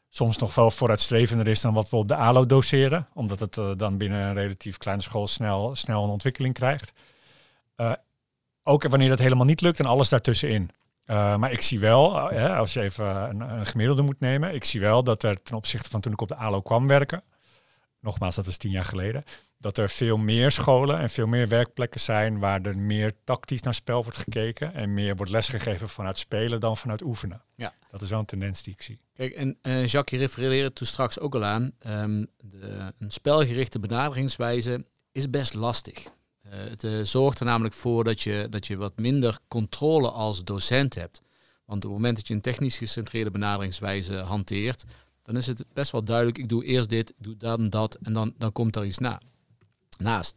soms 0.09 0.37
nog 0.37 0.55
wel 0.55 0.71
vooruitstrevender 0.71 1.47
is 1.47 1.61
dan 1.61 1.73
wat 1.73 1.89
we 1.89 1.95
op 1.95 2.07
de 2.07 2.15
ALO 2.15 2.45
doseren. 2.45 3.07
Omdat 3.13 3.39
het 3.39 3.57
uh, 3.57 3.71
dan 3.75 3.97
binnen 3.97 4.19
een 4.19 4.33
relatief 4.33 4.77
kleine 4.77 5.03
school 5.03 5.27
snel, 5.27 5.75
snel 5.75 6.03
een 6.03 6.09
ontwikkeling 6.09 6.53
krijgt. 6.53 6.91
Uh, 7.77 7.93
ook 8.63 8.87
wanneer 8.87 9.09
dat 9.09 9.19
helemaal 9.19 9.45
niet 9.45 9.61
lukt 9.61 9.79
en 9.79 9.85
alles 9.85 10.09
daartussenin. 10.09 10.69
Uh, 11.09 11.35
maar 11.35 11.51
ik 11.51 11.61
zie 11.61 11.79
wel, 11.79 12.33
uh, 12.33 12.57
als 12.57 12.73
je 12.73 12.81
even 12.81 13.05
een, 13.29 13.39
een, 13.39 13.65
gemiddelde 13.65 14.01
moet 14.01 14.19
nemen, 14.19 14.53
ik 14.53 14.63
zie 14.63 14.79
wel 14.79 15.03
dat 15.03 15.23
er 15.23 15.41
ten 15.41 15.55
opzichte 15.55 15.89
van 15.89 16.01
toen 16.01 16.11
ik 16.11 16.21
op 16.21 16.27
de 16.27 16.35
ALO 16.35 16.61
kwam 16.61 16.87
werken, 16.87 17.23
nogmaals, 17.99 18.35
dat 18.35 18.47
is 18.47 18.57
tien 18.57 18.71
jaar 18.71 18.85
geleden, 18.85 19.23
dat 19.57 19.77
er 19.77 19.89
veel 19.89 20.17
meer 20.17 20.51
scholen 20.51 20.99
en 20.99 21.09
veel 21.09 21.27
meer 21.27 21.47
werkplekken 21.47 21.99
zijn 21.99 22.39
waar 22.39 22.61
er 22.61 22.77
meer 22.77 23.13
tactisch 23.23 23.61
naar 23.61 23.73
spel 23.73 24.03
wordt 24.03 24.17
gekeken 24.17 24.73
en 24.73 24.93
meer 24.93 25.15
wordt 25.15 25.31
lesgegeven 25.31 25.89
vanuit 25.89 26.17
spelen 26.17 26.59
dan 26.59 26.77
vanuit 26.77 27.01
oefenen. 27.01 27.43
Ja. 27.55 27.73
Dat 27.91 28.01
is 28.01 28.09
wel 28.09 28.19
een 28.19 28.25
tendens 28.25 28.63
die 28.63 28.73
ik 28.73 28.81
zie. 28.81 28.99
Kijk, 29.13 29.33
en 29.33 29.57
uh, 29.61 29.85
Jacques, 29.85 30.19
je 30.19 30.27
refereerde 30.27 30.73
toen 30.73 30.87
straks 30.87 31.19
ook 31.19 31.35
al 31.35 31.43
aan, 31.43 31.71
um, 31.87 32.27
de, 32.37 32.93
een 32.99 33.11
spelgerichte 33.11 33.79
benaderingswijze 33.79 34.85
is 35.11 35.29
best 35.29 35.53
lastig. 35.53 36.07
Uh, 36.49 36.55
het 36.69 36.83
uh, 36.83 37.03
zorgt 37.03 37.39
er 37.39 37.45
namelijk 37.45 37.75
voor 37.75 38.03
dat 38.03 38.21
je, 38.21 38.47
dat 38.49 38.67
je 38.67 38.77
wat 38.77 38.97
minder 38.97 39.39
controle 39.47 40.09
als 40.11 40.43
docent 40.43 40.95
hebt. 40.95 41.21
Want 41.65 41.85
op 41.85 41.91
het 41.91 41.99
moment 41.99 42.15
dat 42.15 42.27
je 42.27 42.33
een 42.33 42.41
technisch 42.41 42.77
gecentreerde 42.77 43.31
benaderingswijze 43.31 44.15
hanteert, 44.15 44.83
dan 45.21 45.37
is 45.37 45.47
het 45.47 45.63
best 45.73 45.91
wel 45.91 46.03
duidelijk, 46.03 46.37
ik 46.37 46.49
doe 46.49 46.65
eerst 46.65 46.89
dit, 46.89 47.13
doe 47.17 47.37
dan 47.37 47.69
dat 47.69 47.97
en 48.01 48.13
dan, 48.13 48.33
dan 48.37 48.51
komt 48.51 48.75
er 48.75 48.85
iets 48.85 48.97
na. 48.97 49.21
naast. 49.97 50.35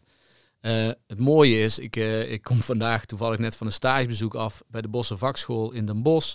Uh, 0.61 0.91
het 1.07 1.19
mooie 1.19 1.61
is, 1.61 1.79
ik, 1.79 1.97
ik 2.29 2.43
kom 2.43 2.63
vandaag 2.73 3.05
toevallig 3.05 3.39
net 3.39 3.57
van 3.57 3.67
een 3.67 3.73
stagebezoek 3.73 4.35
af 4.35 4.63
bij 4.69 4.81
de 4.81 4.89
Bosse 4.89 5.17
Vakschool 5.17 5.73
in 5.73 5.87
Den 5.87 6.03
Bosch. 6.03 6.35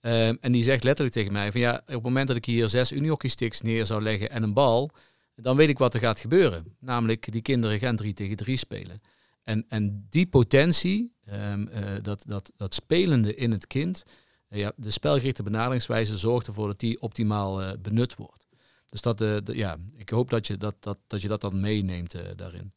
en 0.00 0.52
die 0.52 0.62
zegt 0.62 0.84
letterlijk 0.84 1.16
tegen 1.16 1.32
mij 1.32 1.52
van 1.52 1.60
ja, 1.60 1.76
op 1.76 1.86
het 1.86 2.02
moment 2.02 2.28
dat 2.28 2.36
ik 2.36 2.44
hier 2.44 2.68
zes 2.68 2.92
uniockeysticks 2.92 3.60
neer 3.60 3.86
zou 3.86 4.02
leggen 4.02 4.30
en 4.30 4.42
een 4.42 4.52
bal, 4.52 4.90
dan 5.34 5.56
weet 5.56 5.68
ik 5.68 5.78
wat 5.78 5.94
er 5.94 6.00
gaat 6.00 6.20
gebeuren. 6.20 6.76
Namelijk, 6.80 7.32
die 7.32 7.42
kinderen 7.42 7.78
gaan 7.78 7.96
3 7.96 8.12
tegen 8.14 8.36
3 8.36 8.56
spelen. 8.56 9.00
En, 9.46 9.64
en 9.68 10.06
die 10.10 10.26
potentie, 10.26 11.12
um, 11.32 11.68
uh, 11.68 11.96
dat, 12.02 12.24
dat, 12.26 12.52
dat 12.56 12.74
spelende 12.74 13.34
in 13.34 13.50
het 13.50 13.66
kind, 13.66 14.02
uh, 14.48 14.58
ja, 14.58 14.72
de 14.76 14.90
spelgerichte 14.90 15.42
benaderingswijze 15.42 16.16
zorgt 16.16 16.46
ervoor 16.46 16.66
dat 16.66 16.80
die 16.80 17.00
optimaal 17.00 17.62
uh, 17.62 17.70
benut 17.82 18.14
wordt. 18.16 18.46
Dus 18.88 19.00
dat, 19.00 19.18
de, 19.18 19.42
ja, 19.52 19.76
ik 19.96 20.08
hoop 20.08 20.30
dat 20.30 20.46
je 20.46 20.56
dat, 20.56 20.74
dat, 20.80 20.98
dat, 21.06 21.22
je 21.22 21.28
dat 21.28 21.40
dan 21.40 21.60
meeneemt 21.60 22.14
daarin. 22.36 22.72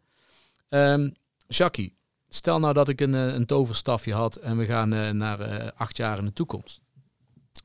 Um, 0.69 1.13
Jackie, 1.47 1.93
stel 2.27 2.59
nou 2.59 2.73
dat 2.73 2.87
ik 2.87 3.01
een, 3.01 3.13
een 3.13 3.45
toverstafje 3.45 4.13
had 4.13 4.35
en 4.35 4.57
we 4.57 4.65
gaan 4.65 5.17
naar 5.17 5.71
acht 5.73 5.97
jaar 5.97 6.17
in 6.17 6.25
de 6.25 6.33
toekomst. 6.33 6.81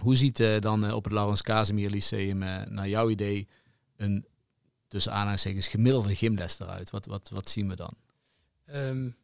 Hoe 0.02 0.16
ziet 0.16 0.36
dan 0.60 0.92
op 0.92 1.04
het 1.04 1.12
Laurens 1.12 1.42
Casimir 1.42 1.90
Lyceum 1.90 2.38
naar 2.68 2.88
jouw 2.88 3.10
idee 3.10 3.48
een 3.96 4.26
tussen 4.88 5.12
aanhalingstekens 5.12 5.68
gemiddelde 5.68 6.14
gymles 6.14 6.60
eruit? 6.60 6.90
Wat, 6.90 7.06
wat, 7.06 7.28
wat 7.28 7.48
zien 7.48 7.68
we 7.68 7.76
dan? 7.76 7.94
Um, 8.66 9.16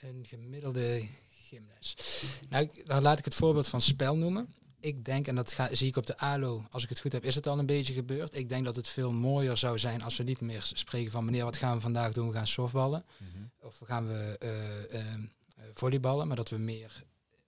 een 0.00 0.24
gemiddelde 0.26 1.08
gymles. 1.28 1.96
Nou, 2.48 2.70
dan 2.84 3.02
laat 3.02 3.18
ik 3.18 3.24
het 3.24 3.34
voorbeeld 3.34 3.68
van 3.68 3.80
spel 3.80 4.16
noemen. 4.16 4.54
Ik 4.80 5.04
denk, 5.04 5.26
en 5.26 5.34
dat 5.34 5.52
ga, 5.52 5.74
zie 5.74 5.88
ik 5.88 5.96
op 5.96 6.06
de 6.06 6.18
ALO, 6.18 6.66
als 6.70 6.82
ik 6.82 6.88
het 6.88 7.00
goed 7.00 7.12
heb, 7.12 7.24
is 7.24 7.34
het 7.34 7.46
al 7.46 7.58
een 7.58 7.66
beetje 7.66 7.94
gebeurd. 7.94 8.36
Ik 8.36 8.48
denk 8.48 8.64
dat 8.64 8.76
het 8.76 8.88
veel 8.88 9.12
mooier 9.12 9.56
zou 9.56 9.78
zijn 9.78 10.02
als 10.02 10.16
we 10.16 10.22
niet 10.22 10.40
meer 10.40 10.70
spreken 10.74 11.10
van 11.10 11.24
meneer, 11.24 11.44
wat 11.44 11.56
gaan 11.56 11.74
we 11.74 11.80
vandaag 11.80 12.12
doen? 12.12 12.28
We 12.28 12.34
gaan 12.34 12.46
softballen. 12.46 13.04
Mm 13.18 13.26
-hmm. 13.32 13.50
Of 13.58 13.80
gaan 13.84 14.06
we 14.06 14.36
uh, 14.92 15.00
uh, 15.00 15.24
volleyballen. 15.72 16.26
Maar 16.26 16.36
dat 16.36 16.48
we 16.48 16.58
meer 16.58 17.04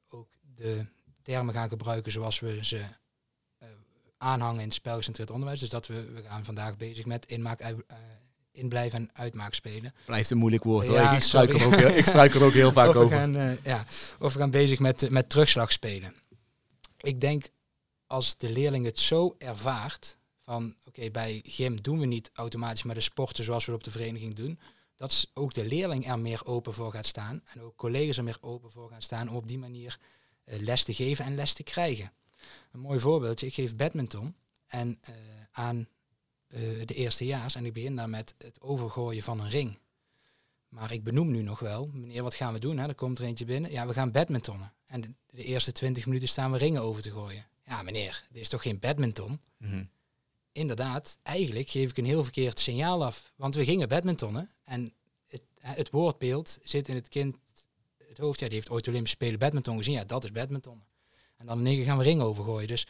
ook 0.08 0.28
de 0.54 0.84
termen 1.22 1.54
gaan 1.54 1.68
gebruiken 1.68 2.12
zoals 2.12 2.40
we 2.40 2.64
ze 2.64 2.76
uh, 3.62 3.68
aanhangen 4.16 4.60
in 4.60 4.66
het 4.66 4.74
spelgecentreerd 4.74 5.30
onderwijs. 5.30 5.60
Dus 5.60 5.68
dat 5.68 5.86
we, 5.86 6.12
we 6.12 6.22
gaan 6.22 6.44
vandaag 6.44 6.76
bezig 6.76 7.04
met 7.04 7.26
inmaak, 7.26 7.60
uh, 8.52 8.62
inblijven 8.62 8.98
en 8.98 9.10
uitmaak 9.12 9.54
spelen. 9.54 9.94
Blijft 10.04 10.30
een 10.30 10.38
moeilijk 10.38 10.64
woord 10.64 10.86
hoor. 10.86 10.96
Ja, 10.96 11.12
ik, 11.12 11.20
struik 11.20 11.52
er 11.52 11.66
ook, 11.66 11.74
heel, 11.74 11.88
ik 11.88 12.06
struik 12.06 12.34
er 12.34 12.44
ook 12.44 12.52
heel 12.52 12.72
vaak 12.80 12.88
of 12.88 12.96
over. 12.96 13.16
Gaan, 13.16 13.36
uh, 13.36 13.64
ja, 13.64 13.84
of 14.18 14.32
we 14.32 14.38
gaan 14.38 14.50
bezig 14.50 14.78
met, 14.78 15.10
met 15.10 15.28
terugslag 15.28 15.72
spelen. 15.72 16.14
Ik 16.96 17.20
denk 17.20 17.48
als 18.06 18.36
de 18.36 18.50
leerling 18.50 18.84
het 18.84 18.98
zo 18.98 19.34
ervaart 19.38 20.18
van 20.40 20.74
oké, 20.78 20.88
okay, 20.88 21.10
bij 21.10 21.42
gym 21.44 21.82
doen 21.82 21.98
we 21.98 22.06
niet 22.06 22.30
automatisch 22.32 22.82
maar 22.82 22.94
de 22.94 23.00
sporten 23.00 23.44
zoals 23.44 23.64
we 23.64 23.72
het 23.72 23.80
op 23.80 23.92
de 23.92 23.98
vereniging 23.98 24.34
doen. 24.34 24.58
Dat 24.96 25.30
ook 25.34 25.54
de 25.54 25.64
leerling 25.64 26.08
er 26.08 26.18
meer 26.18 26.40
open 26.44 26.72
voor 26.72 26.92
gaat 26.92 27.06
staan. 27.06 27.42
En 27.44 27.62
ook 27.62 27.76
collega's 27.76 28.16
er 28.16 28.24
meer 28.24 28.38
open 28.40 28.70
voor 28.70 28.90
gaan 28.90 29.02
staan 29.02 29.28
om 29.28 29.36
op 29.36 29.48
die 29.48 29.58
manier 29.58 29.98
uh, 30.44 30.58
les 30.58 30.84
te 30.84 30.94
geven 30.94 31.24
en 31.24 31.34
les 31.34 31.52
te 31.52 31.62
krijgen. 31.62 32.12
Een 32.72 32.80
mooi 32.80 32.98
voorbeeldje, 32.98 33.46
ik 33.46 33.54
geef 33.54 33.76
badminton 33.76 34.36
en 34.66 35.00
uh, 35.08 35.14
aan 35.52 35.88
uh, 36.50 36.86
de 36.86 36.94
eerstejaars 36.94 37.54
en 37.54 37.64
ik 37.64 37.72
begin 37.72 37.96
daar 37.96 38.08
met 38.08 38.34
het 38.38 38.60
overgooien 38.60 39.22
van 39.22 39.40
een 39.40 39.50
ring. 39.50 39.78
Maar 40.68 40.92
ik 40.92 41.04
benoem 41.04 41.30
nu 41.30 41.42
nog 41.42 41.58
wel, 41.58 41.90
meneer, 41.92 42.22
wat 42.22 42.34
gaan 42.34 42.52
we 42.52 42.58
doen? 42.58 42.78
Hè? 42.78 42.88
Er 42.88 42.94
komt 42.94 43.18
er 43.18 43.24
eentje 43.24 43.44
binnen. 43.44 43.70
Ja, 43.70 43.86
we 43.86 43.92
gaan 43.92 44.10
badmintonnen. 44.10 44.72
En 44.86 45.00
de, 45.00 45.12
de 45.26 45.44
eerste 45.44 45.72
twintig 45.72 46.06
minuten 46.06 46.28
staan 46.28 46.52
we 46.52 46.58
ringen 46.58 46.82
over 46.82 47.02
te 47.02 47.10
gooien. 47.10 47.46
Ja, 47.66 47.82
meneer, 47.82 48.24
dit 48.30 48.42
is 48.42 48.48
toch 48.48 48.62
geen 48.62 48.78
badminton? 48.78 49.40
Mm 49.56 49.70
-hmm. 49.70 49.88
inderdaad, 50.52 51.18
eigenlijk 51.22 51.70
geef 51.70 51.90
ik 51.90 51.96
een 51.96 52.04
heel 52.04 52.22
verkeerd 52.22 52.60
signaal 52.60 53.04
af. 53.04 53.32
Want 53.36 53.54
we 53.54 53.64
gingen 53.64 53.88
badmintonnen 53.88 54.50
en 54.64 54.92
het, 55.26 55.42
het 55.58 55.90
woordbeeld 55.90 56.58
zit 56.62 56.88
in 56.88 56.94
het 56.94 57.08
kind, 57.08 57.36
het 58.08 58.18
hoofd. 58.18 58.40
Ja, 58.40 58.46
die 58.46 58.54
heeft 58.54 58.70
ooit 58.70 58.88
Olympische 58.88 59.16
Spelen 59.16 59.38
badminton 59.38 59.76
gezien. 59.76 59.94
Ja, 59.94 60.04
dat 60.04 60.24
is 60.24 60.32
badminton. 60.32 60.82
En 61.36 61.46
dan 61.46 61.62
negen 61.62 61.84
gaan 61.84 61.98
we 61.98 62.04
ringen 62.04 62.24
overgooien. 62.24 62.68
Dus 62.68 62.86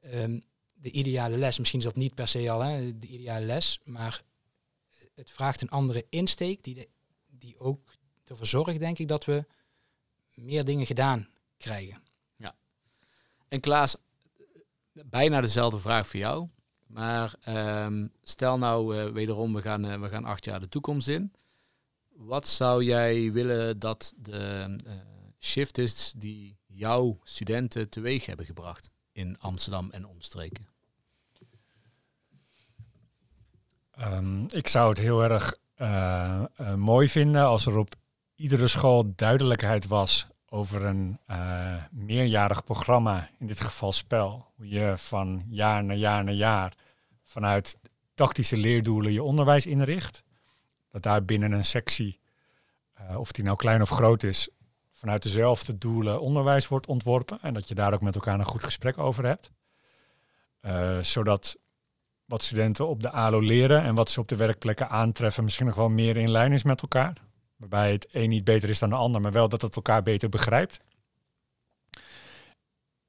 ehm, 0.00 0.38
de 0.80 0.90
ideale 0.90 1.36
les, 1.36 1.58
misschien 1.58 1.78
is 1.78 1.84
dat 1.84 1.96
niet 1.96 2.14
per 2.14 2.28
se 2.28 2.50
al 2.50 2.60
hè, 2.60 2.98
de 2.98 3.06
ideale 3.06 3.46
les, 3.46 3.80
maar 3.84 4.22
het 5.14 5.30
vraagt 5.30 5.62
een 5.62 5.70
andere 5.70 6.06
insteek 6.08 6.64
die, 6.64 6.88
die 7.26 7.58
ook 7.58 7.94
ervoor 8.24 8.46
zorgt, 8.46 8.78
denk 8.78 8.98
ik, 8.98 9.08
dat 9.08 9.24
we 9.24 9.44
meer 10.34 10.64
dingen 10.64 10.86
gedaan 10.86 11.28
krijgen. 11.56 12.02
Ja. 12.36 12.54
En 13.48 13.60
Klaas, 13.60 13.96
bijna 14.92 15.40
dezelfde 15.40 15.78
vraag 15.78 16.08
voor 16.08 16.20
jou. 16.20 16.48
Maar 16.86 17.34
ehm, 17.40 18.06
stel 18.22 18.58
nou 18.58 18.96
uh, 18.96 19.12
wederom, 19.12 19.54
we 19.54 19.62
gaan, 19.62 19.86
uh, 19.86 20.00
we 20.00 20.08
gaan 20.08 20.24
acht 20.24 20.44
jaar 20.44 20.60
de 20.60 20.68
toekomst 20.68 21.08
in. 21.08 21.32
Wat 22.08 22.48
zou 22.48 22.84
jij 22.84 23.32
willen 23.32 23.78
dat 23.78 24.12
de 24.16 24.76
uh, 24.86 24.92
shift 25.38 25.78
is 25.78 26.14
die 26.16 26.56
jouw 26.66 27.16
studenten 27.22 27.88
teweeg 27.88 28.26
hebben 28.26 28.46
gebracht 28.46 28.90
in 29.16 29.38
Amsterdam 29.38 29.90
en 29.90 30.06
omstreken? 30.06 30.66
Um, 33.98 34.46
ik 34.48 34.68
zou 34.68 34.88
het 34.88 34.98
heel 34.98 35.22
erg 35.22 35.54
mooi 36.76 37.08
vinden 37.08 37.44
als 37.44 37.66
er 37.66 37.76
op 37.76 37.94
iedere 38.34 38.68
school 38.68 39.12
duidelijkheid 39.16 39.86
was 39.86 40.26
over 40.48 40.84
een 40.84 41.18
uh, 41.30 41.84
meerjarig 41.90 42.64
programma, 42.64 43.30
in 43.38 43.46
dit 43.46 43.60
geval 43.60 43.92
spel. 43.92 44.46
Hoe 44.56 44.68
je 44.68 44.94
van 44.96 45.44
jaar 45.48 45.84
naar 45.84 45.96
jaar 45.96 46.24
naar 46.24 46.34
jaar 46.34 46.74
vanuit 47.24 47.78
tactische 48.14 48.56
leerdoelen 48.56 49.12
je 49.12 49.22
onderwijs 49.22 49.66
inricht. 49.66 50.22
Dat 50.90 51.02
daar 51.02 51.24
binnen 51.24 51.52
een 51.52 51.64
sectie, 51.64 52.20
of 53.16 53.32
die 53.32 53.44
nou 53.44 53.56
klein 53.56 53.82
of 53.82 53.88
groot 53.88 54.22
is, 54.22 54.48
vanuit 54.96 55.22
dezelfde 55.22 55.78
doelen 55.78 56.20
onderwijs 56.20 56.68
wordt 56.68 56.86
ontworpen. 56.86 57.38
En 57.42 57.54
dat 57.54 57.68
je 57.68 57.74
daar 57.74 57.92
ook 57.94 58.00
met 58.00 58.14
elkaar 58.14 58.38
een 58.38 58.44
goed 58.44 58.64
gesprek 58.64 58.98
over 58.98 59.24
hebt. 59.24 59.50
Uh, 60.60 60.98
zodat 60.98 61.56
wat 62.24 62.42
studenten 62.42 62.88
op 62.88 63.02
de 63.02 63.10
ALO 63.10 63.40
leren 63.40 63.82
en 63.82 63.94
wat 63.94 64.10
ze 64.10 64.20
op 64.20 64.28
de 64.28 64.36
werkplekken 64.36 64.88
aantreffen 64.88 65.44
misschien 65.44 65.66
nog 65.66 65.74
wel 65.74 65.88
meer 65.88 66.16
in 66.16 66.30
lijn 66.30 66.52
is 66.52 66.62
met 66.62 66.82
elkaar. 66.82 67.12
Waarbij 67.56 67.92
het 67.92 68.06
een 68.10 68.28
niet 68.28 68.44
beter 68.44 68.68
is 68.68 68.78
dan 68.78 68.88
de 68.88 68.94
ander, 68.94 69.20
maar 69.20 69.32
wel 69.32 69.48
dat 69.48 69.62
het 69.62 69.76
elkaar 69.76 70.02
beter 70.02 70.28
begrijpt. 70.28 70.80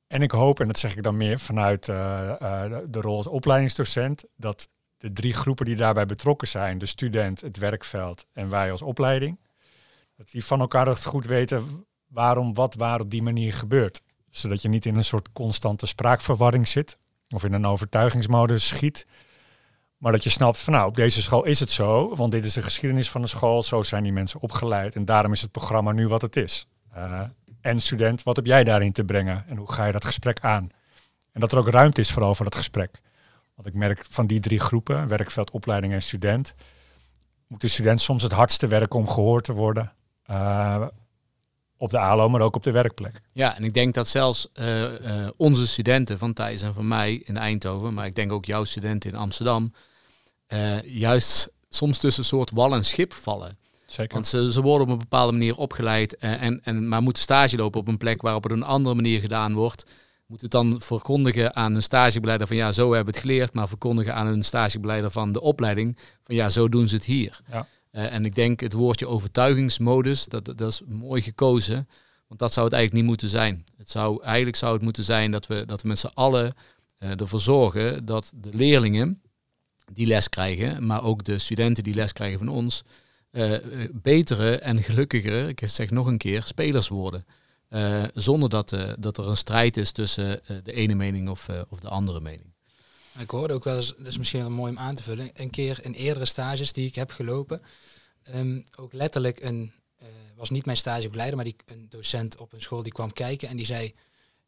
En 0.08 0.22
ik 0.22 0.32
hoop, 0.32 0.60
en 0.60 0.68
dat 0.68 0.80
zeg 0.80 0.96
ik 0.96 1.04
dan 1.04 1.18
meer 1.18 1.40
vanuit 1.40 1.88
uh, 1.88 1.96
uh, 2.42 2.78
de 2.90 3.02
rol 3.02 3.18
als 3.18 3.28
opleidingsdocent, 3.28 4.24
dat 4.36 4.70
de 4.98 5.12
drie 5.12 5.34
groepen 5.34 5.66
die 5.66 5.76
daarbij 5.76 6.06
betrokken 6.06 6.48
zijn, 6.48 6.78
de 6.78 6.86
student, 6.86 7.42
het 7.42 7.58
werkveld 7.58 8.26
en 8.34 8.50
wij 8.50 8.72
als 8.72 8.82
opleiding, 8.82 9.40
dat 10.18 10.32
die 10.32 10.46
van 10.46 10.60
elkaar 10.60 10.88
het 10.88 11.06
goed 11.06 11.26
weten 11.26 11.86
waarom 12.08 12.54
wat 12.54 12.76
waar 12.76 13.00
op 13.00 13.10
die 13.10 13.22
manier 13.22 13.54
gebeurt. 13.54 14.02
Zodat 14.30 14.62
je 14.62 14.70
niet 14.70 14.86
in 14.86 14.96
een 14.96 15.04
soort 15.04 15.32
constante 15.32 15.86
spraakverwarring 15.86 16.68
zit 16.68 16.98
of 17.30 17.44
in 17.44 17.54
een 17.54 17.66
overtuigingsmodus 17.66 18.68
schiet. 18.68 19.08
Maar 19.98 20.12
dat 20.12 20.24
je 20.24 20.30
snapt 20.30 20.60
van 20.60 20.74
nou, 20.74 20.88
op 20.88 20.96
deze 20.96 21.22
school 21.22 21.46
is 21.46 21.60
het 21.60 21.72
zo, 21.72 22.16
want 22.16 22.32
dit 22.32 22.46
is 22.46 22.54
de 22.54 22.62
geschiedenis 22.62 23.10
van 23.10 23.22
de 23.22 23.28
school, 23.28 23.64
zo 23.64 23.84
zijn 23.84 24.04
die 24.04 24.12
mensen 24.12 24.40
opgeleid 24.40 24.96
en 24.96 25.06
daarom 25.06 25.32
is 25.32 25.42
het 25.42 25.52
programma 25.52 25.92
nu 25.92 26.08
wat 26.08 26.22
het 26.22 26.36
is. 26.36 26.68
Uh, 26.96 27.22
en 27.62 27.80
student, 27.80 28.24
wat 28.24 28.36
heb 28.36 28.46
jij 28.46 28.64
daarin 28.64 28.92
te 28.92 29.04
brengen 29.04 29.46
en 29.48 29.58
hoe 29.58 29.72
ga 29.72 29.86
je 29.86 29.92
dat 29.92 30.06
gesprek 30.06 30.40
aan? 30.40 30.70
En 31.32 31.42
dat 31.42 31.52
er 31.52 31.58
ook 31.58 31.70
ruimte 31.70 32.02
is 32.02 32.12
voor 32.12 32.24
over 32.24 32.44
dat 32.44 32.56
gesprek. 32.56 33.02
Want 33.56 33.68
ik 33.68 33.74
merk 33.74 34.06
van 34.10 34.28
die 34.28 34.40
drie 34.40 34.60
groepen, 34.60 35.08
werkveld, 35.08 35.52
opleiding 35.52 35.94
en 35.94 36.02
student, 36.02 36.56
moet 37.48 37.62
de 37.62 37.68
student 37.68 38.02
soms 38.02 38.24
het 38.24 38.32
hardste 38.32 38.68
werken 38.68 39.00
om 39.00 39.08
gehoord 39.08 39.44
te 39.44 39.54
worden. 39.54 39.92
Uh, 40.30 40.88
op 41.78 41.90
de 41.90 42.00
ALO, 42.00 42.30
maar 42.30 42.42
ook 42.42 42.56
op 42.56 42.64
de 42.64 42.72
werkplek. 42.72 43.22
Ja, 43.32 43.56
en 43.56 43.64
ik 43.64 43.74
denk 43.74 43.94
dat 43.94 44.08
zelfs 44.08 44.48
uh, 44.54 44.82
uh, 44.82 45.28
onze 45.38 45.68
studenten 45.68 46.18
van 46.18 46.34
Thijs 46.34 46.62
en 46.62 46.74
van 46.74 46.88
mij 46.88 47.16
in 47.16 47.38
Eindhoven, 47.38 47.94
maar 47.94 48.06
ik 48.06 48.16
denk 48.16 48.32
ook 48.32 48.46
jouw 48.46 48.64
studenten 48.64 49.10
in 49.10 49.18
Amsterdam, 49.18 49.74
uh, 50.48 50.82
juist 50.82 51.52
soms 51.70 51.98
tussen 51.98 52.24
een 52.24 52.30
soort 52.30 52.52
wal 52.52 52.74
en 52.74 52.86
schip 52.86 53.14
vallen. 53.14 53.58
Zeker. 53.86 54.14
Want 54.14 54.28
ze, 54.28 54.52
ze 54.52 54.62
worden 54.62 54.88
op 54.88 54.94
een 54.94 55.00
bepaalde 55.00 55.32
manier 55.32 55.58
opgeleid, 55.58 56.18
en, 56.18 56.64
en, 56.64 56.88
maar 56.88 57.02
moeten 57.02 57.24
stage 57.24 57.58
lopen 57.58 57.80
op 57.80 57.88
een 57.88 57.98
plek 57.98 58.22
waarop 58.22 58.44
het 58.44 58.52
op 58.52 58.58
een 58.58 58.64
andere 58.64 58.96
manier 58.96 59.20
gedaan 59.20 59.54
wordt. 59.54 59.86
Moet 60.26 60.42
het 60.42 60.52
dan 60.52 60.82
verkondigen 60.82 61.56
aan 61.56 61.76
een 61.76 61.84
stagebeleider 61.84 62.48
van 62.48 62.56
ja, 62.56 62.72
zo 62.72 62.94
hebben 62.94 63.14
we 63.14 63.20
het 63.20 63.30
geleerd, 63.30 63.54
maar 63.54 63.68
verkondigen 63.68 64.14
aan 64.14 64.28
een 64.28 64.44
stagebeleider 64.44 65.12
van 65.12 65.32
de 65.32 65.42
opleiding 65.42 65.98
van 66.24 66.36
ja, 66.36 66.50
zo 66.50 66.70
doen 66.70 66.88
ze 66.88 66.96
het 66.96 67.06
hier. 67.06 67.40
Ja. 67.52 67.68
Uh, 67.98 68.14
en 68.14 68.26
ik 68.26 68.36
denk 68.36 68.60
het 68.60 68.74
woordje 68.74 69.08
overtuigingsmodus, 69.08 70.26
dat, 70.26 70.46
dat 70.46 70.62
is 70.62 70.82
mooi 70.88 71.22
gekozen. 71.22 71.88
Want 72.28 72.40
dat 72.40 72.54
zou 72.54 72.66
het 72.66 72.76
eigenlijk 72.76 72.94
niet 72.94 73.12
moeten 73.12 73.30
zijn. 73.30 73.66
Het 73.78 73.90
zou, 73.90 74.24
eigenlijk 74.24 74.56
zou 74.56 74.74
het 74.74 74.82
moeten 74.82 75.04
zijn 75.04 75.32
dat 75.32 75.48
we, 75.48 75.66
dat 75.66 75.82
we 75.82 75.88
met 75.88 76.00
z'n 76.00 76.12
allen 76.14 76.54
uh, 77.00 77.20
ervoor 77.20 77.40
zorgen 77.40 78.06
dat 78.06 78.32
de 78.36 78.54
leerlingen 78.54 79.22
die 79.94 80.08
les 80.08 80.30
krijgen, 80.30 80.86
maar 80.86 81.04
ook 81.04 81.24
de 81.24 81.38
studenten 81.38 81.84
die 81.84 81.94
les 81.94 82.14
krijgen 82.14 82.38
van 82.40 82.48
ons, 82.48 82.84
uh, 83.32 83.58
betere 83.94 84.58
en 84.58 84.84
gelukkigere, 84.84 85.48
ik 85.48 85.62
zeg 85.64 85.90
nog 85.90 86.08
een 86.08 86.18
keer, 86.18 86.44
spelers 86.44 86.88
worden. 86.88 87.26
zonder 88.14 88.50
dat, 88.50 88.76
dat 89.00 89.18
er 89.18 89.28
een 89.28 89.38
strijd 89.38 89.78
is 89.78 89.92
tussen 89.92 90.42
de 90.64 90.74
ene 90.74 90.96
mening 90.96 91.30
of, 91.30 91.48
of 91.70 91.80
de 91.80 91.90
andere 91.90 92.22
mening. 92.22 92.57
Ik 93.20 93.30
hoorde 93.30 93.54
ook 93.54 93.64
wel 93.64 93.76
eens, 93.76 93.94
dat 93.98 94.08
is 94.08 94.18
misschien 94.18 94.42
wel 94.42 94.50
mooi 94.50 94.72
om 94.72 94.78
aan 94.78 94.96
te 94.96 95.04
vullen, 95.04 95.30
een 95.34 95.50
keer 95.50 95.80
in 95.82 95.94
eerdere 95.94 96.26
stages 96.26 96.74
die 96.74 96.88
ik 96.88 96.96
heb 96.96 97.12
gelopen, 97.12 97.62
um, 98.34 98.64
ook 98.76 98.94
letterlijk 98.94 99.44
een, 99.44 99.72
uh, 100.02 100.08
was 100.36 100.50
niet 100.50 100.66
mijn 100.66 100.78
stagebegeleider, 100.78 101.36
maar 101.36 101.46
die, 101.46 101.56
een 101.66 101.86
docent 101.90 102.38
op 102.38 102.54
een 102.54 102.62
school 102.62 102.84
die 102.84 102.92
kwam 102.92 103.14
kijken 103.14 103.50
en 103.50 103.58
die 103.58 103.66
zei, 103.66 103.94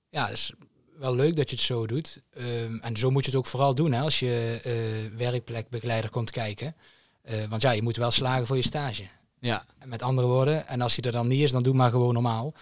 ja, 0.10 0.26
het 0.26 0.34
is 0.34 0.54
wel 0.98 1.16
leuk 1.16 1.36
dat 1.36 1.50
je 1.50 1.56
het 1.56 1.66
zo 1.66 1.88
doet. 1.88 2.22
Um, 2.38 2.80
en 2.80 2.98
zo 2.98 3.12
moet 3.12 3.26
je 3.26 3.32
het 3.32 3.40
ook 3.40 3.46
vooral 3.46 3.76
doen 3.76 3.92
hè, 3.92 4.02
als 4.02 4.20
je 4.20 4.62
uh, 4.66 5.18
werkplekbegeleider 5.18 6.10
komt 6.10 6.32
kijken. 6.32 6.76
Uh, 7.24 7.44
want 7.50 7.62
ja, 7.62 7.72
je 7.72 7.82
moet 7.82 7.98
wel 7.98 8.12
slagen 8.12 8.48
voor 8.48 8.56
je 8.56 8.62
stage. 8.62 9.08
Ja. 9.40 9.66
En 9.78 9.90
met 9.90 10.02
andere 10.02 10.28
woorden, 10.28 10.68
en 10.68 10.82
als 10.82 10.96
hij 10.96 11.06
er 11.06 11.12
dan 11.12 11.28
niet 11.28 11.42
is, 11.42 11.52
dan 11.52 11.64
doe 11.64 11.74
maar 11.74 11.90
gewoon 11.90 12.14
normaal. 12.14 12.54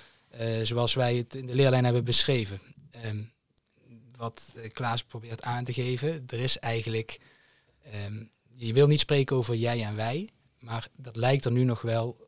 zoals 0.64 0.94
wij 0.94 1.16
het 1.16 1.36
in 1.36 1.46
de 1.46 1.56
leerlijn 1.56 1.84
hebben 1.84 2.04
beschreven. 2.04 2.62
Um, 3.06 3.32
wat 4.18 4.54
Klaas 4.72 5.04
probeert 5.04 5.42
aan 5.42 5.64
te 5.64 5.74
geven. 5.74 6.24
Er 6.28 6.40
is 6.40 6.58
eigenlijk, 6.58 7.20
um, 8.06 8.30
je 8.56 8.74
wil 8.74 8.88
niet 8.88 9.00
spreken 9.00 9.36
over 9.36 9.56
jij 9.56 9.84
en 9.84 9.96
wij, 9.96 10.30
maar 10.60 10.88
dat 10.96 11.16
lijkt 11.16 11.46
er 11.46 11.52
nu 11.52 11.64
nog 11.64 11.82
wel 11.82 12.28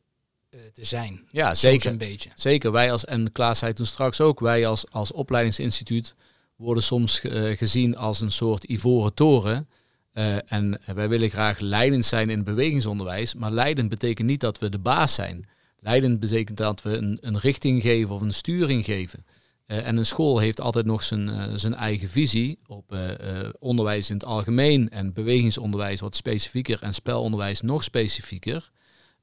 uh, 0.51 0.59
te 0.73 0.83
zijn. 0.83 1.27
Ja, 1.31 1.53
zeker. 1.53 1.91
Een 1.91 1.97
beetje. 1.97 2.29
Zeker. 2.35 2.71
Wij 2.71 2.91
als, 2.91 3.05
en 3.05 3.31
Klaas 3.31 3.59
zei 3.59 3.73
toen 3.73 3.85
straks 3.85 4.21
ook, 4.21 4.39
wij 4.39 4.67
als, 4.67 4.91
als 4.91 5.11
opleidingsinstituut 5.11 6.15
worden 6.55 6.83
soms 6.83 7.23
uh, 7.23 7.57
gezien 7.57 7.97
als 7.97 8.21
een 8.21 8.31
soort 8.31 8.63
ivoren 8.63 9.13
toren. 9.13 9.69
Uh, 10.13 10.51
en 10.51 10.81
wij 10.85 11.09
willen 11.09 11.29
graag 11.29 11.59
leidend 11.59 12.05
zijn 12.05 12.29
in 12.29 12.35
het 12.35 12.45
bewegingsonderwijs, 12.45 13.33
maar 13.33 13.51
leidend 13.51 13.89
betekent 13.89 14.27
niet 14.27 14.39
dat 14.39 14.59
we 14.59 14.69
de 14.69 14.79
baas 14.79 15.13
zijn. 15.13 15.47
Leidend 15.79 16.19
betekent 16.19 16.57
dat 16.57 16.81
we 16.81 16.97
een, 16.97 17.17
een 17.21 17.39
richting 17.39 17.81
geven 17.81 18.15
of 18.15 18.21
een 18.21 18.33
sturing 18.33 18.85
geven. 18.85 19.25
Uh, 19.71 19.87
en 19.87 19.97
een 19.97 20.05
school 20.05 20.39
heeft 20.39 20.61
altijd 20.61 20.85
nog 20.85 21.03
zijn, 21.03 21.27
uh, 21.27 21.45
zijn 21.55 21.73
eigen 21.73 22.09
visie 22.09 22.59
op 22.67 22.93
uh, 22.93 23.49
onderwijs 23.59 24.09
in 24.09 24.15
het 24.15 24.25
algemeen 24.25 24.89
en 24.89 25.13
bewegingsonderwijs 25.13 25.99
wat 25.99 26.15
specifieker 26.15 26.81
en 26.81 26.93
spelonderwijs 26.93 27.61
nog 27.61 27.83
specifieker. 27.83 28.71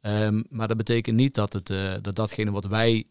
Um, 0.00 0.44
maar 0.50 0.68
dat 0.68 0.76
betekent 0.76 1.16
niet 1.16 1.34
dat, 1.34 1.52
het, 1.52 1.66
dat 2.02 2.16
datgene 2.16 2.50
wat 2.50 2.64
wij 2.64 3.04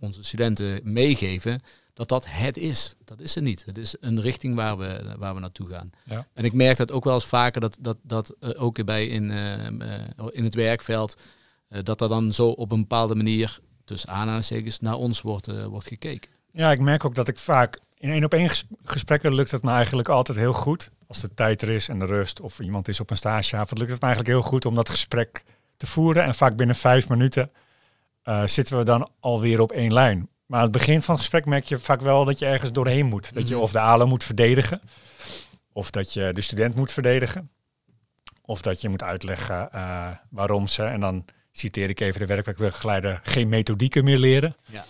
onze 0.00 0.22
studenten 0.22 0.80
meegeven, 0.82 1.60
dat 1.94 2.08
dat 2.08 2.24
het 2.28 2.56
is. 2.56 2.94
Dat 3.04 3.20
is 3.20 3.34
het 3.34 3.44
niet. 3.44 3.64
Het 3.64 3.78
is 3.78 3.96
een 4.00 4.20
richting 4.20 4.54
waar 4.54 4.78
we, 4.78 5.14
waar 5.18 5.34
we 5.34 5.40
naartoe 5.40 5.68
gaan. 5.68 5.90
Ja. 6.04 6.26
En 6.32 6.44
ik 6.44 6.52
merk 6.52 6.76
dat 6.76 6.92
ook 6.92 7.04
wel 7.04 7.14
eens 7.14 7.24
vaker 7.24 7.60
dat, 7.60 7.76
dat, 7.80 7.96
dat 8.02 8.56
ook 8.56 8.84
bij 8.84 9.06
in, 9.06 9.30
in 10.30 10.44
het 10.44 10.54
werkveld, 10.54 11.14
dat 11.68 12.00
er 12.00 12.08
dan 12.08 12.32
zo 12.32 12.48
op 12.48 12.72
een 12.72 12.80
bepaalde 12.80 13.14
manier, 13.14 13.60
tussen 13.84 14.10
aanhalingstekens, 14.10 14.80
naar 14.80 14.96
ons 14.96 15.20
wordt, 15.20 15.66
wordt 15.66 15.88
gekeken. 15.88 16.30
Ja, 16.54 16.70
ik 16.70 16.80
merk 16.80 17.04
ook 17.04 17.14
dat 17.14 17.28
ik 17.28 17.38
vaak 17.38 17.78
in 17.98 18.10
één 18.10 18.24
op 18.24 18.34
één 18.34 18.50
gesprekken 18.84 19.34
lukt 19.34 19.50
het 19.50 19.62
me 19.62 19.70
eigenlijk 19.70 20.08
altijd 20.08 20.38
heel 20.38 20.52
goed. 20.52 20.90
Als 21.06 21.20
de 21.20 21.34
tijd 21.34 21.62
er 21.62 21.68
is 21.68 21.88
en 21.88 21.98
de 21.98 22.04
rust 22.04 22.40
of 22.40 22.58
iemand 22.58 22.88
is 22.88 23.00
op 23.00 23.10
een 23.10 23.16
stageavond, 23.16 23.78
lukt 23.78 23.90
het 23.90 24.00
me 24.00 24.06
eigenlijk 24.06 24.36
heel 24.36 24.48
goed 24.48 24.64
om 24.64 24.74
dat 24.74 24.88
gesprek 24.88 25.44
te 25.76 25.86
voeren. 25.86 26.24
En 26.24 26.34
vaak 26.34 26.56
binnen 26.56 26.76
vijf 26.76 27.08
minuten 27.08 27.50
uh, 28.24 28.46
zitten 28.46 28.78
we 28.78 28.84
dan 28.84 29.08
alweer 29.20 29.60
op 29.60 29.72
één 29.72 29.92
lijn. 29.92 30.28
Maar 30.46 30.58
aan 30.58 30.64
het 30.64 30.72
begin 30.72 31.02
van 31.02 31.14
het 31.14 31.22
gesprek 31.22 31.44
merk 31.44 31.64
je 31.64 31.78
vaak 31.78 32.00
wel 32.00 32.24
dat 32.24 32.38
je 32.38 32.46
ergens 32.46 32.72
doorheen 32.72 33.06
moet. 33.06 33.34
Dat 33.34 33.48
je 33.48 33.58
of 33.58 33.72
de 33.72 33.80
ALO 33.80 34.06
moet 34.06 34.24
verdedigen, 34.24 34.80
of 35.72 35.90
dat 35.90 36.12
je 36.12 36.32
de 36.32 36.40
student 36.40 36.74
moet 36.74 36.92
verdedigen, 36.92 37.50
of 38.44 38.62
dat 38.62 38.80
je 38.80 38.88
moet 38.88 39.02
uitleggen 39.02 39.68
uh, 39.74 40.08
waarom 40.30 40.68
ze, 40.68 40.82
en 40.82 41.00
dan 41.00 41.24
citeer 41.52 41.88
ik 41.88 42.00
even 42.00 42.20
de 42.20 42.26
werkwerkbegeleider, 42.26 43.20
geen 43.22 43.48
methodieken 43.48 44.04
meer 44.04 44.18
leren. 44.18 44.56
Ja. 44.66 44.84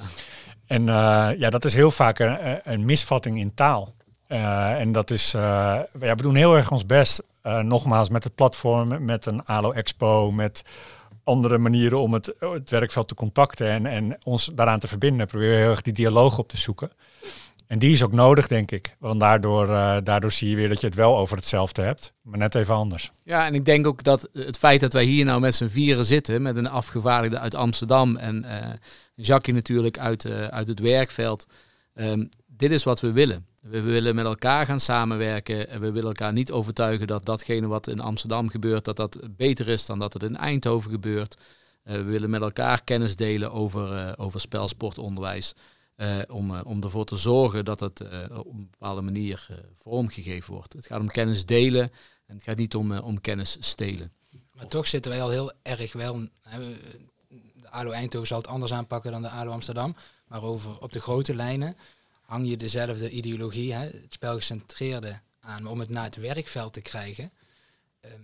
En 0.66 0.82
uh, 0.82 1.28
ja, 1.36 1.50
dat 1.50 1.64
is 1.64 1.74
heel 1.74 1.90
vaak 1.90 2.18
een, 2.18 2.60
een, 2.72 2.84
misvatting 2.84 3.38
in 3.38 3.54
taal. 3.54 3.94
en 4.26 4.92
dat 4.92 5.10
is, 5.10 5.30
ja, 5.30 5.86
we 5.92 6.16
doen 6.16 6.34
heel 6.34 6.54
erg 6.54 6.70
ons 6.70 6.86
best, 6.86 7.22
nogmaals, 7.62 8.08
met 8.08 8.24
het 8.24 8.34
platform, 8.34 9.04
met 9.04 9.26
een 9.26 9.44
ALO 9.44 9.72
Expo, 9.72 10.30
met 10.32 10.62
andere 11.24 11.58
manieren 11.58 12.00
om 12.00 12.12
het, 12.12 12.34
het 12.38 12.70
werkveld 12.70 13.08
te 13.08 13.14
contacten 13.14 13.68
en, 13.68 13.86
en 13.86 14.16
ons 14.22 14.50
daaraan 14.54 14.78
te 14.78 14.88
verbinden. 14.88 15.26
Proberen 15.26 15.58
heel 15.58 15.70
erg 15.70 15.82
die 15.82 15.92
dialoog 15.92 16.38
op 16.38 16.48
te 16.48 16.56
zoeken. 16.56 16.90
En 17.66 17.78
die 17.78 17.92
is 17.92 18.02
ook 18.02 18.12
nodig, 18.12 18.46
denk 18.46 18.70
ik. 18.70 18.96
Want 18.98 19.20
daardoor, 19.20 19.66
daardoor 20.04 20.32
zie 20.32 20.50
je 20.50 20.56
weer 20.56 20.68
dat 20.68 20.80
je 20.80 20.86
het 20.86 20.96
wel 20.96 21.18
over 21.18 21.36
hetzelfde 21.36 21.82
hebt, 21.82 22.12
maar 22.22 22.38
net 22.38 22.54
even 22.54 22.74
anders. 22.74 23.12
Ja, 23.22 23.46
en 23.46 23.54
ik 23.54 23.64
denk 23.64 23.86
ook 23.86 24.02
dat 24.02 24.28
het 24.32 24.58
feit 24.58 24.80
dat 24.80 24.92
wij 24.92 25.04
hier 25.04 25.24
nou 25.24 25.40
met 25.40 25.54
z'n 25.54 25.68
vieren 25.68 26.04
zitten, 26.04 26.42
met 26.42 26.56
een 26.56 26.68
afgevaardigde 26.68 27.38
uit 27.38 27.54
Amsterdam 27.54 28.16
en 28.16 28.44
Jackie 29.14 29.54
natuurlijk 29.54 29.98
uit, 29.98 30.24
uh, 30.24 30.46
uit 30.46 30.68
het 30.68 30.80
werkveld. 30.80 31.46
Um, 31.94 32.28
dit 32.46 32.70
is 32.70 32.84
wat 32.84 33.00
we 33.00 33.12
willen. 33.12 33.46
We 33.60 33.80
willen 33.80 34.14
met 34.14 34.24
elkaar 34.24 34.66
gaan 34.66 34.80
samenwerken 34.80 35.68
en 35.68 35.80
we 35.80 35.90
willen 35.90 36.08
elkaar 36.08 36.32
niet 36.32 36.52
overtuigen 36.52 37.06
dat 37.06 37.24
datgene 37.24 37.66
wat 37.66 37.86
in 37.86 38.00
Amsterdam 38.00 38.48
gebeurt, 38.48 38.84
dat 38.84 38.96
dat 38.96 39.18
beter 39.36 39.68
is 39.68 39.86
dan 39.86 39.98
dat 39.98 40.12
het 40.12 40.22
in 40.22 40.36
Eindhoven 40.36 40.90
gebeurt. 40.90 41.36
we 41.82 42.02
willen 42.02 42.30
met 42.30 42.40
elkaar 42.40 42.84
kennis 42.84 43.16
delen 43.16 43.52
over, 43.52 44.18
over 44.18 44.40
spelsportonderwijs. 44.40 45.54
Uh, 45.96 46.18
om, 46.28 46.50
uh, 46.50 46.60
om 46.64 46.82
ervoor 46.82 47.04
te 47.04 47.16
zorgen 47.16 47.64
dat 47.64 47.80
het 47.80 48.00
uh, 48.00 48.38
op 48.38 48.54
een 48.54 48.68
bepaalde 48.70 49.00
manier 49.00 49.48
vormgegeven 49.74 50.54
wordt. 50.54 50.72
Het 50.72 50.86
gaat 50.86 51.00
om 51.00 51.08
kennis 51.08 51.46
delen 51.46 51.90
en 52.26 52.34
het 52.34 52.42
gaat 52.42 52.56
niet 52.56 52.74
om, 52.74 52.98
om 52.98 53.20
kennis 53.20 53.56
stelen. 53.60 54.12
Maar 54.52 54.66
toch 54.66 54.86
zitten 54.86 55.10
wij 55.10 55.22
al 55.22 55.30
heel 55.30 55.52
erg 55.62 55.92
wel. 55.92 56.28
ALO 57.74 57.90
Eindhoven 57.90 58.26
zal 58.26 58.38
het 58.38 58.46
anders 58.46 58.72
aanpakken 58.72 59.12
dan 59.12 59.22
de 59.22 59.28
ALO 59.28 59.50
Amsterdam. 59.50 59.96
Maar 60.26 60.42
over, 60.42 60.80
op 60.80 60.92
de 60.92 61.00
grote 61.00 61.34
lijnen 61.34 61.76
hang 62.20 62.48
je 62.48 62.56
dezelfde 62.56 63.10
ideologie, 63.10 63.72
hè, 63.72 63.84
het 63.84 64.12
spelgecentreerde 64.12 65.20
aan. 65.40 65.66
om 65.66 65.80
het 65.80 65.88
naar 65.88 66.04
het 66.04 66.16
werkveld 66.16 66.72
te 66.72 66.80
krijgen, 66.80 67.32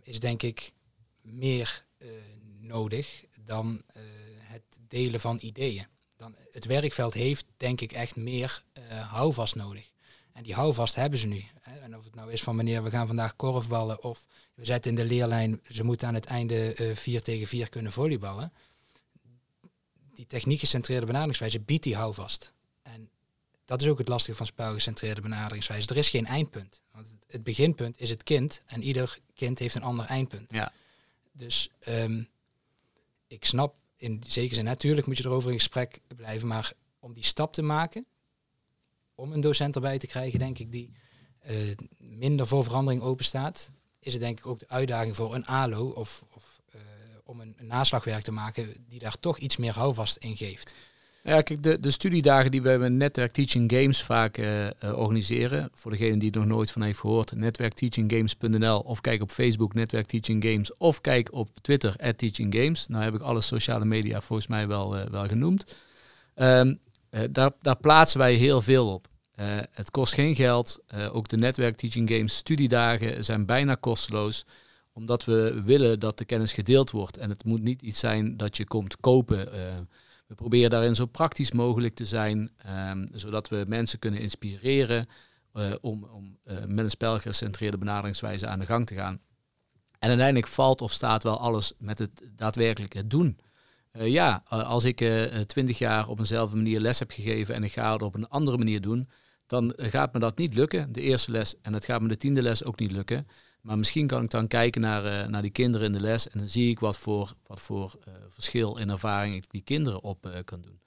is 0.02 0.20
denk 0.20 0.42
ik 0.42 0.72
meer 1.20 1.84
nodig 2.60 3.24
dan 3.44 3.82
het 4.38 4.62
delen 4.88 5.20
van 5.20 5.38
ideeën 5.40 5.86
dan 6.20 6.34
het 6.52 6.64
werkveld 6.64 7.14
heeft 7.14 7.46
denk 7.56 7.80
ik 7.80 7.92
echt 7.92 8.16
meer 8.16 8.62
uh, 8.78 9.12
houvast 9.12 9.54
nodig. 9.54 9.90
En 10.32 10.42
die 10.42 10.54
houvast 10.54 10.94
hebben 10.94 11.18
ze 11.18 11.26
nu. 11.26 11.44
En 11.82 11.96
of 11.96 12.04
het 12.04 12.14
nou 12.14 12.32
is 12.32 12.42
van 12.42 12.56
meneer, 12.56 12.82
we 12.82 12.90
gaan 12.90 13.06
vandaag 13.06 13.36
korfballen 13.36 14.02
of 14.02 14.26
we 14.54 14.64
zetten 14.64 14.90
in 14.90 14.96
de 14.96 15.04
leerlijn, 15.04 15.60
ze 15.68 15.84
moeten 15.84 16.08
aan 16.08 16.14
het 16.14 16.24
einde 16.24 16.76
uh, 16.76 16.96
vier 16.96 17.22
tegen 17.22 17.46
vier 17.46 17.68
kunnen 17.68 17.92
volleyballen. 17.92 18.52
Die 20.20 20.28
techniek 20.28 20.60
gecentreerde 20.60 21.06
benaderingswijze 21.06 21.60
biedt 21.60 21.82
die 21.82 21.96
houvast. 21.96 22.52
En 22.82 23.10
dat 23.64 23.82
is 23.82 23.88
ook 23.88 23.98
het 23.98 24.08
lastige 24.08 24.36
van 24.36 24.46
spelgecentreerde 24.46 25.20
benaderingswijze. 25.20 25.88
Er 25.88 25.96
is 25.96 26.10
geen 26.10 26.26
eindpunt. 26.26 26.82
Want 26.92 27.08
het 27.26 27.42
beginpunt 27.42 28.00
is 28.00 28.10
het 28.10 28.22
kind 28.22 28.62
en 28.66 28.82
ieder 28.82 29.18
kind 29.34 29.58
heeft 29.58 29.74
een 29.74 29.82
ander 29.82 30.04
eindpunt. 30.04 30.52
Ja. 30.52 30.72
Dus 31.32 31.70
um, 31.88 32.28
ik 33.26 33.44
snap 33.44 33.74
in 33.96 34.22
zekere 34.26 34.54
zin, 34.54 34.64
natuurlijk 34.64 35.06
moet 35.06 35.16
je 35.16 35.24
erover 35.24 35.50
in 35.50 35.56
gesprek 35.56 36.00
blijven, 36.16 36.48
maar 36.48 36.72
om 36.98 37.12
die 37.12 37.24
stap 37.24 37.52
te 37.52 37.62
maken, 37.62 38.06
om 39.14 39.32
een 39.32 39.40
docent 39.40 39.74
erbij 39.74 39.98
te 39.98 40.06
krijgen, 40.06 40.38
denk 40.38 40.58
ik, 40.58 40.72
die 40.72 40.92
uh, 41.50 41.76
minder 41.98 42.46
voor 42.46 42.64
verandering 42.64 43.02
open 43.02 43.24
staat, 43.24 43.70
is 43.98 44.12
het 44.12 44.22
denk 44.22 44.38
ik 44.38 44.46
ook 44.46 44.58
de 44.58 44.68
uitdaging 44.68 45.16
voor 45.16 45.34
een 45.34 45.46
ALO 45.46 45.88
of, 45.88 46.24
of 46.28 46.59
om 47.30 47.40
een, 47.40 47.56
naslagwerk 47.58 48.22
te 48.22 48.32
maken 48.32 48.74
die 48.88 48.98
daar 48.98 49.18
toch 49.18 49.38
iets 49.38 49.56
meer 49.56 49.72
houvast 49.72 50.16
in 50.16 50.36
geeft. 50.36 50.74
Ja, 51.22 51.42
kijk, 51.42 51.62
de, 51.62 51.80
de 51.80 51.90
studiedagen 51.90 52.50
die 52.50 52.62
we 52.62 52.76
met 52.76 52.92
Netwerk 52.92 53.32
Teaching 53.32 53.72
Games 53.72 54.02
vaak 54.02 54.38
uh, 54.38 54.64
uh, 54.64 54.70
organiseren, 54.80 55.70
voor 55.74 55.90
degene 55.90 56.16
die 56.16 56.32
er 56.32 56.38
nog 56.38 56.48
nooit 56.48 56.70
van 56.70 56.82
heeft 56.82 56.98
gehoord, 56.98 57.32
netwerkteachinggames.nl 57.32 58.78
of 58.78 59.00
kijk 59.00 59.22
op 59.22 59.30
Facebook 59.30 59.74
Netwerk 59.74 60.06
Teaching 60.06 60.44
Games 60.44 60.76
of 60.76 61.00
kijk 61.00 61.32
op 61.32 61.48
Twitter 61.60 61.94
at 61.98 62.18
Teaching 62.18 62.54
Games. 62.54 62.86
Nou 62.88 63.04
heb 63.04 63.14
ik 63.14 63.20
alle 63.20 63.40
sociale 63.40 63.84
media 63.84 64.20
volgens 64.20 64.48
mij 64.48 64.68
wel, 64.68 64.96
uh, 64.96 65.04
wel 65.04 65.26
genoemd. 65.26 65.76
Um, 66.34 66.78
daar, 67.30 67.50
daar 67.62 67.76
plaatsen 67.76 68.18
wij 68.18 68.34
heel 68.34 68.62
veel 68.62 68.92
op. 68.92 69.08
het 69.70 69.90
kost 69.90 70.14
geen 70.14 70.34
geld. 70.34 70.82
ook 71.12 71.28
de 71.28 71.36
Netwerk 71.36 71.76
Teaching 71.76 72.10
Games 72.10 72.36
studiedagen 72.36 73.24
zijn 73.24 73.46
bijna 73.46 73.74
kosteloos 73.74 74.44
omdat 74.92 75.24
we 75.24 75.62
willen 75.64 76.00
dat 76.00 76.18
de 76.18 76.24
kennis 76.24 76.52
gedeeld 76.52 76.90
wordt. 76.90 77.16
En 77.16 77.30
het 77.30 77.44
moet 77.44 77.62
niet 77.62 77.82
iets 77.82 78.00
zijn 78.00 78.36
dat 78.36 78.56
je 78.56 78.64
komt 78.64 78.96
kopen. 78.96 79.48
We 80.26 80.34
proberen 80.34 80.70
daarin 80.70 80.94
zo 80.94 81.06
praktisch 81.06 81.52
mogelijk 81.52 81.94
te 81.94 82.04
zijn, 82.04 82.50
um, 82.90 83.06
zodat 83.12 83.48
we 83.48 83.64
mensen 83.68 83.98
kunnen 83.98 84.20
inspireren 84.20 85.08
uh, 85.54 85.72
om, 85.80 86.04
om 86.04 86.38
uh, 86.44 86.64
met 86.66 86.84
een 86.84 86.90
spelgecentreerde 86.90 87.78
benaderingswijze 87.78 88.46
aan 88.46 88.60
de 88.60 88.66
gang 88.66 88.86
te 88.86 88.94
gaan. 88.94 89.20
En 89.98 90.08
uiteindelijk 90.08 90.46
valt 90.46 90.80
of 90.80 90.92
staat 90.92 91.22
wel 91.22 91.40
alles 91.40 91.72
met 91.78 91.98
het 91.98 92.22
daadwerkelijk 92.36 93.10
doen. 93.10 93.38
Ja, 93.92 94.42
als 94.48 94.84
ik 94.84 95.04
twintig 95.46 95.78
jaar 95.78 96.08
op 96.08 96.18
eenzelfde 96.18 96.56
manier 96.56 96.80
les 96.80 96.98
heb 96.98 97.10
gegeven 97.10 97.54
en 97.54 97.64
ik 97.64 97.72
ga 97.72 97.92
het 97.92 98.02
op 98.02 98.14
een 98.14 98.28
andere 98.28 98.58
manier 98.58 98.80
doen, 98.80 99.08
dan 99.46 99.72
gaat 99.76 100.12
me 100.12 100.18
dat 100.18 100.38
niet 100.38 100.54
lukken, 100.54 100.92
de 100.92 101.00
eerste 101.00 101.30
les. 101.30 101.60
En 101.60 101.72
het 101.72 101.84
gaat 101.84 102.00
me 102.00 102.08
de 102.08 102.16
tiende 102.16 102.42
les 102.42 102.64
ook 102.64 102.78
niet 102.78 102.90
lukken. 102.90 103.26
Maar 103.60 103.78
misschien 103.78 104.06
kan 104.06 104.22
ik 104.22 104.30
dan 104.30 104.46
kijken 104.46 104.80
naar, 104.80 105.04
uh, 105.04 105.26
naar 105.26 105.42
die 105.42 105.50
kinderen 105.50 105.86
in 105.86 105.92
de 105.92 106.00
les 106.00 106.28
en 106.30 106.38
dan 106.38 106.48
zie 106.48 106.70
ik 106.70 106.80
wat 106.80 106.98
voor, 106.98 107.34
wat 107.46 107.60
voor 107.60 107.98
uh, 108.08 108.14
verschil 108.28 108.76
in 108.76 108.90
ervaring 108.90 109.34
ik 109.34 109.50
die 109.50 109.62
kinderen 109.62 110.02
op 110.02 110.26
uh, 110.26 110.32
kan 110.44 110.60
doen. 110.60 110.80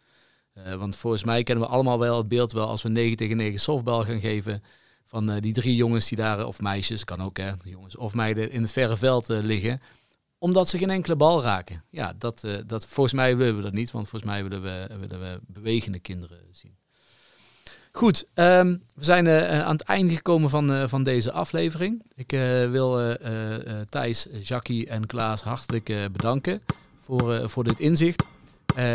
want 0.78 0.96
volgens 0.96 1.24
mij 1.24 1.44
kennen 1.44 1.66
we 1.66 1.72
allemaal 1.72 2.00
wel 2.00 2.18
het 2.18 2.28
beeld 2.28 2.52
wel 2.52 2.68
als 2.68 2.82
we 2.82 2.90
9 2.90 3.18
tegen 3.18 3.38
9 3.38 3.60
softbal 3.60 4.04
gaan 4.04 4.20
geven 4.20 4.64
van 5.06 5.40
die 5.40 5.54
drie 5.54 5.76
jongens 5.76 6.08
die 6.08 6.18
daar, 6.18 6.46
of 6.46 6.62
meisjes, 6.62 7.04
kan 7.04 7.22
ook 7.22 7.38
hè, 7.38 7.52
jongens 7.64 7.96
of 7.96 8.14
meiden 8.14 8.52
in 8.52 8.62
het 8.62 8.72
verre 8.72 8.98
veld 8.98 9.28
liggen 9.28 9.82
omdat 10.38 10.70
ze 10.70 10.78
geen 10.78 10.90
enkele 10.90 11.16
bal 11.16 11.42
raken. 11.42 11.84
Ja, 11.90 12.14
dat, 12.18 12.48
dat, 12.66 12.88
volgens 12.88 13.16
mij 13.16 13.38
willen 13.38 13.56
we 13.56 13.62
dat 13.62 13.74
niet, 13.74 13.92
want 13.92 14.10
volgens 14.10 14.32
mij 14.32 14.44
willen 14.44 14.62
we, 14.62 14.98
willen 15.00 15.20
we 15.20 15.40
bewegende 15.48 16.00
kinderen 16.00 16.40
zien. 16.52 16.78
Goed, 17.96 18.26
um, 18.36 18.82
we 18.96 19.04
zijn 19.04 19.26
uh, 19.26 19.62
aan 19.62 19.72
het 19.72 19.82
einde 19.82 20.16
gekomen 20.16 20.50
van, 20.50 20.72
uh, 20.72 20.84
van 20.88 21.04
deze 21.04 21.32
aflevering. 21.32 22.04
Ik 22.16 22.32
wil 22.72 23.16
Thijs, 23.90 24.28
Jackie 24.42 24.88
en 24.88 25.06
Klaas 25.06 25.42
hartelijk 25.42 25.86
bedanken 26.12 26.62
voor, 27.04 27.50
voor 27.50 27.64
dit 27.64 27.80
inzicht. 27.80 28.26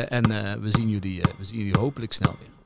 en 0.08 0.28
we, 0.60 0.70
zien 0.70 0.88
jullie, 0.88 1.20
we 1.38 1.44
zien 1.44 1.58
jullie 1.58 1.78
hopelijk 1.78 2.12
snel 2.12 2.36
weer. 2.38 2.57